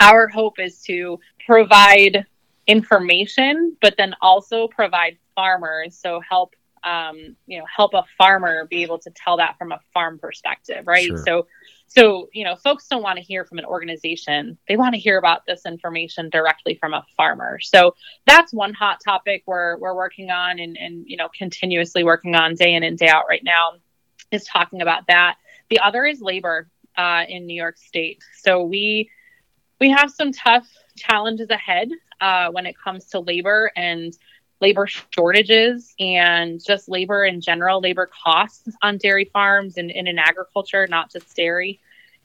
our 0.00 0.28
hope 0.28 0.58
is 0.58 0.80
to 0.84 1.20
provide 1.44 2.24
information, 2.66 3.76
but 3.82 3.96
then 3.98 4.14
also 4.22 4.66
provide 4.66 5.18
farmers. 5.34 5.94
So 5.94 6.20
help, 6.26 6.54
um, 6.82 7.36
you 7.46 7.58
know, 7.58 7.66
help 7.76 7.92
a 7.92 8.04
farmer 8.16 8.64
be 8.64 8.82
able 8.82 8.98
to 9.00 9.10
tell 9.10 9.36
that 9.36 9.58
from 9.58 9.70
a 9.72 9.80
farm 9.92 10.18
perspective, 10.18 10.86
right? 10.86 11.08
Sure. 11.08 11.22
So, 11.26 11.46
so 11.86 12.28
you 12.32 12.44
know, 12.44 12.56
folks 12.56 12.86
don't 12.88 13.02
want 13.02 13.18
to 13.18 13.24
hear 13.24 13.44
from 13.44 13.58
an 13.58 13.64
organization; 13.64 14.58
they 14.68 14.76
want 14.76 14.94
to 14.94 15.00
hear 15.00 15.18
about 15.18 15.46
this 15.46 15.64
information 15.66 16.30
directly 16.30 16.74
from 16.74 16.94
a 16.94 17.04
farmer. 17.16 17.58
So 17.60 17.94
that's 18.26 18.52
one 18.52 18.74
hot 18.74 18.98
topic 19.04 19.44
we're 19.46 19.76
we're 19.78 19.94
working 19.94 20.30
on, 20.30 20.58
and 20.58 20.76
and 20.76 21.04
you 21.06 21.16
know, 21.16 21.28
continuously 21.36 22.04
working 22.04 22.34
on 22.34 22.54
day 22.54 22.74
in 22.74 22.82
and 22.82 22.98
day 22.98 23.08
out 23.08 23.24
right 23.28 23.44
now 23.44 23.74
is 24.30 24.44
talking 24.44 24.82
about 24.82 25.06
that. 25.08 25.36
The 25.70 25.78
other 25.80 26.04
is 26.04 26.20
labor 26.20 26.68
uh, 26.96 27.24
in 27.28 27.46
New 27.46 27.54
York 27.54 27.78
State. 27.78 28.22
So 28.38 28.62
we 28.62 29.10
we 29.80 29.90
have 29.90 30.10
some 30.10 30.32
tough 30.32 30.66
challenges 30.96 31.50
ahead 31.50 31.88
uh, 32.20 32.50
when 32.50 32.66
it 32.66 32.76
comes 32.78 33.06
to 33.06 33.20
labor 33.20 33.70
and 33.76 34.16
labor 34.60 34.86
shortages 34.86 35.94
and 35.98 36.64
just 36.64 36.88
labor 36.88 37.24
in 37.24 37.40
general, 37.40 37.80
labor 37.80 38.08
costs 38.24 38.68
on 38.82 38.98
dairy 38.98 39.28
farms 39.32 39.76
and, 39.76 39.90
and 39.90 40.08
in 40.08 40.18
agriculture, 40.18 40.86
not 40.88 41.10
just 41.10 41.34
dairy. 41.36 41.80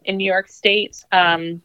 in 0.05 0.17
New 0.17 0.25
York 0.25 0.47
State. 0.47 1.03
Um, 1.11 1.61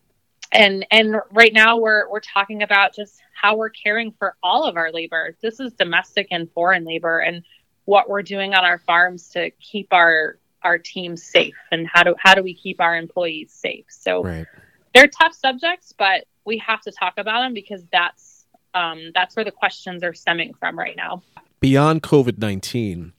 and 0.52 0.86
and 0.90 1.16
right 1.32 1.52
now 1.52 1.76
we're 1.78 2.08
we're 2.10 2.20
talking 2.20 2.62
about 2.62 2.94
just 2.94 3.20
how 3.32 3.56
we're 3.56 3.70
caring 3.70 4.12
for 4.12 4.36
all 4.42 4.64
of 4.64 4.76
our 4.76 4.92
labor. 4.92 5.36
This 5.42 5.60
is 5.60 5.72
domestic 5.72 6.28
and 6.30 6.50
foreign 6.52 6.84
labor, 6.84 7.18
and 7.18 7.42
what 7.84 8.08
we're 8.08 8.22
doing 8.22 8.54
on 8.54 8.64
our 8.64 8.78
farms 8.78 9.28
to 9.30 9.50
keep 9.50 9.92
our 9.92 10.38
our 10.62 10.78
teams 10.78 11.22
safe, 11.22 11.56
and 11.70 11.86
how 11.86 12.02
do 12.02 12.14
how 12.18 12.34
do 12.34 12.42
we 12.42 12.54
keep 12.54 12.80
our 12.80 12.96
employees 12.96 13.52
safe? 13.52 13.86
So 13.88 14.22
right. 14.22 14.46
they're 14.94 15.08
tough 15.08 15.34
subjects, 15.34 15.92
but 15.96 16.24
we 16.44 16.58
have 16.58 16.80
to 16.82 16.92
talk 16.92 17.14
about 17.18 17.40
them 17.42 17.54
because 17.54 17.82
that's 17.90 18.33
um, 18.74 19.10
that's 19.14 19.36
where 19.36 19.44
the 19.44 19.50
questions 19.50 20.02
are 20.02 20.14
stemming 20.14 20.54
from 20.54 20.78
right 20.78 20.96
now. 20.96 21.22
Beyond 21.60 22.02
COVID 22.02 22.38
nineteen, 22.38 23.12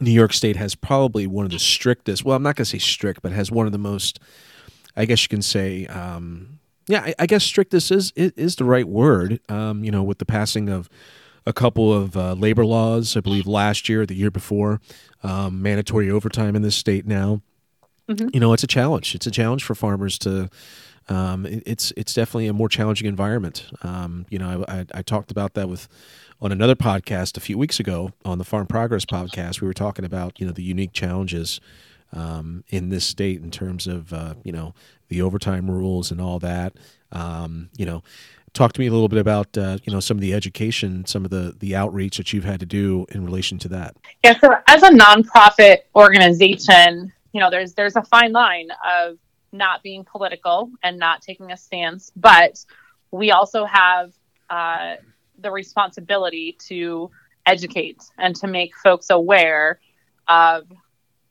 New 0.00 0.10
York 0.10 0.32
State 0.32 0.56
has 0.56 0.74
probably 0.74 1.26
one 1.26 1.44
of 1.44 1.52
the 1.52 1.58
strictest. 1.58 2.24
Well, 2.24 2.36
I'm 2.36 2.42
not 2.42 2.56
going 2.56 2.64
to 2.64 2.70
say 2.70 2.78
strict, 2.78 3.22
but 3.22 3.32
has 3.32 3.50
one 3.50 3.66
of 3.66 3.72
the 3.72 3.78
most 3.78 4.18
I 4.96 5.04
guess 5.04 5.22
you 5.22 5.28
can 5.28 5.42
say, 5.42 5.86
um, 5.86 6.58
yeah, 6.86 7.02
I, 7.02 7.14
I, 7.20 7.26
guess 7.26 7.44
strictest 7.44 7.90
is, 7.90 8.12
is, 8.16 8.32
is 8.32 8.56
the 8.56 8.64
right 8.64 8.86
word. 8.86 9.40
Um, 9.48 9.84
you 9.84 9.90
know, 9.90 10.02
with 10.02 10.18
the 10.18 10.24
passing 10.24 10.68
of 10.68 10.88
a 11.46 11.52
couple 11.52 11.92
of 11.92 12.16
uh, 12.16 12.34
labor 12.34 12.64
laws, 12.64 13.16
I 13.16 13.20
believe 13.20 13.46
last 13.46 13.88
year, 13.88 14.04
the 14.04 14.14
year 14.14 14.30
before, 14.30 14.80
um, 15.22 15.62
mandatory 15.62 16.10
overtime 16.10 16.54
in 16.56 16.62
this 16.62 16.76
state 16.76 17.06
now. 17.06 17.40
Mm-hmm. 18.08 18.28
You 18.34 18.40
know, 18.40 18.52
it's 18.52 18.64
a 18.64 18.68
challenge. 18.68 19.14
It's 19.14 19.26
a 19.26 19.30
challenge 19.30 19.64
for 19.64 19.74
farmers 19.74 20.18
to. 20.20 20.50
Um, 21.08 21.46
it, 21.46 21.62
it's 21.66 21.92
it's 21.96 22.14
definitely 22.14 22.46
a 22.46 22.52
more 22.52 22.68
challenging 22.68 23.08
environment. 23.08 23.66
Um, 23.82 24.26
you 24.30 24.38
know, 24.38 24.64
I, 24.68 24.80
I, 24.80 24.86
I 24.94 25.02
talked 25.02 25.30
about 25.30 25.54
that 25.54 25.68
with 25.68 25.88
on 26.40 26.52
another 26.52 26.74
podcast 26.74 27.36
a 27.36 27.40
few 27.40 27.56
weeks 27.56 27.78
ago 27.80 28.12
on 28.24 28.38
the 28.38 28.44
Farm 28.44 28.66
Progress 28.66 29.04
podcast. 29.04 29.60
We 29.60 29.66
were 29.66 29.74
talking 29.74 30.04
about 30.04 30.40
you 30.40 30.46
know 30.46 30.52
the 30.52 30.62
unique 30.62 30.92
challenges 30.92 31.60
um, 32.12 32.64
in 32.68 32.90
this 32.90 33.04
state 33.04 33.40
in 33.42 33.50
terms 33.50 33.86
of 33.86 34.12
uh, 34.12 34.34
you 34.44 34.52
know 34.52 34.74
the 35.08 35.22
overtime 35.22 35.70
rules 35.70 36.10
and 36.10 36.20
all 36.20 36.38
that. 36.40 36.74
Um, 37.12 37.70
you 37.76 37.84
know, 37.84 38.02
talk 38.54 38.72
to 38.72 38.80
me 38.80 38.86
a 38.86 38.90
little 38.90 39.08
bit 39.08 39.18
about 39.18 39.56
uh, 39.56 39.78
you 39.84 39.92
know 39.92 40.00
some 40.00 40.16
of 40.16 40.20
the 40.20 40.34
education, 40.34 41.06
some 41.06 41.24
of 41.24 41.30
the 41.30 41.54
the 41.58 41.74
outreach 41.74 42.16
that 42.16 42.32
you've 42.32 42.44
had 42.44 42.60
to 42.60 42.66
do 42.66 43.06
in 43.10 43.24
relation 43.24 43.58
to 43.58 43.68
that. 43.68 43.96
Yeah, 44.24 44.38
so 44.38 44.50
as 44.68 44.82
a 44.82 44.90
nonprofit 44.90 45.78
organization, 45.94 47.12
you 47.32 47.40
know, 47.40 47.50
there's 47.50 47.74
there's 47.74 47.96
a 47.96 48.02
fine 48.02 48.32
line 48.32 48.68
of 48.84 49.18
not 49.52 49.82
being 49.82 50.04
political 50.04 50.70
and 50.82 50.98
not 50.98 51.22
taking 51.22 51.52
a 51.52 51.56
stance, 51.56 52.10
but 52.16 52.64
we 53.10 53.30
also 53.30 53.64
have 53.64 54.12
uh, 54.48 54.96
the 55.38 55.50
responsibility 55.50 56.56
to 56.66 57.10
educate 57.46 58.02
and 58.18 58.34
to 58.36 58.46
make 58.46 58.76
folks 58.76 59.10
aware 59.10 59.80
of 60.28 60.64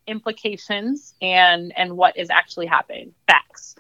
implications 0.07 1.13
and 1.21 1.73
and 1.77 1.95
what 1.95 2.17
is 2.17 2.29
actually 2.29 2.65
happening. 2.65 3.13
Facts. 3.27 3.75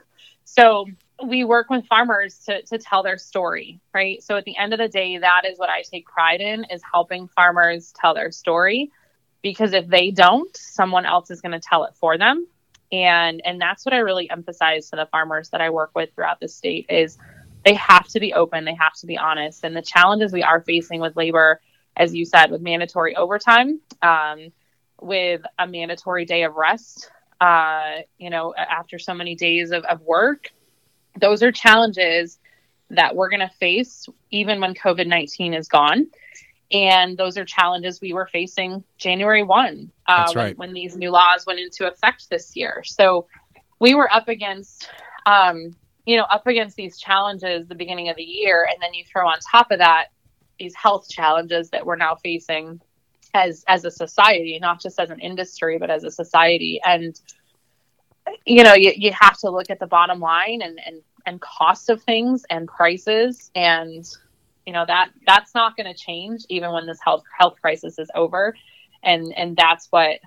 So 0.45 0.85
we 1.23 1.43
work 1.43 1.69
with 1.69 1.85
farmers 1.87 2.39
to, 2.45 2.61
to 2.63 2.77
tell 2.77 3.03
their 3.03 3.17
story 3.17 3.79
right? 3.93 4.23
So 4.23 4.37
at 4.37 4.45
the 4.45 4.57
end 4.57 4.73
of 4.73 4.79
the 4.79 4.87
day 4.87 5.17
that 5.17 5.43
is 5.45 5.59
what 5.59 5.69
i 5.69 5.81
take 5.83 6.05
pride 6.05 6.41
in 6.41 6.65
is 6.65 6.81
helping 6.91 7.27
farmers 7.27 7.93
tell 7.95 8.13
their 8.13 8.31
story 8.31 8.91
because 9.41 9.73
if 9.73 9.87
they 9.87 10.11
don't 10.11 10.55
someone 10.55 11.05
else 11.05 11.29
is 11.29 11.41
going 11.41 11.51
to 11.51 11.59
tell 11.59 11.83
it 11.85 11.95
for 11.95 12.17
them 12.17 12.47
and 12.91 13.41
and 13.45 13.59
that's 13.59 13.85
what 13.85 13.93
i 13.93 13.99
really 13.99 14.29
emphasize 14.29 14.89
to 14.89 14.95
the 14.95 15.07
farmers 15.11 15.49
that 15.49 15.61
i 15.61 15.69
work 15.69 15.91
with 15.95 16.09
throughout 16.13 16.39
the 16.39 16.47
state 16.47 16.85
is 16.89 17.17
they 17.63 17.73
have 17.73 18.07
to 18.07 18.19
be 18.19 18.33
open 18.33 18.65
they 18.65 18.75
have 18.75 18.93
to 18.93 19.05
be 19.05 19.17
honest 19.17 19.63
and 19.63 19.75
the 19.75 19.81
challenges 19.81 20.33
we 20.33 20.43
are 20.43 20.61
facing 20.61 20.99
with 20.99 21.15
labor 21.15 21.61
as 21.97 22.13
you 22.13 22.25
said 22.25 22.51
with 22.51 22.61
mandatory 22.61 23.15
overtime 23.15 23.79
um, 24.01 24.51
with 25.01 25.41
a 25.57 25.67
mandatory 25.67 26.25
day 26.25 26.43
of 26.43 26.55
rest, 26.55 27.09
uh, 27.41 27.97
you 28.17 28.29
know, 28.29 28.53
after 28.55 28.99
so 28.99 29.13
many 29.13 29.35
days 29.35 29.71
of, 29.71 29.83
of 29.85 29.99
work. 30.01 30.51
Those 31.19 31.43
are 31.43 31.51
challenges 31.51 32.39
that 32.91 33.15
we're 33.15 33.29
going 33.29 33.41
to 33.41 33.53
face 33.59 34.07
even 34.29 34.61
when 34.61 34.73
COVID 34.73 35.07
19 35.07 35.53
is 35.53 35.67
gone. 35.67 36.07
And 36.71 37.17
those 37.17 37.37
are 37.37 37.45
challenges 37.45 37.99
we 38.01 38.13
were 38.13 38.27
facing 38.27 38.83
January 38.97 39.43
1 39.43 39.91
uh, 40.07 40.33
right. 40.35 40.57
when, 40.57 40.69
when, 40.69 40.73
these 40.73 40.95
new 40.95 41.11
laws 41.11 41.45
went 41.45 41.59
into 41.59 41.87
effect 41.87 42.29
this 42.29 42.55
year. 42.55 42.81
So 42.85 43.27
we 43.79 43.93
were 43.95 44.11
up 44.11 44.29
against, 44.29 44.89
um, 45.25 45.75
you 46.05 46.17
know, 46.17 46.23
up 46.23 46.47
against 46.47 46.77
these 46.77 46.97
challenges 46.97 47.67
the 47.67 47.75
beginning 47.75 48.09
of 48.09 48.15
the 48.15 48.23
year. 48.23 48.67
And 48.71 48.81
then 48.81 48.93
you 48.93 49.03
throw 49.03 49.27
on 49.27 49.37
top 49.39 49.71
of 49.71 49.79
that 49.79 50.07
these 50.59 50.75
health 50.75 51.09
challenges 51.09 51.71
that 51.71 51.85
we're 51.85 51.95
now 51.95 52.15
facing 52.15 52.79
as 53.33 53.63
as 53.67 53.83
a 53.85 53.91
society, 53.91 54.59
not 54.59 54.81
just 54.81 54.99
as 54.99 55.09
an 55.09 55.19
industry, 55.19 55.77
but 55.77 55.89
as 55.89 56.03
a 56.03 56.11
society. 56.11 56.79
And 56.85 57.19
you 58.45 58.63
know, 58.63 58.73
you, 58.73 58.93
you 58.95 59.11
have 59.19 59.37
to 59.39 59.49
look 59.49 59.69
at 59.69 59.79
the 59.79 59.87
bottom 59.87 60.19
line 60.19 60.61
and 60.61 60.79
and 60.85 61.01
and 61.25 61.41
cost 61.41 61.89
of 61.89 62.01
things 62.03 62.43
and 62.49 62.67
prices 62.67 63.51
and 63.55 64.07
you 64.65 64.73
know 64.73 64.85
that 64.85 65.09
that's 65.25 65.53
not 65.53 65.75
going 65.75 65.91
to 65.91 65.99
change 65.99 66.45
even 66.49 66.71
when 66.71 66.85
this 66.85 66.99
health 67.03 67.23
health 67.37 67.55
crisis 67.61 67.97
is 67.99 68.09
over 68.15 68.55
and 69.03 69.33
and 69.35 69.55
that's 69.55 69.87
what 69.89 70.19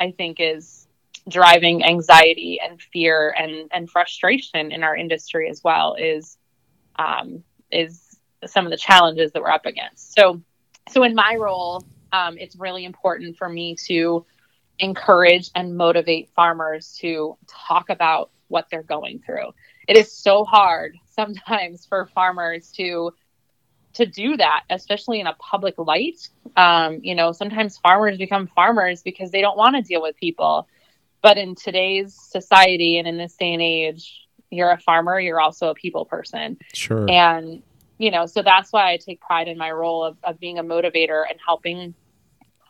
i 0.00 0.10
think 0.10 0.38
is 0.40 0.86
driving 1.28 1.84
anxiety 1.84 2.60
and 2.60 2.80
fear 2.80 3.34
and 3.38 3.70
and 3.72 3.90
frustration 3.90 4.72
in 4.72 4.82
our 4.82 4.96
industry 4.96 5.48
as 5.48 5.62
well 5.62 5.94
is 5.98 6.38
um 6.96 7.42
is 7.70 8.18
some 8.44 8.66
of 8.66 8.70
the 8.70 8.76
challenges 8.76 9.32
that 9.32 9.42
we're 9.42 9.50
up 9.50 9.66
against 9.66 10.14
so 10.14 10.40
so 10.88 11.02
in 11.02 11.14
my 11.14 11.36
role 11.38 11.84
um, 12.12 12.36
it's 12.38 12.56
really 12.56 12.84
important 12.84 13.36
for 13.36 13.48
me 13.48 13.74
to 13.86 14.24
encourage 14.78 15.50
and 15.54 15.76
motivate 15.76 16.30
farmers 16.34 16.96
to 17.00 17.36
talk 17.48 17.88
about 17.88 18.30
what 18.48 18.66
they're 18.70 18.82
going 18.82 19.20
through. 19.24 19.52
It 19.88 19.96
is 19.96 20.12
so 20.12 20.44
hard 20.44 20.96
sometimes 21.10 21.86
for 21.86 22.06
farmers 22.14 22.70
to 22.72 23.12
to 23.94 24.06
do 24.06 24.36
that, 24.36 24.64
especially 24.70 25.20
in 25.20 25.26
a 25.26 25.34
public 25.34 25.74
light. 25.78 26.28
Um, 26.56 27.00
you 27.02 27.14
know, 27.14 27.32
sometimes 27.32 27.78
farmers 27.78 28.18
become 28.18 28.46
farmers 28.48 29.02
because 29.02 29.30
they 29.30 29.40
don't 29.40 29.56
want 29.56 29.76
to 29.76 29.82
deal 29.82 30.02
with 30.02 30.16
people. 30.16 30.68
But 31.22 31.38
in 31.38 31.54
today's 31.54 32.14
society 32.14 32.98
and 32.98 33.06
in 33.06 33.16
this 33.16 33.34
day 33.36 33.52
and 33.52 33.62
age, 33.62 34.26
you're 34.50 34.70
a 34.70 34.78
farmer, 34.78 35.20
you're 35.20 35.40
also 35.40 35.68
a 35.68 35.74
people 35.74 36.04
person. 36.04 36.58
Sure. 36.74 37.08
And, 37.08 37.62
you 37.98 38.10
know, 38.10 38.26
so 38.26 38.42
that's 38.42 38.72
why 38.72 38.92
I 38.92 38.96
take 38.96 39.20
pride 39.20 39.48
in 39.48 39.56
my 39.56 39.70
role 39.70 40.04
of, 40.04 40.16
of 40.24 40.40
being 40.40 40.58
a 40.58 40.64
motivator 40.64 41.22
and 41.28 41.38
helping 41.44 41.94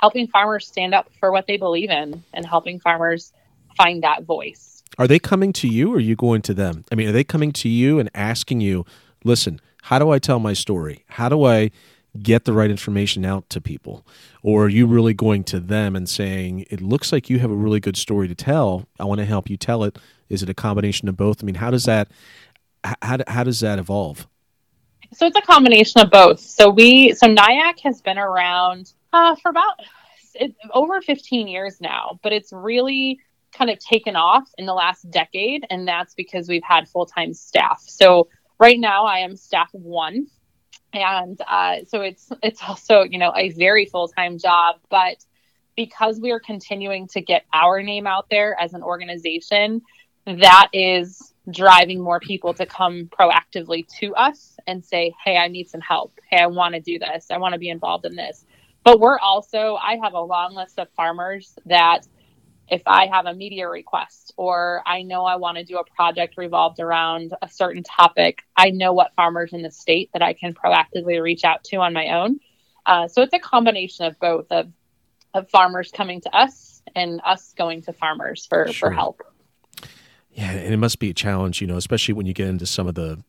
helping 0.00 0.26
farmers 0.26 0.66
stand 0.66 0.94
up 0.94 1.08
for 1.20 1.30
what 1.30 1.46
they 1.46 1.56
believe 1.56 1.88
in 1.88 2.24
and 2.35 2.44
helping 2.44 2.80
farmers 2.80 3.32
find 3.76 4.02
that 4.02 4.24
voice. 4.24 4.82
Are 4.98 5.06
they 5.06 5.20
coming 5.20 5.52
to 5.54 5.68
you 5.68 5.92
or 5.92 5.96
are 5.96 6.00
you 6.00 6.16
going 6.16 6.42
to 6.42 6.54
them? 6.54 6.85
I 6.90 6.96
mean, 6.96 7.08
are 7.08 7.12
they 7.12 7.22
coming 7.22 7.52
to 7.52 7.68
you 7.68 8.00
and 8.00 8.11
asking 8.12 8.61
you, 8.61 8.85
listen, 9.24 9.61
how 9.83 9.99
do 9.99 10.11
I 10.11 10.18
tell 10.18 10.38
my 10.38 10.53
story? 10.53 11.05
How 11.09 11.29
do 11.29 11.45
I 11.45 11.71
get 12.21 12.45
the 12.45 12.53
right 12.53 12.71
information 12.71 13.25
out 13.25 13.49
to 13.51 13.61
people? 13.61 14.07
Or 14.42 14.66
are 14.66 14.68
you 14.68 14.87
really 14.87 15.14
going 15.14 15.45
to 15.45 15.61
them 15.61 15.97
and 15.97 16.09
saying, 16.09 16.66
it 16.71 16.81
looks 16.81 17.12
like 17.12 17.29
you 17.29 17.38
have 17.40 17.51
a 17.51 17.55
really 17.55 17.81
good 17.81 17.97
story 17.97 18.29
to 18.29 18.35
tell. 18.35 18.87
I 19.01 19.05
want 19.05 19.18
to 19.18 19.25
help 19.25 19.51
you 19.51 19.57
tell 19.57 19.85
it. 19.85 19.99
Is 20.29 20.42
it 20.42 20.49
a 20.49 20.55
combination 20.55 21.09
of 21.09 21.16
both? 21.16 21.42
I 21.42 21.47
mean, 21.47 21.57
how 21.57 21.71
does 21.71 21.85
that 21.85 22.11
how, 23.01 23.18
how 23.29 23.45
does 23.45 23.61
that 23.61 23.79
evolve? 23.79 24.27
So 25.12 25.27
it's 25.27 25.37
a 25.37 25.42
combination 25.42 26.01
of 26.01 26.11
both. 26.11 26.40
So 26.40 26.71
we 26.71 27.12
so 27.14 27.27
NYAAC 27.27 27.81
has 27.81 28.01
been 28.01 28.18
around 28.18 28.92
uh, 29.12 29.37
for 29.37 29.51
about 29.51 29.75
it, 30.35 30.55
over 30.73 31.01
15 31.01 31.49
years 31.49 31.81
now, 31.81 32.18
but 32.23 32.33
it's 32.33 32.53
really 32.53 33.21
kind 33.53 33.71
of 33.71 33.79
taken 33.79 34.16
off 34.16 34.49
in 34.57 34.64
the 34.64 34.73
last 34.73 35.11
decade, 35.11 35.66
and 35.71 35.87
that's 35.87 36.14
because 36.14 36.49
we've 36.49 36.62
had 36.62 36.88
full 36.88 37.07
time 37.07 37.35
staff. 37.35 37.83
So 37.87 38.29
right 38.62 38.79
now, 38.79 39.07
I 39.07 39.18
am 39.18 39.35
staff 39.35 39.75
of 39.75 39.83
one, 39.83 40.29
and 40.94 41.38
uh, 41.46 41.79
so 41.88 42.01
it's 42.01 42.31
it's 42.42 42.62
also 42.62 43.03
you 43.03 43.18
know 43.18 43.33
a 43.37 43.51
very 43.51 43.87
full 43.87 44.09
time 44.09 44.38
job, 44.38 44.77
but 44.88 45.16
because 45.77 46.20
we 46.20 46.31
are 46.31 46.40
continuing 46.40 47.09
to 47.09 47.20
get 47.20 47.44
our 47.53 47.83
name 47.83 48.07
out 48.07 48.27
there 48.31 48.56
as 48.60 48.73
an 48.75 48.83
organization, 48.83 49.83
that 50.27 50.69
is 50.73 51.35
driving 51.50 52.00
more 52.00 52.21
people 52.21 52.54
to 52.54 52.65
come 52.67 53.08
proactively 53.19 53.85
to 53.98 54.15
us 54.15 54.56
and 54.67 54.85
say, 54.85 55.13
Hey, 55.25 55.37
I 55.37 55.48
need 55.48 55.69
some 55.69 55.81
help. 55.81 56.13
Hey, 56.31 56.42
I 56.42 56.46
want 56.46 56.75
to 56.75 56.81
do 56.81 56.98
this. 56.98 57.31
I 57.31 57.38
want 57.38 57.54
to 57.54 57.58
be 57.58 57.71
involved 57.71 58.04
in 58.04 58.15
this. 58.15 58.44
But 58.85 59.00
we're 59.00 59.19
also, 59.19 59.77
I 59.77 59.96
have 60.02 60.13
a 60.13 60.21
long 60.21 60.54
list 60.54 60.79
of 60.79 60.88
farmers 60.90 61.54
that 61.67 62.06
if 62.73 62.81
I 62.87 63.06
have 63.06 63.27
a 63.27 63.35
media 63.35 63.68
request 63.68 64.33
or 64.38 64.83
I 64.87 65.02
know 65.02 65.27
I 65.27 65.37
want 65.37 65.58
to 65.58 65.64
do 65.64 65.77
a 65.77 65.85
project 65.85 66.38
revolved 66.38 66.81
around 66.81 67.35
a 67.42 67.48
certain 67.48 67.83
topic, 67.83 68.38
I 68.56 68.70
know 68.70 68.94
what 68.94 69.12
farmers 69.14 69.52
in 69.52 69.60
the 69.60 69.70
state 69.70 70.08
that 70.14 70.23
I 70.23 70.33
can 70.33 70.54
proactively 70.54 71.20
reach 71.20 71.44
out 71.44 71.64
to 71.64 71.77
on 71.77 71.92
my 71.92 72.08
own. 72.08 72.40
Uh, 72.87 73.08
so 73.08 73.20
it's 73.20 73.35
a 73.35 73.38
combination 73.38 74.06
of 74.06 74.18
both 74.18 74.46
of, 74.50 74.73
of 75.35 75.50
farmers 75.50 75.90
coming 75.90 76.23
to 76.23 76.35
us 76.35 76.83
and 76.96 77.20
us 77.27 77.52
going 77.58 77.83
to 77.83 77.92
farmers 77.92 78.46
for, 78.46 78.73
sure. 78.73 78.88
for 78.88 78.90
help. 78.90 79.20
Yeah, 80.31 80.50
and 80.50 80.73
it 80.73 80.79
must 80.79 80.98
be 80.98 81.10
a 81.10 81.14
challenge, 81.14 81.60
you 81.60 81.66
know, 81.66 81.77
especially 81.77 82.14
when 82.14 82.25
you 82.25 82.33
get 82.33 82.48
into 82.48 82.64
some 82.64 82.87
of 82.87 82.94
the, 82.94 83.23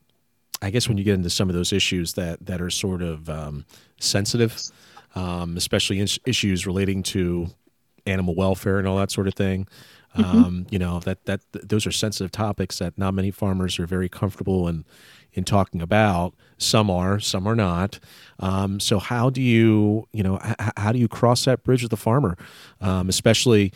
I 0.61 0.69
guess 0.69 0.87
when 0.87 0.97
you 0.97 1.03
get 1.03 1.15
into 1.15 1.29
some 1.29 1.49
of 1.49 1.55
those 1.55 1.73
issues 1.73 2.13
that 2.13 2.45
that 2.45 2.61
are 2.61 2.69
sort 2.69 3.01
of 3.01 3.29
um, 3.29 3.65
sensitive 3.99 4.57
um, 5.15 5.57
especially 5.57 6.05
issues 6.25 6.65
relating 6.65 7.03
to 7.03 7.47
animal 8.05 8.35
welfare 8.35 8.79
and 8.79 8.87
all 8.87 8.97
that 8.97 9.11
sort 9.11 9.27
of 9.27 9.33
thing. 9.33 9.67
Mm-hmm. 10.15 10.37
Um, 10.37 10.67
you 10.69 10.77
know 10.77 10.99
that 10.99 11.25
that 11.25 11.41
th- 11.53 11.65
those 11.65 11.87
are 11.87 11.91
sensitive 11.91 12.31
topics 12.31 12.77
that 12.77 12.97
not 12.99 13.15
many 13.15 13.31
farmers 13.31 13.79
are 13.79 13.87
very 13.87 14.09
comfortable 14.09 14.67
in 14.67 14.85
in 15.33 15.43
talking 15.43 15.81
about. 15.81 16.35
Some 16.57 16.91
are, 16.91 17.19
some 17.19 17.47
are 17.47 17.55
not. 17.55 17.99
Um, 18.39 18.79
so 18.79 18.99
how 18.99 19.31
do 19.31 19.41
you 19.41 20.07
you 20.13 20.21
know 20.21 20.39
h- 20.43 20.69
how 20.77 20.91
do 20.91 20.99
you 20.99 21.07
cross 21.07 21.45
that 21.45 21.63
bridge 21.63 21.81
with 21.81 21.89
the 21.89 21.97
farmer, 21.97 22.37
um, 22.79 23.09
especially? 23.09 23.73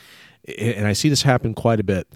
And 0.59 0.87
I 0.87 0.93
see 0.93 1.09
this 1.09 1.23
happen 1.23 1.53
quite 1.53 1.79
a 1.79 1.83
bit. 1.83 2.07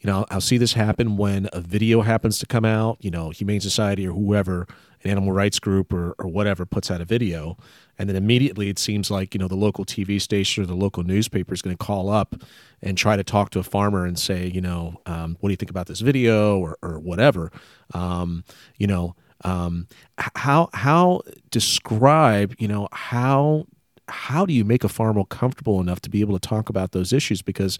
You 0.00 0.06
know, 0.08 0.24
I'll 0.30 0.40
see 0.40 0.58
this 0.58 0.74
happen 0.74 1.16
when 1.16 1.48
a 1.52 1.60
video 1.60 2.02
happens 2.02 2.38
to 2.40 2.46
come 2.46 2.64
out. 2.64 2.98
You 3.00 3.10
know, 3.10 3.30
Humane 3.30 3.60
Society 3.60 4.06
or 4.06 4.12
whoever, 4.12 4.66
an 5.02 5.10
animal 5.10 5.32
rights 5.32 5.58
group 5.58 5.92
or, 5.92 6.14
or 6.18 6.26
whatever 6.28 6.64
puts 6.66 6.90
out 6.90 7.00
a 7.00 7.04
video, 7.04 7.56
and 8.00 8.08
then 8.08 8.16
immediately 8.16 8.70
it 8.70 8.78
seems 8.78 9.10
like 9.10 9.34
you 9.34 9.38
know 9.38 9.46
the 9.46 9.54
local 9.54 9.84
TV 9.84 10.20
station 10.20 10.62
or 10.62 10.66
the 10.66 10.74
local 10.74 11.02
newspaper 11.02 11.52
is 11.52 11.60
going 11.60 11.76
to 11.76 11.84
call 11.84 12.08
up 12.08 12.34
and 12.80 12.96
try 12.96 13.14
to 13.14 13.22
talk 13.22 13.50
to 13.50 13.58
a 13.58 13.62
farmer 13.62 14.06
and 14.06 14.18
say, 14.18 14.46
you 14.46 14.62
know, 14.62 14.98
um, 15.04 15.36
what 15.40 15.50
do 15.50 15.52
you 15.52 15.56
think 15.56 15.70
about 15.70 15.86
this 15.86 16.00
video 16.00 16.58
or, 16.58 16.78
or 16.82 16.98
whatever, 16.98 17.52
um, 17.92 18.42
you 18.78 18.86
know, 18.86 19.14
um, 19.44 19.86
how 20.16 20.70
how 20.72 21.20
describe, 21.50 22.54
you 22.58 22.66
know, 22.66 22.88
how 22.92 23.66
how 24.08 24.46
do 24.46 24.54
you 24.54 24.64
make 24.64 24.82
a 24.82 24.88
farmer 24.88 25.22
comfortable 25.26 25.78
enough 25.78 26.00
to 26.00 26.08
be 26.08 26.22
able 26.22 26.38
to 26.38 26.48
talk 26.48 26.70
about 26.70 26.92
those 26.92 27.12
issues? 27.12 27.42
Because 27.42 27.78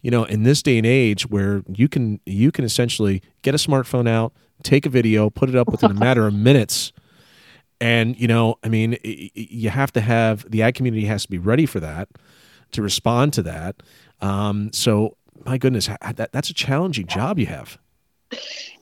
you 0.00 0.10
know 0.10 0.24
in 0.24 0.44
this 0.44 0.62
day 0.62 0.78
and 0.78 0.86
age 0.86 1.28
where 1.28 1.62
you 1.68 1.88
can 1.88 2.20
you 2.24 2.50
can 2.50 2.64
essentially 2.64 3.22
get 3.42 3.54
a 3.54 3.58
smartphone 3.58 4.08
out 4.08 4.32
take 4.62 4.86
a 4.86 4.88
video 4.88 5.28
put 5.30 5.48
it 5.48 5.56
up 5.56 5.68
within 5.68 5.90
a 5.90 5.94
matter 6.06 6.26
of 6.26 6.34
minutes 6.34 6.92
and, 7.80 8.18
you 8.18 8.26
know, 8.26 8.58
I 8.62 8.68
mean, 8.68 8.98
you 9.02 9.70
have 9.70 9.92
to 9.92 10.00
have 10.00 10.50
the 10.50 10.62
ag 10.62 10.74
community 10.74 11.06
has 11.06 11.22
to 11.22 11.30
be 11.30 11.38
ready 11.38 11.66
for 11.66 11.80
that 11.80 12.08
to 12.72 12.82
respond 12.82 13.32
to 13.34 13.42
that. 13.42 13.76
Um, 14.20 14.72
so, 14.72 15.16
my 15.44 15.58
goodness, 15.58 15.86
that, 15.86 16.32
that's 16.32 16.50
a 16.50 16.54
challenging 16.54 17.06
job 17.06 17.38
you 17.38 17.46
have. 17.46 17.78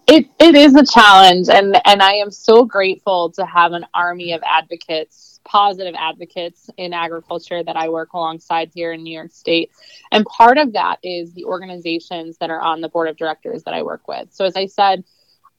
It, 0.06 0.28
it 0.38 0.54
is 0.54 0.74
a 0.74 0.84
challenge. 0.84 1.48
And, 1.48 1.80
and 1.84 2.02
I 2.02 2.14
am 2.14 2.30
so 2.30 2.64
grateful 2.64 3.30
to 3.32 3.44
have 3.44 3.72
an 3.72 3.86
army 3.92 4.32
of 4.32 4.42
advocates, 4.44 5.40
positive 5.44 5.94
advocates 5.98 6.70
in 6.76 6.92
agriculture 6.92 7.62
that 7.62 7.76
I 7.76 7.88
work 7.88 8.12
alongside 8.12 8.70
here 8.72 8.92
in 8.92 9.02
New 9.02 9.12
York 9.12 9.32
State. 9.32 9.70
And 10.10 10.24
part 10.24 10.58
of 10.58 10.72
that 10.72 10.98
is 11.02 11.32
the 11.34 11.44
organizations 11.44 12.38
that 12.38 12.50
are 12.50 12.60
on 12.60 12.80
the 12.80 12.88
board 12.88 13.08
of 13.08 13.16
directors 13.16 13.64
that 13.64 13.74
I 13.74 13.82
work 13.82 14.08
with. 14.08 14.28
So, 14.32 14.44
as 14.44 14.56
I 14.56 14.66
said, 14.66 15.04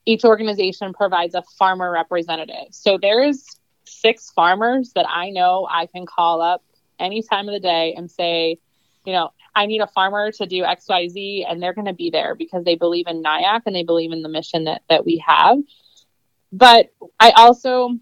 each 0.08 0.24
organization 0.24 0.93
provides 0.93 1.36
a 1.36 1.43
farmer 1.60 1.91
representative. 1.91 2.70
So 2.72 2.97
there's 2.99 3.45
six 3.84 4.32
farmers 4.32 4.93
that 4.95 5.05
I 5.08 5.32
know 5.32 5.68
I 5.70 5.86
can 5.86 6.05
call 6.05 6.41
up 6.41 6.64
any 6.97 7.22
time 7.22 7.49
of 7.49 7.53
the 7.53 7.60
day 7.60 7.93
and 7.95 8.10
say, 8.10 8.58
you 9.05 9.12
know, 9.12 9.32
I 9.53 9.66
need 9.66 9.82
a 9.82 9.88
farmer 9.88 10.32
to 10.32 10.45
do 10.45 10.64
XYZ, 10.64 11.45
and 11.49 11.62
they're 11.62 11.74
going 11.74 11.88
to 11.88 11.93
be 11.93 12.10
there 12.10 12.36
because 12.36 12.64
they 12.64 12.76
believe 12.76 13.08
in 13.08 13.22
NYAAC 13.22 13.64
and 13.66 13.76
they 13.76 13.84
believe 13.84 14.14
in 14.14 14.22
the 14.22 14.30
mission 14.30 14.64
that, 14.64 14.82
that 14.89 15.05
we 15.05 15.22
have. 15.28 15.58
But 16.53 16.93
I 17.20 17.32
also 17.32 17.97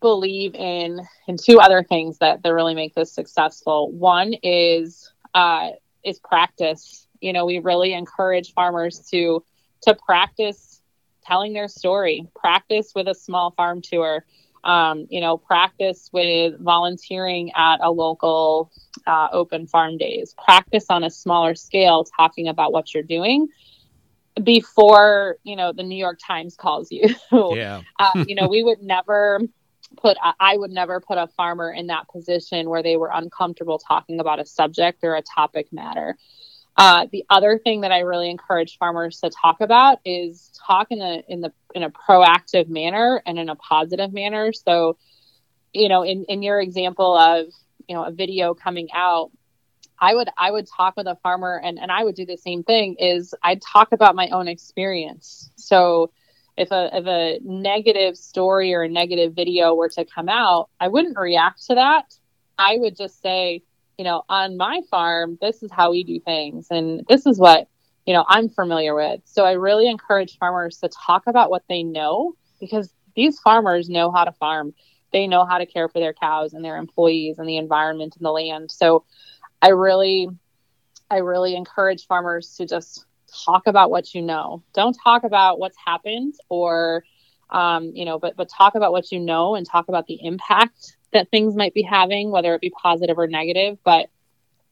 believe 0.00 0.54
in 0.54 1.00
in 1.26 1.36
two 1.38 1.58
other 1.58 1.82
things 1.82 2.18
that, 2.18 2.42
that 2.42 2.52
really 2.52 2.74
make 2.74 2.94
this 2.94 3.12
successful. 3.12 3.90
One 3.90 4.34
is 4.42 5.10
uh, 5.34 5.70
is 6.04 6.18
practice. 6.18 7.06
You 7.20 7.32
know, 7.32 7.46
we 7.46 7.60
really 7.60 7.94
encourage 7.94 8.52
farmers 8.52 9.06
to 9.10 9.42
to 9.82 9.94
practice 9.94 10.69
telling 11.26 11.52
their 11.52 11.68
story, 11.68 12.26
practice 12.34 12.92
with 12.94 13.08
a 13.08 13.14
small 13.14 13.50
farm 13.52 13.82
tour, 13.82 14.24
um, 14.64 15.06
you 15.10 15.20
know, 15.20 15.36
practice 15.36 16.10
with 16.12 16.60
volunteering 16.60 17.52
at 17.54 17.78
a 17.82 17.90
local 17.90 18.70
uh, 19.06 19.28
open 19.32 19.66
farm 19.66 19.96
days, 19.96 20.34
practice 20.42 20.86
on 20.90 21.04
a 21.04 21.10
smaller 21.10 21.54
scale, 21.54 22.04
talking 22.04 22.48
about 22.48 22.72
what 22.72 22.92
you're 22.92 23.02
doing 23.02 23.48
before, 24.42 25.36
you 25.42 25.56
know, 25.56 25.72
the 25.72 25.82
New 25.82 25.96
York 25.96 26.18
Times 26.24 26.56
calls 26.56 26.90
you. 26.90 27.08
yeah. 27.32 27.82
uh, 27.98 28.24
you 28.26 28.34
know, 28.34 28.48
we 28.48 28.62
would 28.62 28.82
never 28.82 29.40
put, 29.96 30.16
I 30.38 30.56
would 30.56 30.70
never 30.70 31.00
put 31.00 31.18
a 31.18 31.26
farmer 31.26 31.72
in 31.72 31.88
that 31.88 32.08
position 32.08 32.68
where 32.68 32.82
they 32.82 32.96
were 32.96 33.10
uncomfortable 33.12 33.78
talking 33.78 34.20
about 34.20 34.40
a 34.40 34.46
subject 34.46 35.00
or 35.02 35.16
a 35.16 35.22
topic 35.22 35.72
matter. 35.72 36.16
Uh, 36.80 37.06
the 37.12 37.26
other 37.28 37.58
thing 37.58 37.82
that 37.82 37.92
I 37.92 37.98
really 37.98 38.30
encourage 38.30 38.78
farmers 38.78 39.20
to 39.20 39.28
talk 39.28 39.60
about 39.60 39.98
is 40.02 40.50
talk 40.66 40.86
in 40.88 41.02
a 41.02 41.22
in 41.28 41.42
the 41.42 41.52
in 41.74 41.82
a 41.82 41.90
proactive 41.90 42.70
manner 42.70 43.22
and 43.26 43.38
in 43.38 43.50
a 43.50 43.54
positive 43.54 44.14
manner. 44.14 44.54
So, 44.54 44.96
you 45.74 45.90
know, 45.90 46.04
in 46.04 46.24
in 46.24 46.42
your 46.42 46.58
example 46.58 47.14
of 47.18 47.48
you 47.86 47.94
know 47.94 48.04
a 48.04 48.10
video 48.10 48.54
coming 48.54 48.88
out, 48.94 49.30
I 49.98 50.14
would 50.14 50.30
I 50.38 50.50
would 50.50 50.66
talk 50.74 50.96
with 50.96 51.06
a 51.06 51.18
farmer 51.22 51.60
and 51.62 51.78
and 51.78 51.92
I 51.92 52.02
would 52.02 52.14
do 52.14 52.24
the 52.24 52.38
same 52.38 52.62
thing. 52.62 52.96
Is 52.98 53.34
I'd 53.42 53.60
talk 53.60 53.92
about 53.92 54.16
my 54.16 54.28
own 54.30 54.48
experience. 54.48 55.50
So. 55.56 56.12
If 56.56 56.72
a, 56.72 56.90
if 56.92 57.06
a 57.06 57.38
negative 57.42 58.18
story 58.18 58.74
or 58.74 58.82
a 58.82 58.88
negative 58.88 59.32
video 59.32 59.74
were 59.74 59.88
to 59.90 60.04
come 60.04 60.28
out, 60.28 60.68
I 60.78 60.88
wouldn't 60.88 61.16
react 61.16 61.66
to 61.68 61.76
that. 61.76 62.04
I 62.58 62.76
would 62.76 62.96
just 62.96 63.22
say, 63.22 63.62
you 64.00 64.04
know, 64.04 64.22
on 64.30 64.56
my 64.56 64.80
farm, 64.90 65.36
this 65.42 65.62
is 65.62 65.70
how 65.70 65.90
we 65.90 66.04
do 66.04 66.18
things. 66.20 66.68
And 66.70 67.04
this 67.06 67.26
is 67.26 67.38
what, 67.38 67.68
you 68.06 68.14
know, 68.14 68.24
I'm 68.26 68.48
familiar 68.48 68.94
with. 68.94 69.20
So 69.26 69.44
I 69.44 69.52
really 69.52 69.90
encourage 69.90 70.38
farmers 70.38 70.78
to 70.78 70.88
talk 70.88 71.24
about 71.26 71.50
what 71.50 71.64
they 71.68 71.82
know 71.82 72.32
because 72.60 72.94
these 73.14 73.38
farmers 73.40 73.90
know 73.90 74.10
how 74.10 74.24
to 74.24 74.32
farm. 74.32 74.72
They 75.12 75.26
know 75.26 75.44
how 75.44 75.58
to 75.58 75.66
care 75.66 75.86
for 75.90 75.98
their 75.98 76.14
cows 76.14 76.54
and 76.54 76.64
their 76.64 76.78
employees 76.78 77.38
and 77.38 77.46
the 77.46 77.58
environment 77.58 78.16
and 78.16 78.24
the 78.24 78.30
land. 78.30 78.70
So 78.70 79.04
I 79.60 79.68
really, 79.68 80.30
I 81.10 81.18
really 81.18 81.54
encourage 81.54 82.06
farmers 82.06 82.56
to 82.56 82.64
just 82.64 83.04
talk 83.44 83.66
about 83.66 83.90
what 83.90 84.14
you 84.14 84.22
know. 84.22 84.62
Don't 84.72 84.96
talk 85.04 85.24
about 85.24 85.58
what's 85.58 85.76
happened 85.84 86.36
or, 86.48 87.04
um, 87.50 87.92
you 87.94 88.06
know, 88.06 88.18
but 88.18 88.34
but 88.34 88.48
talk 88.48 88.76
about 88.76 88.92
what 88.92 89.12
you 89.12 89.20
know 89.20 89.56
and 89.56 89.66
talk 89.66 89.88
about 89.88 90.06
the 90.06 90.18
impact 90.22 90.96
that 91.12 91.30
things 91.30 91.56
might 91.56 91.74
be 91.74 91.82
having, 91.82 92.30
whether 92.30 92.54
it 92.54 92.60
be 92.60 92.70
positive 92.70 93.18
or 93.18 93.26
negative, 93.26 93.78
but 93.84 94.08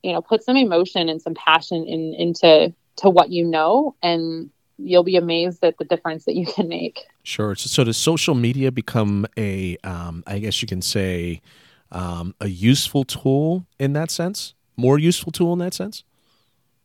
you 0.03 0.13
know, 0.13 0.23
put 0.23 0.45
some 0.45 0.57
emotion 0.57 1.09
and 1.09 1.21
some 1.21 1.35
passion 1.35 1.85
in 1.85 2.15
into 2.15 2.73
to 2.97 3.11
what 3.11 3.31
you 3.31 3.45
know 3.45 3.95
and 4.03 4.51
you'll 4.79 5.05
be 5.05 5.17
amazed 5.17 5.63
at 5.65 5.77
the 5.79 5.85
difference 5.85 6.25
that 6.25 6.35
you 6.35 6.47
can 6.47 6.69
make. 6.69 7.05
Sure. 7.23 7.55
So, 7.55 7.85
does 7.85 7.97
social 7.97 8.35
media 8.35 8.73
become 8.73 9.27
a, 9.37 9.77
um, 9.85 10.23
I 10.27 10.39
guess 10.39 10.63
you 10.63 10.69
can 10.69 10.83
say, 10.83 11.43
um, 11.91 12.35
a 12.41 12.49
useful 12.49 13.05
tool 13.05 13.67
in 13.79 13.93
that 13.95 14.11
sense? 14.11 14.55
More 14.77 14.99
useful 14.99 15.33
tool 15.33 15.53
in 15.53 15.59
that 15.59 15.75
sense? 15.75 16.05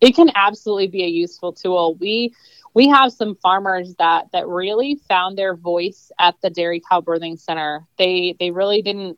It 0.01 0.15
can 0.15 0.31
absolutely 0.35 0.87
be 0.87 1.03
a 1.03 1.07
useful 1.07 1.53
tool. 1.53 1.95
We 1.95 2.33
we 2.73 2.87
have 2.87 3.13
some 3.13 3.35
farmers 3.35 3.95
that 3.95 4.31
that 4.33 4.47
really 4.47 4.99
found 5.07 5.37
their 5.37 5.55
voice 5.55 6.11
at 6.19 6.35
the 6.41 6.49
Dairy 6.49 6.81
Cow 6.81 7.01
Birthing 7.01 7.39
Center. 7.39 7.87
They 7.97 8.35
they 8.39 8.51
really 8.51 8.81
didn't 8.81 9.17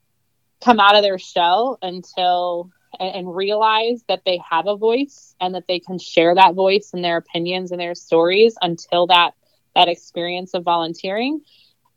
come 0.66 0.80
out 0.80 0.96
of 0.96 1.04
their 1.04 1.20
shell 1.20 1.78
until 1.82 2.72
and, 3.00 3.16
and 3.16 3.36
realize 3.36 4.04
that 4.08 4.24
they 4.26 4.42
have 4.50 4.68
a 4.68 4.76
voice 4.76 5.36
and 5.40 5.54
that 5.54 5.68
they 5.68 5.80
can 5.80 6.00
share 6.00 6.34
that 6.36 6.56
voice 6.56 6.90
and 6.94 7.04
their 7.04 7.18
opinions 7.18 7.72
and 7.72 7.80
their 7.80 7.96
stories 7.96 8.56
until 8.62 9.08
that 9.08 9.32
that 9.76 9.88
experience 9.88 10.54
of 10.54 10.64
volunteering. 10.64 11.42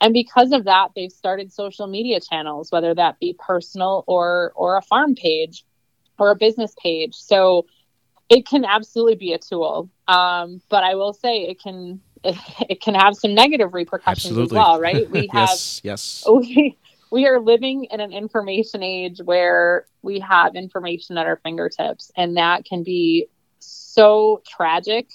And 0.01 0.13
because 0.13 0.53
of 0.53 0.65
that 0.65 0.91
they've 0.95 1.11
started 1.11 1.53
social 1.53 1.87
media 1.87 2.21
channels 2.21 2.71
whether 2.71 2.95
that 2.95 3.19
be 3.19 3.35
personal 3.39 4.05
or 4.07 4.53
or 4.55 4.77
a 4.77 4.83
farm 4.83 5.15
page 5.15 5.65
or 6.19 6.31
a 6.31 6.37
business 6.37 6.75
page. 6.81 7.15
So 7.15 7.67
it 8.29 8.47
can 8.47 8.67
absolutely 8.67 9.15
be 9.15 9.33
a 9.33 9.39
tool. 9.39 9.89
Um, 10.07 10.61
but 10.69 10.85
i 10.85 10.95
will 10.95 11.15
say 11.15 11.43
it 11.45 11.61
can 11.61 12.01
it, 12.23 12.37
it 12.69 12.83
can 12.83 12.95
have 12.95 13.15
some 13.15 13.35
negative 13.35 13.73
repercussions 13.73 14.33
absolutely. 14.33 14.59
as 14.59 14.61
well 14.61 14.79
right? 14.79 15.11
We 15.11 15.27
have 15.33 15.49
yes 15.49 15.81
yes. 15.83 16.25
we 16.31 16.77
we 17.11 17.27
are 17.27 17.41
living 17.41 17.85
in 17.91 18.01
an 18.01 18.13
information 18.13 18.83
age 18.83 19.21
where 19.25 19.87
we 20.03 20.21
have 20.21 20.55
information 20.55 21.19
at 21.19 21.27
our 21.27 21.37
fingertips 21.43 22.11
and 22.17 22.37
that 22.37 22.65
can 22.65 22.83
be 22.83 23.27
so 23.59 24.43
tragic 24.47 25.09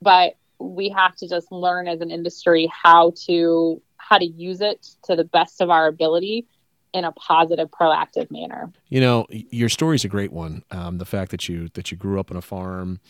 but 0.00 0.34
we 0.58 0.88
have 0.90 1.16
to 1.16 1.28
just 1.28 1.50
learn 1.50 1.88
as 1.88 2.00
an 2.00 2.10
industry 2.10 2.70
how 2.72 3.12
to 3.26 3.80
how 3.96 4.18
to 4.18 4.26
use 4.26 4.60
it 4.60 4.86
to 5.04 5.16
the 5.16 5.24
best 5.24 5.60
of 5.60 5.70
our 5.70 5.86
ability 5.86 6.46
in 6.92 7.04
a 7.04 7.12
positive 7.12 7.68
proactive 7.70 8.30
manner. 8.30 8.70
You 8.88 9.00
know 9.00 9.26
your 9.30 9.68
story 9.68 9.96
is 9.96 10.04
a 10.04 10.08
great 10.08 10.32
one. 10.32 10.62
Um, 10.70 10.98
the 10.98 11.04
fact 11.04 11.30
that 11.32 11.48
you 11.48 11.68
that 11.74 11.90
you 11.90 11.96
grew 11.96 12.20
up 12.20 12.30
on 12.30 12.36
a 12.36 12.42
farm 12.42 13.00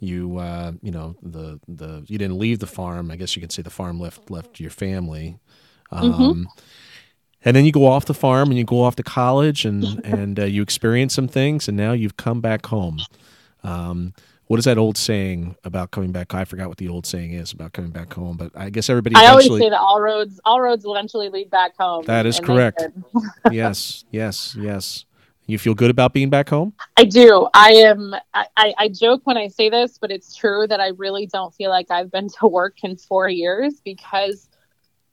you 0.00 0.38
uh, 0.38 0.72
you 0.80 0.90
know 0.90 1.16
the 1.22 1.60
the 1.68 2.04
you 2.06 2.18
didn't 2.18 2.38
leave 2.38 2.60
the 2.60 2.66
farm. 2.66 3.10
I 3.10 3.16
guess 3.16 3.36
you 3.36 3.42
could 3.42 3.52
say 3.52 3.62
the 3.62 3.70
farm 3.70 4.00
left 4.00 4.30
left 4.30 4.60
your 4.60 4.70
family. 4.70 5.38
Mm-hmm. 5.92 6.04
um, 6.04 6.34
mm-hmm 6.34 6.42
and 7.44 7.54
then 7.56 7.64
you 7.64 7.72
go 7.72 7.86
off 7.86 8.04
the 8.04 8.14
farm 8.14 8.48
and 8.48 8.58
you 8.58 8.64
go 8.64 8.82
off 8.82 8.96
to 8.96 9.02
college 9.02 9.64
and 9.64 9.84
and 10.04 10.38
uh, 10.40 10.44
you 10.44 10.62
experience 10.62 11.14
some 11.14 11.28
things 11.28 11.68
and 11.68 11.76
now 11.76 11.92
you've 11.92 12.16
come 12.16 12.40
back 12.40 12.66
home 12.66 13.00
um, 13.62 14.12
what 14.46 14.58
is 14.58 14.64
that 14.64 14.78
old 14.78 14.96
saying 14.96 15.56
about 15.64 15.90
coming 15.90 16.12
back 16.12 16.34
i 16.34 16.44
forgot 16.44 16.68
what 16.68 16.78
the 16.78 16.88
old 16.88 17.06
saying 17.06 17.32
is 17.32 17.52
about 17.52 17.72
coming 17.72 17.90
back 17.90 18.12
home 18.12 18.36
but 18.36 18.50
i 18.54 18.70
guess 18.70 18.88
everybody 18.88 19.14
i 19.16 19.26
always 19.26 19.46
say 19.46 19.68
that 19.70 19.78
all 19.78 20.00
roads 20.00 20.40
all 20.44 20.60
roads 20.60 20.84
eventually 20.86 21.28
lead 21.28 21.50
back 21.50 21.76
home 21.76 22.04
that 22.06 22.26
is 22.26 22.40
correct 22.40 22.82
yes 23.50 24.04
yes 24.10 24.56
yes 24.58 25.04
You 25.50 25.58
feel 25.58 25.72
good 25.72 25.88
about 25.90 26.12
being 26.12 26.28
back 26.28 26.50
home? 26.50 26.74
I 26.98 27.04
do. 27.04 27.48
I 27.54 27.70
am. 27.72 28.14
I, 28.34 28.74
I 28.76 28.88
joke 28.88 29.22
when 29.24 29.38
I 29.38 29.48
say 29.48 29.70
this, 29.70 29.96
but 29.96 30.10
it's 30.10 30.36
true 30.36 30.66
that 30.66 30.78
I 30.78 30.88
really 30.88 31.24
don't 31.26 31.54
feel 31.54 31.70
like 31.70 31.90
I've 31.90 32.12
been 32.12 32.28
to 32.40 32.46
work 32.46 32.76
in 32.82 32.96
four 32.96 33.30
years 33.30 33.80
because 33.82 34.47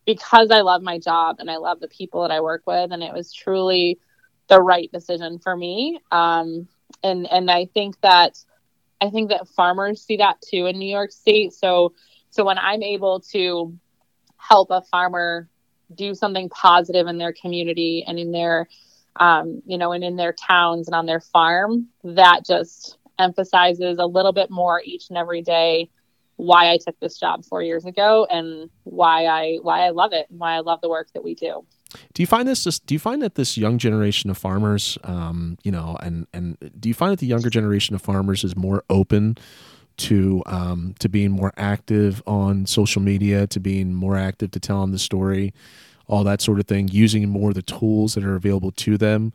because 0.06 0.52
I 0.52 0.62
love 0.62 0.82
my 0.82 1.00
job 1.00 1.38
and 1.40 1.50
I 1.50 1.58
love 1.58 1.80
the 1.80 1.88
people 1.88 2.22
that 2.22 2.32
I 2.32 2.42
work 2.42 2.64
with, 2.66 2.92
and 2.92 3.04
it 3.04 3.14
was 3.14 3.34
truly 3.34 4.00
the 4.48 4.62
right 4.62 4.92
decision 4.92 5.40
for 5.40 5.56
me. 5.56 6.00
Um, 6.12 6.68
and 7.04 7.28
and 7.32 7.50
I 7.50 7.66
think 7.66 8.00
that 8.02 8.38
I 9.02 9.10
think 9.10 9.30
that 9.30 9.48
farmers 9.50 10.02
see 10.02 10.18
that 10.18 10.42
too 10.42 10.66
in 10.68 10.80
New 10.80 10.90
York 10.90 11.12
State. 11.12 11.54
So 11.54 11.94
so 12.30 12.46
when 12.46 12.58
I'm 12.58 12.84
able 12.84 13.22
to 13.32 13.78
help 14.38 14.70
a 14.72 14.82
farmer 14.82 15.50
do 15.94 16.14
something 16.14 16.50
positive 16.50 17.08
in 17.08 17.18
their 17.18 17.34
community 17.34 18.04
and 18.08 18.20
in 18.20 18.32
their 18.32 18.68
um, 19.18 19.62
you 19.66 19.78
know 19.78 19.92
and 19.92 20.04
in 20.04 20.16
their 20.16 20.34
towns 20.34 20.88
and 20.88 20.96
on 20.96 21.06
their 21.06 21.22
farm 21.22 21.88
that 22.04 22.46
just 22.46 22.98
emphasizes 23.18 23.98
a 23.98 24.06
little 24.06 24.34
bit 24.34 24.50
more 24.50 24.82
each 24.84 25.10
and 25.10 25.18
every 25.18 25.42
day 25.42 25.90
why 26.38 26.72
I 26.72 26.78
took 26.78 27.00
this 27.00 27.18
job 27.18 27.46
four 27.46 27.62
years 27.62 27.86
ago 27.86 28.28
and 28.30 28.70
why 28.84 29.26
I 29.26 29.58
why 29.62 29.86
I 29.86 29.92
love 29.92 30.14
it 30.14 30.28
and 30.30 30.40
why 30.40 30.54
I 30.54 30.60
love 30.60 30.82
the 30.82 30.90
work 30.90 31.08
that 31.14 31.24
we 31.24 31.36
do. 31.36 31.66
Do 32.14 32.24
you 32.24 32.28
find 32.28 32.48
this? 32.48 32.64
Do 32.80 32.94
you 32.94 33.00
find 33.00 33.22
that 33.22 33.36
this 33.36 33.58
young 33.58 33.78
generation 33.78 34.30
of 34.30 34.38
farmers, 34.38 34.98
um, 35.04 35.58
you 35.64 35.72
know, 35.72 35.98
and 36.02 36.28
and 36.34 36.58
do 36.80 36.90
you 36.90 36.96
find 36.96 37.12
that 37.12 37.20
the 37.20 37.28
younger 37.28 37.50
generation 37.50 37.96
of 37.96 38.02
farmers 38.02 38.44
is 38.44 38.56
more 38.56 38.84
open 38.90 39.38
to 39.98 40.44
um, 40.46 40.96
to 41.00 41.08
being 41.08 41.32
more 41.32 41.54
active 41.58 42.22
on 42.28 42.66
social 42.66 43.02
media, 43.02 43.48
to 43.48 43.60
being 43.60 43.94
more 43.94 44.18
active 44.18 44.52
to 44.52 44.60
telling 44.60 44.92
the 44.92 45.00
story, 45.00 45.54
all 46.08 46.24
that 46.24 46.42
sort 46.42 46.60
of 46.60 46.68
thing, 46.68 46.90
using 46.90 47.30
more 47.30 47.50
of 47.50 47.56
the 47.56 47.62
tools 47.62 48.16
that 48.16 48.24
are 48.26 48.36
available 48.36 48.72
to 48.72 48.98
them, 48.98 49.32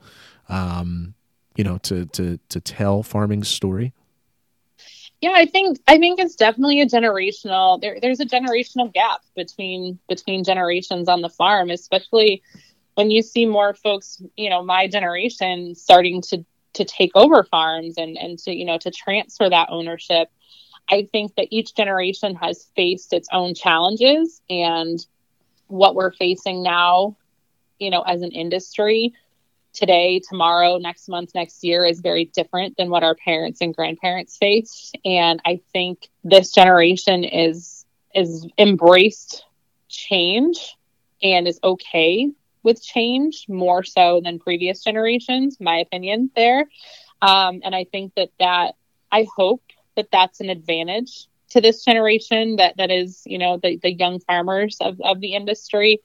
um, 0.49 1.15
you 1.57 1.65
know, 1.65 1.79
to 1.79 2.07
to 2.07 2.39
to 2.51 2.61
tell 2.61 3.03
farming's 3.03 3.49
story? 3.49 3.95
Yeah, 5.21 5.33
I 5.35 5.47
think 5.47 5.79
I 5.87 5.99
think 5.99 6.19
it's 6.21 6.37
definitely 6.37 6.81
a 6.81 6.87
generational. 6.87 7.81
There, 7.81 7.99
there's 8.01 8.21
a 8.21 8.27
generational 8.27 8.93
gap 8.93 9.21
between 9.37 9.99
between 10.09 10.45
generations 10.45 11.09
on 11.09 11.21
the 11.21 11.29
farm, 11.29 11.71
especially 11.71 12.43
when 12.95 13.11
you 13.11 13.23
see 13.23 13.47
more 13.47 13.75
folks, 13.75 14.23
you 14.37 14.51
know, 14.51 14.63
my 14.63 14.89
generation 14.89 15.75
starting 15.75 16.23
to 16.23 16.45
to 16.75 16.85
take 16.85 17.13
over 17.15 17.45
farms 17.45 17.99
and 17.99 18.17
and 18.17 18.39
to 18.41 18.53
you 18.55 18.65
know 18.65 18.79
to 18.79 18.91
transfer 18.91 19.49
that 19.49 19.69
ownership 19.71 20.29
I 20.91 21.09
think 21.13 21.37
that 21.37 21.49
each 21.51 21.75
generation 21.75 22.35
has 22.37 22.69
faced 22.75 23.13
its 23.13 23.29
own 23.33 23.55
challenges 23.55 24.43
and 24.51 25.05
what 25.69 25.95
we're 25.95 26.13
facing 26.13 26.63
now, 26.63 27.17
you 27.79 27.91
know, 27.91 28.03
as 28.03 28.23
an 28.23 28.33
industry 28.33 29.15
today, 29.73 30.21
tomorrow, 30.29 30.79
next 30.79 31.09
month, 31.09 31.31
next 31.35 31.63
year 31.65 31.85
is 31.85 32.01
very 32.01 32.27
different 32.27 32.77
than 32.77 32.91
what 32.91 33.03
our 33.03 33.15
parents 33.15 33.61
and 33.61 33.75
grandparents 33.75 34.37
faced. 34.37 34.97
And 35.05 35.41
I 35.45 35.61
think 35.73 36.09
this 36.25 36.53
generation 36.53 37.25
is 37.25 37.85
is 38.15 38.47
embraced 38.59 39.45
change 39.89 40.77
and 41.23 41.47
is 41.47 41.61
okay 41.63 42.31
with 42.63 42.83
change 42.83 43.47
more 43.49 43.83
so 43.83 44.21
than 44.23 44.39
previous 44.39 44.83
generations, 44.83 45.57
my 45.61 45.79
opinion 45.79 46.31
there. 46.35 46.67
Um, 47.23 47.61
and 47.65 47.75
I 47.75 47.85
think 47.85 48.15
that 48.17 48.31
that 48.39 48.75
I 49.13 49.27
hope 49.37 49.63
that 49.97 50.09
that's 50.11 50.41
an 50.41 50.51
advantage 50.51 51.27
to 51.51 51.61
this 51.61 51.85
generation 51.85 52.57
that 52.57 52.77
that 52.77 52.91
is 52.91 53.23
you 53.27 53.39
know 53.39 53.59
the, 53.63 53.77
the 53.77 53.93
young 53.93 54.21
farmers 54.21 54.79
of, 54.81 55.01
of 55.01 55.21
the 55.21 55.35
industry 55.35 56.01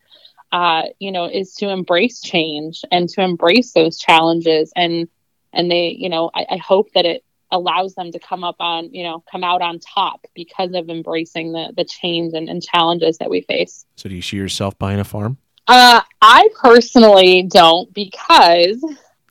uh, 0.52 0.84
you 1.00 1.12
know 1.12 1.26
is 1.26 1.54
to 1.56 1.70
embrace 1.70 2.22
change 2.22 2.82
and 2.92 3.10
to 3.10 3.22
embrace 3.22 3.74
those 3.74 3.98
challenges. 3.98 4.72
And 4.76 5.08
and 5.54 5.70
they 5.70 5.90
you 5.90 6.10
know 6.10 6.32
I, 6.34 6.46
I 6.52 6.58
hope 6.58 6.92
that 6.94 7.06
it 7.06 7.24
allows 7.52 7.94
them 7.96 8.12
to 8.12 8.20
come 8.20 8.44
up 8.44 8.56
on 8.60 8.94
you 8.94 9.04
know 9.04 9.24
come 9.32 9.44
out 9.44 9.62
on 9.62 9.80
top 9.80 10.26
because 10.34 10.74
of 10.74 10.90
embracing 10.90 11.52
the 11.52 11.74
the 11.76 11.86
change 11.86 12.34
and, 12.34 12.50
and 12.50 12.62
challenges 12.64 13.18
that 13.20 13.30
we 13.30 13.42
face. 13.42 13.86
So 13.96 14.10
do 14.10 14.16
you 14.16 14.22
see 14.22 14.38
yourself 14.38 14.78
buying 14.78 15.00
a 15.00 15.04
farm? 15.04 15.38
Uh, 15.68 16.02
i 16.22 16.48
personally 16.62 17.44
don't 17.44 17.92
because 17.94 18.84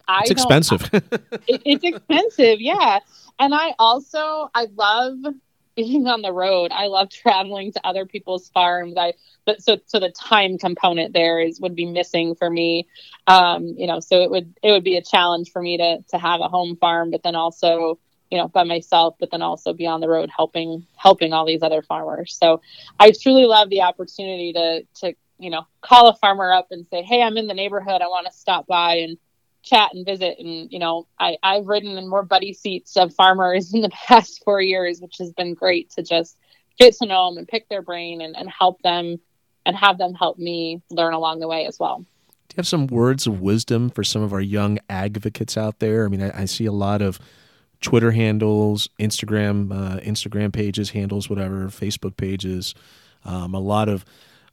I 0.06 0.20
it's 0.22 0.30
expensive. 0.30 0.82
it, 0.92 1.62
it's 1.64 1.84
expensive 1.84 2.60
yeah. 2.60 3.00
And 3.38 3.54
I 3.54 3.74
also 3.78 4.50
I 4.54 4.66
love 4.76 5.34
being 5.74 6.06
on 6.06 6.22
the 6.22 6.32
road. 6.32 6.70
I 6.72 6.86
love 6.86 7.10
traveling 7.10 7.72
to 7.72 7.86
other 7.86 8.06
people's 8.06 8.48
farms. 8.50 8.94
I 8.96 9.14
but 9.44 9.62
so 9.62 9.78
so 9.86 10.00
the 10.00 10.10
time 10.10 10.58
component 10.58 11.12
there 11.12 11.40
is 11.40 11.60
would 11.60 11.74
be 11.74 11.86
missing 11.86 12.34
for 12.34 12.48
me. 12.48 12.86
Um, 13.26 13.74
you 13.76 13.86
know, 13.86 14.00
so 14.00 14.22
it 14.22 14.30
would 14.30 14.54
it 14.62 14.70
would 14.70 14.84
be 14.84 14.96
a 14.96 15.02
challenge 15.02 15.50
for 15.50 15.60
me 15.60 15.78
to 15.78 16.02
to 16.08 16.18
have 16.18 16.40
a 16.40 16.48
home 16.48 16.76
farm, 16.76 17.10
but 17.10 17.22
then 17.22 17.34
also 17.34 17.98
you 18.30 18.38
know 18.38 18.48
by 18.48 18.64
myself 18.64 19.14
but 19.20 19.30
then 19.30 19.42
also 19.42 19.72
be 19.72 19.86
on 19.86 20.00
the 20.00 20.08
road 20.08 20.30
helping 20.34 20.86
helping 20.96 21.32
all 21.32 21.46
these 21.46 21.62
other 21.62 21.82
farmers 21.82 22.36
so 22.36 22.60
i 22.98 23.12
truly 23.12 23.44
love 23.44 23.68
the 23.68 23.82
opportunity 23.82 24.52
to 24.52 24.82
to 24.94 25.14
you 25.38 25.50
know 25.50 25.66
call 25.82 26.08
a 26.08 26.14
farmer 26.14 26.52
up 26.52 26.68
and 26.70 26.86
say 26.88 27.02
hey 27.02 27.22
i'm 27.22 27.36
in 27.36 27.46
the 27.46 27.54
neighborhood 27.54 28.00
i 28.02 28.08
want 28.08 28.26
to 28.26 28.32
stop 28.32 28.66
by 28.66 28.96
and 28.96 29.18
chat 29.64 29.92
and 29.94 30.06
visit. 30.06 30.38
And, 30.38 30.70
you 30.70 30.78
know, 30.78 31.06
I, 31.18 31.36
I've 31.42 31.66
ridden 31.66 31.96
in 31.96 32.08
more 32.08 32.22
buddy 32.22 32.52
seats 32.52 32.96
of 32.96 33.14
farmers 33.14 33.72
in 33.74 33.80
the 33.80 33.90
past 33.90 34.42
four 34.44 34.60
years, 34.60 35.00
which 35.00 35.16
has 35.18 35.32
been 35.32 35.54
great 35.54 35.90
to 35.92 36.02
just 36.02 36.36
get 36.78 36.94
to 36.96 37.06
know 37.06 37.30
them 37.30 37.38
and 37.38 37.48
pick 37.48 37.68
their 37.68 37.82
brain 37.82 38.20
and, 38.20 38.36
and 38.36 38.50
help 38.50 38.80
them 38.82 39.18
and 39.66 39.76
have 39.76 39.96
them 39.98 40.12
help 40.14 40.38
me 40.38 40.82
learn 40.90 41.14
along 41.14 41.40
the 41.40 41.48
way 41.48 41.66
as 41.66 41.78
well. 41.78 41.98
Do 42.48 42.54
you 42.54 42.58
have 42.58 42.66
some 42.66 42.86
words 42.86 43.26
of 43.26 43.40
wisdom 43.40 43.88
for 43.90 44.04
some 44.04 44.22
of 44.22 44.32
our 44.32 44.40
young 44.40 44.78
advocates 44.90 45.56
out 45.56 45.78
there? 45.78 46.04
I 46.04 46.08
mean, 46.08 46.22
I, 46.22 46.42
I 46.42 46.44
see 46.44 46.66
a 46.66 46.72
lot 46.72 47.00
of 47.00 47.18
Twitter 47.80 48.10
handles, 48.10 48.88
Instagram, 49.00 49.72
uh, 49.72 50.00
Instagram 50.00 50.52
pages, 50.52 50.90
handles, 50.90 51.30
whatever, 51.30 51.66
Facebook 51.68 52.16
pages. 52.16 52.74
Um, 53.24 53.54
a 53.54 53.60
lot 53.60 53.88
of, 53.88 54.04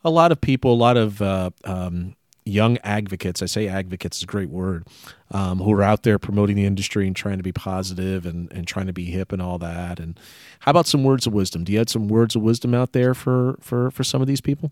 a 0.03 0.09
lot 0.09 0.31
of 0.31 0.39
people, 0.39 0.73
a 0.73 0.75
lot 0.75 0.95
of 0.97 1.21
uh, 1.21 1.51
um, 1.65 2.15
young 2.45 2.77
advocates. 2.79 3.41
I 3.41 3.45
say 3.45 3.67
advocates 3.67 4.17
is 4.17 4.23
a 4.23 4.27
great 4.27 4.49
word, 4.49 4.87
um, 5.31 5.59
who 5.59 5.71
are 5.73 5.83
out 5.83 6.03
there 6.03 6.17
promoting 6.17 6.55
the 6.55 6.65
industry 6.65 7.07
and 7.07 7.15
trying 7.15 7.37
to 7.37 7.43
be 7.43 7.51
positive 7.51 8.25
and, 8.25 8.51
and 8.51 8.67
trying 8.67 8.87
to 8.87 8.93
be 8.93 9.05
hip 9.05 9.31
and 9.31 9.41
all 9.41 9.57
that. 9.59 9.99
And 9.99 10.19
how 10.59 10.71
about 10.71 10.87
some 10.87 11.03
words 11.03 11.27
of 11.27 11.33
wisdom? 11.33 11.63
Do 11.63 11.71
you 11.71 11.79
have 11.79 11.89
some 11.89 12.07
words 12.07 12.35
of 12.35 12.41
wisdom 12.41 12.73
out 12.73 12.93
there 12.93 13.13
for 13.13 13.57
for 13.61 13.91
for 13.91 14.03
some 14.03 14.21
of 14.21 14.27
these 14.27 14.41
people? 14.41 14.71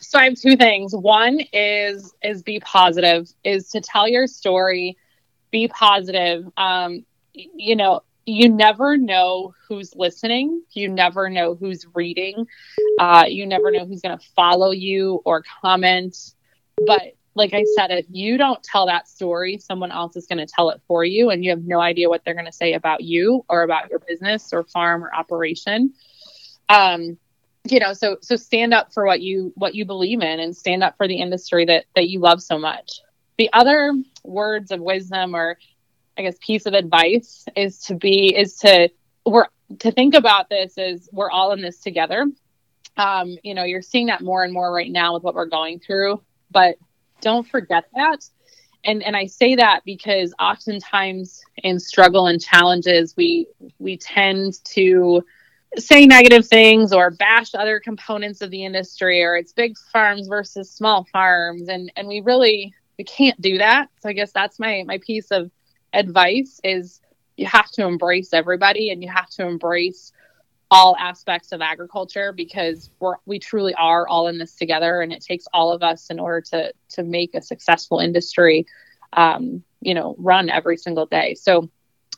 So 0.00 0.18
I 0.18 0.24
have 0.24 0.34
two 0.34 0.56
things. 0.56 0.94
One 0.94 1.40
is 1.52 2.14
is 2.22 2.42
be 2.42 2.60
positive, 2.60 3.28
is 3.42 3.68
to 3.70 3.80
tell 3.80 4.08
your 4.08 4.26
story, 4.26 4.96
be 5.50 5.68
positive. 5.68 6.46
Um, 6.56 7.04
you 7.32 7.76
know, 7.76 8.02
you 8.26 8.48
never 8.48 8.96
know 8.96 9.54
who's 9.68 9.94
listening. 9.94 10.62
You 10.72 10.88
never 10.88 11.28
know 11.28 11.54
who's 11.54 11.86
reading. 11.94 12.46
Uh, 12.98 13.24
you 13.28 13.46
never 13.46 13.70
know 13.70 13.84
who's 13.84 14.00
going 14.00 14.18
to 14.18 14.24
follow 14.34 14.70
you 14.70 15.20
or 15.24 15.42
comment. 15.60 16.33
But 16.76 17.14
like 17.34 17.52
I 17.52 17.64
said, 17.76 17.90
if 17.90 18.06
you 18.10 18.38
don't 18.38 18.62
tell 18.62 18.86
that 18.86 19.08
story, 19.08 19.58
someone 19.58 19.90
else 19.90 20.16
is 20.16 20.26
going 20.26 20.38
to 20.38 20.46
tell 20.46 20.70
it 20.70 20.80
for 20.86 21.04
you, 21.04 21.30
and 21.30 21.44
you 21.44 21.50
have 21.50 21.64
no 21.64 21.80
idea 21.80 22.08
what 22.08 22.24
they're 22.24 22.34
going 22.34 22.46
to 22.46 22.52
say 22.52 22.74
about 22.74 23.02
you 23.02 23.44
or 23.48 23.62
about 23.62 23.90
your 23.90 23.98
business 23.98 24.52
or 24.52 24.64
farm 24.64 25.04
or 25.04 25.12
operation. 25.12 25.94
Um, 26.68 27.18
you 27.68 27.80
know, 27.80 27.92
so 27.92 28.18
so 28.20 28.36
stand 28.36 28.74
up 28.74 28.92
for 28.92 29.06
what 29.06 29.20
you 29.20 29.52
what 29.56 29.74
you 29.74 29.84
believe 29.84 30.20
in, 30.20 30.40
and 30.40 30.56
stand 30.56 30.84
up 30.84 30.96
for 30.96 31.08
the 31.08 31.20
industry 31.20 31.64
that 31.64 31.86
that 31.96 32.08
you 32.08 32.20
love 32.20 32.42
so 32.42 32.58
much. 32.58 33.00
The 33.36 33.50
other 33.52 33.92
words 34.22 34.70
of 34.70 34.80
wisdom, 34.80 35.34
or 35.34 35.58
I 36.16 36.22
guess 36.22 36.36
piece 36.40 36.66
of 36.66 36.74
advice, 36.74 37.46
is 37.56 37.80
to 37.84 37.94
be 37.94 38.34
is 38.36 38.56
to 38.58 38.90
we're 39.26 39.46
to 39.80 39.90
think 39.90 40.14
about 40.14 40.50
this 40.50 40.78
as 40.78 41.08
we're 41.10 41.30
all 41.30 41.52
in 41.52 41.62
this 41.62 41.80
together. 41.80 42.26
Um, 42.96 43.36
you 43.42 43.54
know, 43.54 43.64
you're 43.64 43.82
seeing 43.82 44.06
that 44.06 44.20
more 44.20 44.44
and 44.44 44.52
more 44.52 44.72
right 44.72 44.90
now 44.90 45.14
with 45.14 45.24
what 45.24 45.34
we're 45.34 45.46
going 45.46 45.80
through 45.80 46.22
but 46.54 46.76
don't 47.20 47.46
forget 47.46 47.84
that. 47.94 48.26
And 48.84 49.02
and 49.02 49.16
I 49.16 49.26
say 49.26 49.56
that 49.56 49.80
because 49.84 50.32
oftentimes 50.38 51.42
in 51.58 51.78
struggle 51.80 52.26
and 52.26 52.40
challenges 52.40 53.14
we 53.16 53.46
we 53.78 53.98
tend 53.98 54.64
to 54.64 55.22
say 55.76 56.06
negative 56.06 56.46
things 56.46 56.92
or 56.92 57.10
bash 57.10 57.54
other 57.54 57.80
components 57.80 58.40
of 58.40 58.50
the 58.50 58.64
industry 58.64 59.22
or 59.22 59.36
it's 59.36 59.52
big 59.52 59.76
farms 59.92 60.28
versus 60.28 60.70
small 60.70 61.04
farms 61.12 61.68
and 61.68 61.90
and 61.96 62.06
we 62.06 62.20
really 62.20 62.72
we 62.96 63.04
can't 63.04 63.40
do 63.40 63.58
that. 63.58 63.88
So 64.00 64.08
I 64.08 64.12
guess 64.12 64.32
that's 64.32 64.58
my 64.58 64.84
my 64.86 64.98
piece 64.98 65.30
of 65.30 65.50
advice 65.92 66.60
is 66.62 67.00
you 67.36 67.46
have 67.46 67.70
to 67.72 67.86
embrace 67.86 68.32
everybody 68.32 68.90
and 68.90 69.02
you 69.02 69.10
have 69.10 69.28
to 69.30 69.46
embrace 69.46 70.12
all 70.70 70.96
aspects 70.98 71.52
of 71.52 71.60
agriculture 71.60 72.32
because 72.32 72.90
we're 72.98 73.16
we 73.26 73.38
truly 73.38 73.74
are 73.74 74.08
all 74.08 74.28
in 74.28 74.38
this 74.38 74.54
together 74.54 75.02
and 75.02 75.12
it 75.12 75.22
takes 75.22 75.44
all 75.52 75.72
of 75.72 75.82
us 75.82 76.10
in 76.10 76.18
order 76.18 76.40
to 76.40 76.72
to 76.88 77.02
make 77.02 77.34
a 77.34 77.42
successful 77.42 77.98
industry 77.98 78.66
um, 79.12 79.62
you 79.80 79.94
know 79.94 80.14
run 80.18 80.48
every 80.48 80.76
single 80.76 81.06
day 81.06 81.34
so 81.34 81.68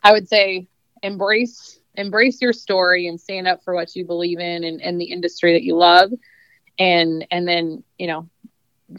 i 0.02 0.12
would 0.12 0.28
say 0.28 0.66
embrace 1.02 1.80
embrace 1.96 2.40
your 2.40 2.52
story 2.52 3.08
and 3.08 3.20
stand 3.20 3.48
up 3.48 3.62
for 3.64 3.74
what 3.74 3.94
you 3.96 4.04
believe 4.04 4.38
in 4.38 4.64
and, 4.64 4.80
and 4.80 5.00
the 5.00 5.04
industry 5.04 5.52
that 5.52 5.62
you 5.62 5.76
love 5.76 6.10
and 6.78 7.26
and 7.30 7.46
then 7.48 7.82
you 7.98 8.06
know 8.06 8.28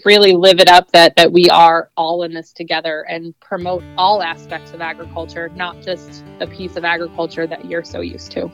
really 0.03 0.33
live 0.33 0.59
it 0.59 0.69
up 0.69 0.91
that 0.91 1.15
that 1.15 1.31
we 1.31 1.49
are 1.49 1.89
all 1.95 2.23
in 2.23 2.33
this 2.33 2.51
together 2.51 3.05
and 3.09 3.37
promote 3.39 3.83
all 3.97 4.21
aspects 4.21 4.73
of 4.73 4.81
agriculture, 4.81 5.49
not 5.55 5.81
just 5.81 6.23
the 6.39 6.47
piece 6.47 6.75
of 6.75 6.83
agriculture 6.83 7.47
that 7.47 7.65
you're 7.65 7.83
so 7.83 8.01
used 8.01 8.31
to. 8.31 8.51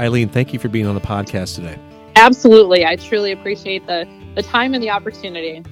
Eileen, 0.00 0.28
thank 0.28 0.52
you 0.52 0.58
for 0.58 0.68
being 0.68 0.86
on 0.86 0.94
the 0.94 1.00
podcast 1.00 1.54
today. 1.54 1.78
Absolutely. 2.16 2.84
I 2.84 2.96
truly 2.96 3.32
appreciate 3.32 3.86
the, 3.86 4.08
the 4.34 4.42
time 4.42 4.74
and 4.74 4.82
the 4.82 4.90
opportunity. 4.90 5.62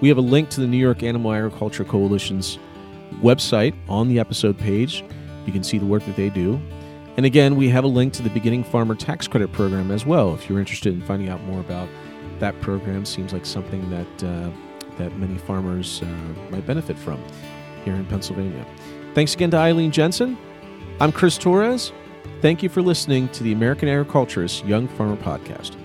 We 0.00 0.08
have 0.08 0.18
a 0.18 0.22
link 0.22 0.48
to 0.50 0.60
the 0.60 0.66
New 0.66 0.78
York 0.78 1.02
Animal 1.02 1.32
Agriculture 1.32 1.84
Coalition's 1.84 2.58
website 3.20 3.74
on 3.88 4.08
the 4.08 4.18
episode 4.18 4.58
page. 4.58 5.04
You 5.46 5.52
can 5.52 5.62
see 5.62 5.78
the 5.78 5.86
work 5.86 6.04
that 6.06 6.16
they 6.16 6.30
do. 6.30 6.60
And 7.16 7.26
again, 7.26 7.56
we 7.56 7.68
have 7.68 7.84
a 7.84 7.88
link 7.88 8.12
to 8.14 8.22
the 8.22 8.30
Beginning 8.30 8.64
Farmer 8.64 8.94
Tax 8.94 9.28
Credit 9.28 9.52
Program 9.52 9.90
as 9.90 10.06
well 10.06 10.32
if 10.34 10.48
you're 10.48 10.58
interested 10.58 10.94
in 10.94 11.02
finding 11.02 11.28
out 11.28 11.42
more 11.44 11.60
about 11.60 11.88
that 12.38 12.58
program. 12.62 13.04
Seems 13.04 13.32
like 13.32 13.44
something 13.44 13.88
that 13.90 14.24
uh, 14.24 14.50
that 14.98 15.16
many 15.18 15.36
farmers 15.38 16.02
uh, 16.02 16.06
might 16.50 16.66
benefit 16.66 16.98
from 16.98 17.22
here 17.84 17.94
in 17.94 18.06
Pennsylvania. 18.06 18.64
Thanks 19.14 19.34
again 19.34 19.50
to 19.50 19.58
Eileen 19.58 19.90
Jensen. 19.90 20.38
I'm 21.00 21.12
Chris 21.12 21.36
Torres. 21.36 21.92
Thank 22.42 22.60
you 22.60 22.68
for 22.68 22.82
listening 22.82 23.28
to 23.28 23.44
the 23.44 23.52
American 23.52 23.88
Agriculturist 23.88 24.64
Young 24.64 24.88
Farmer 24.88 25.14
Podcast. 25.14 25.76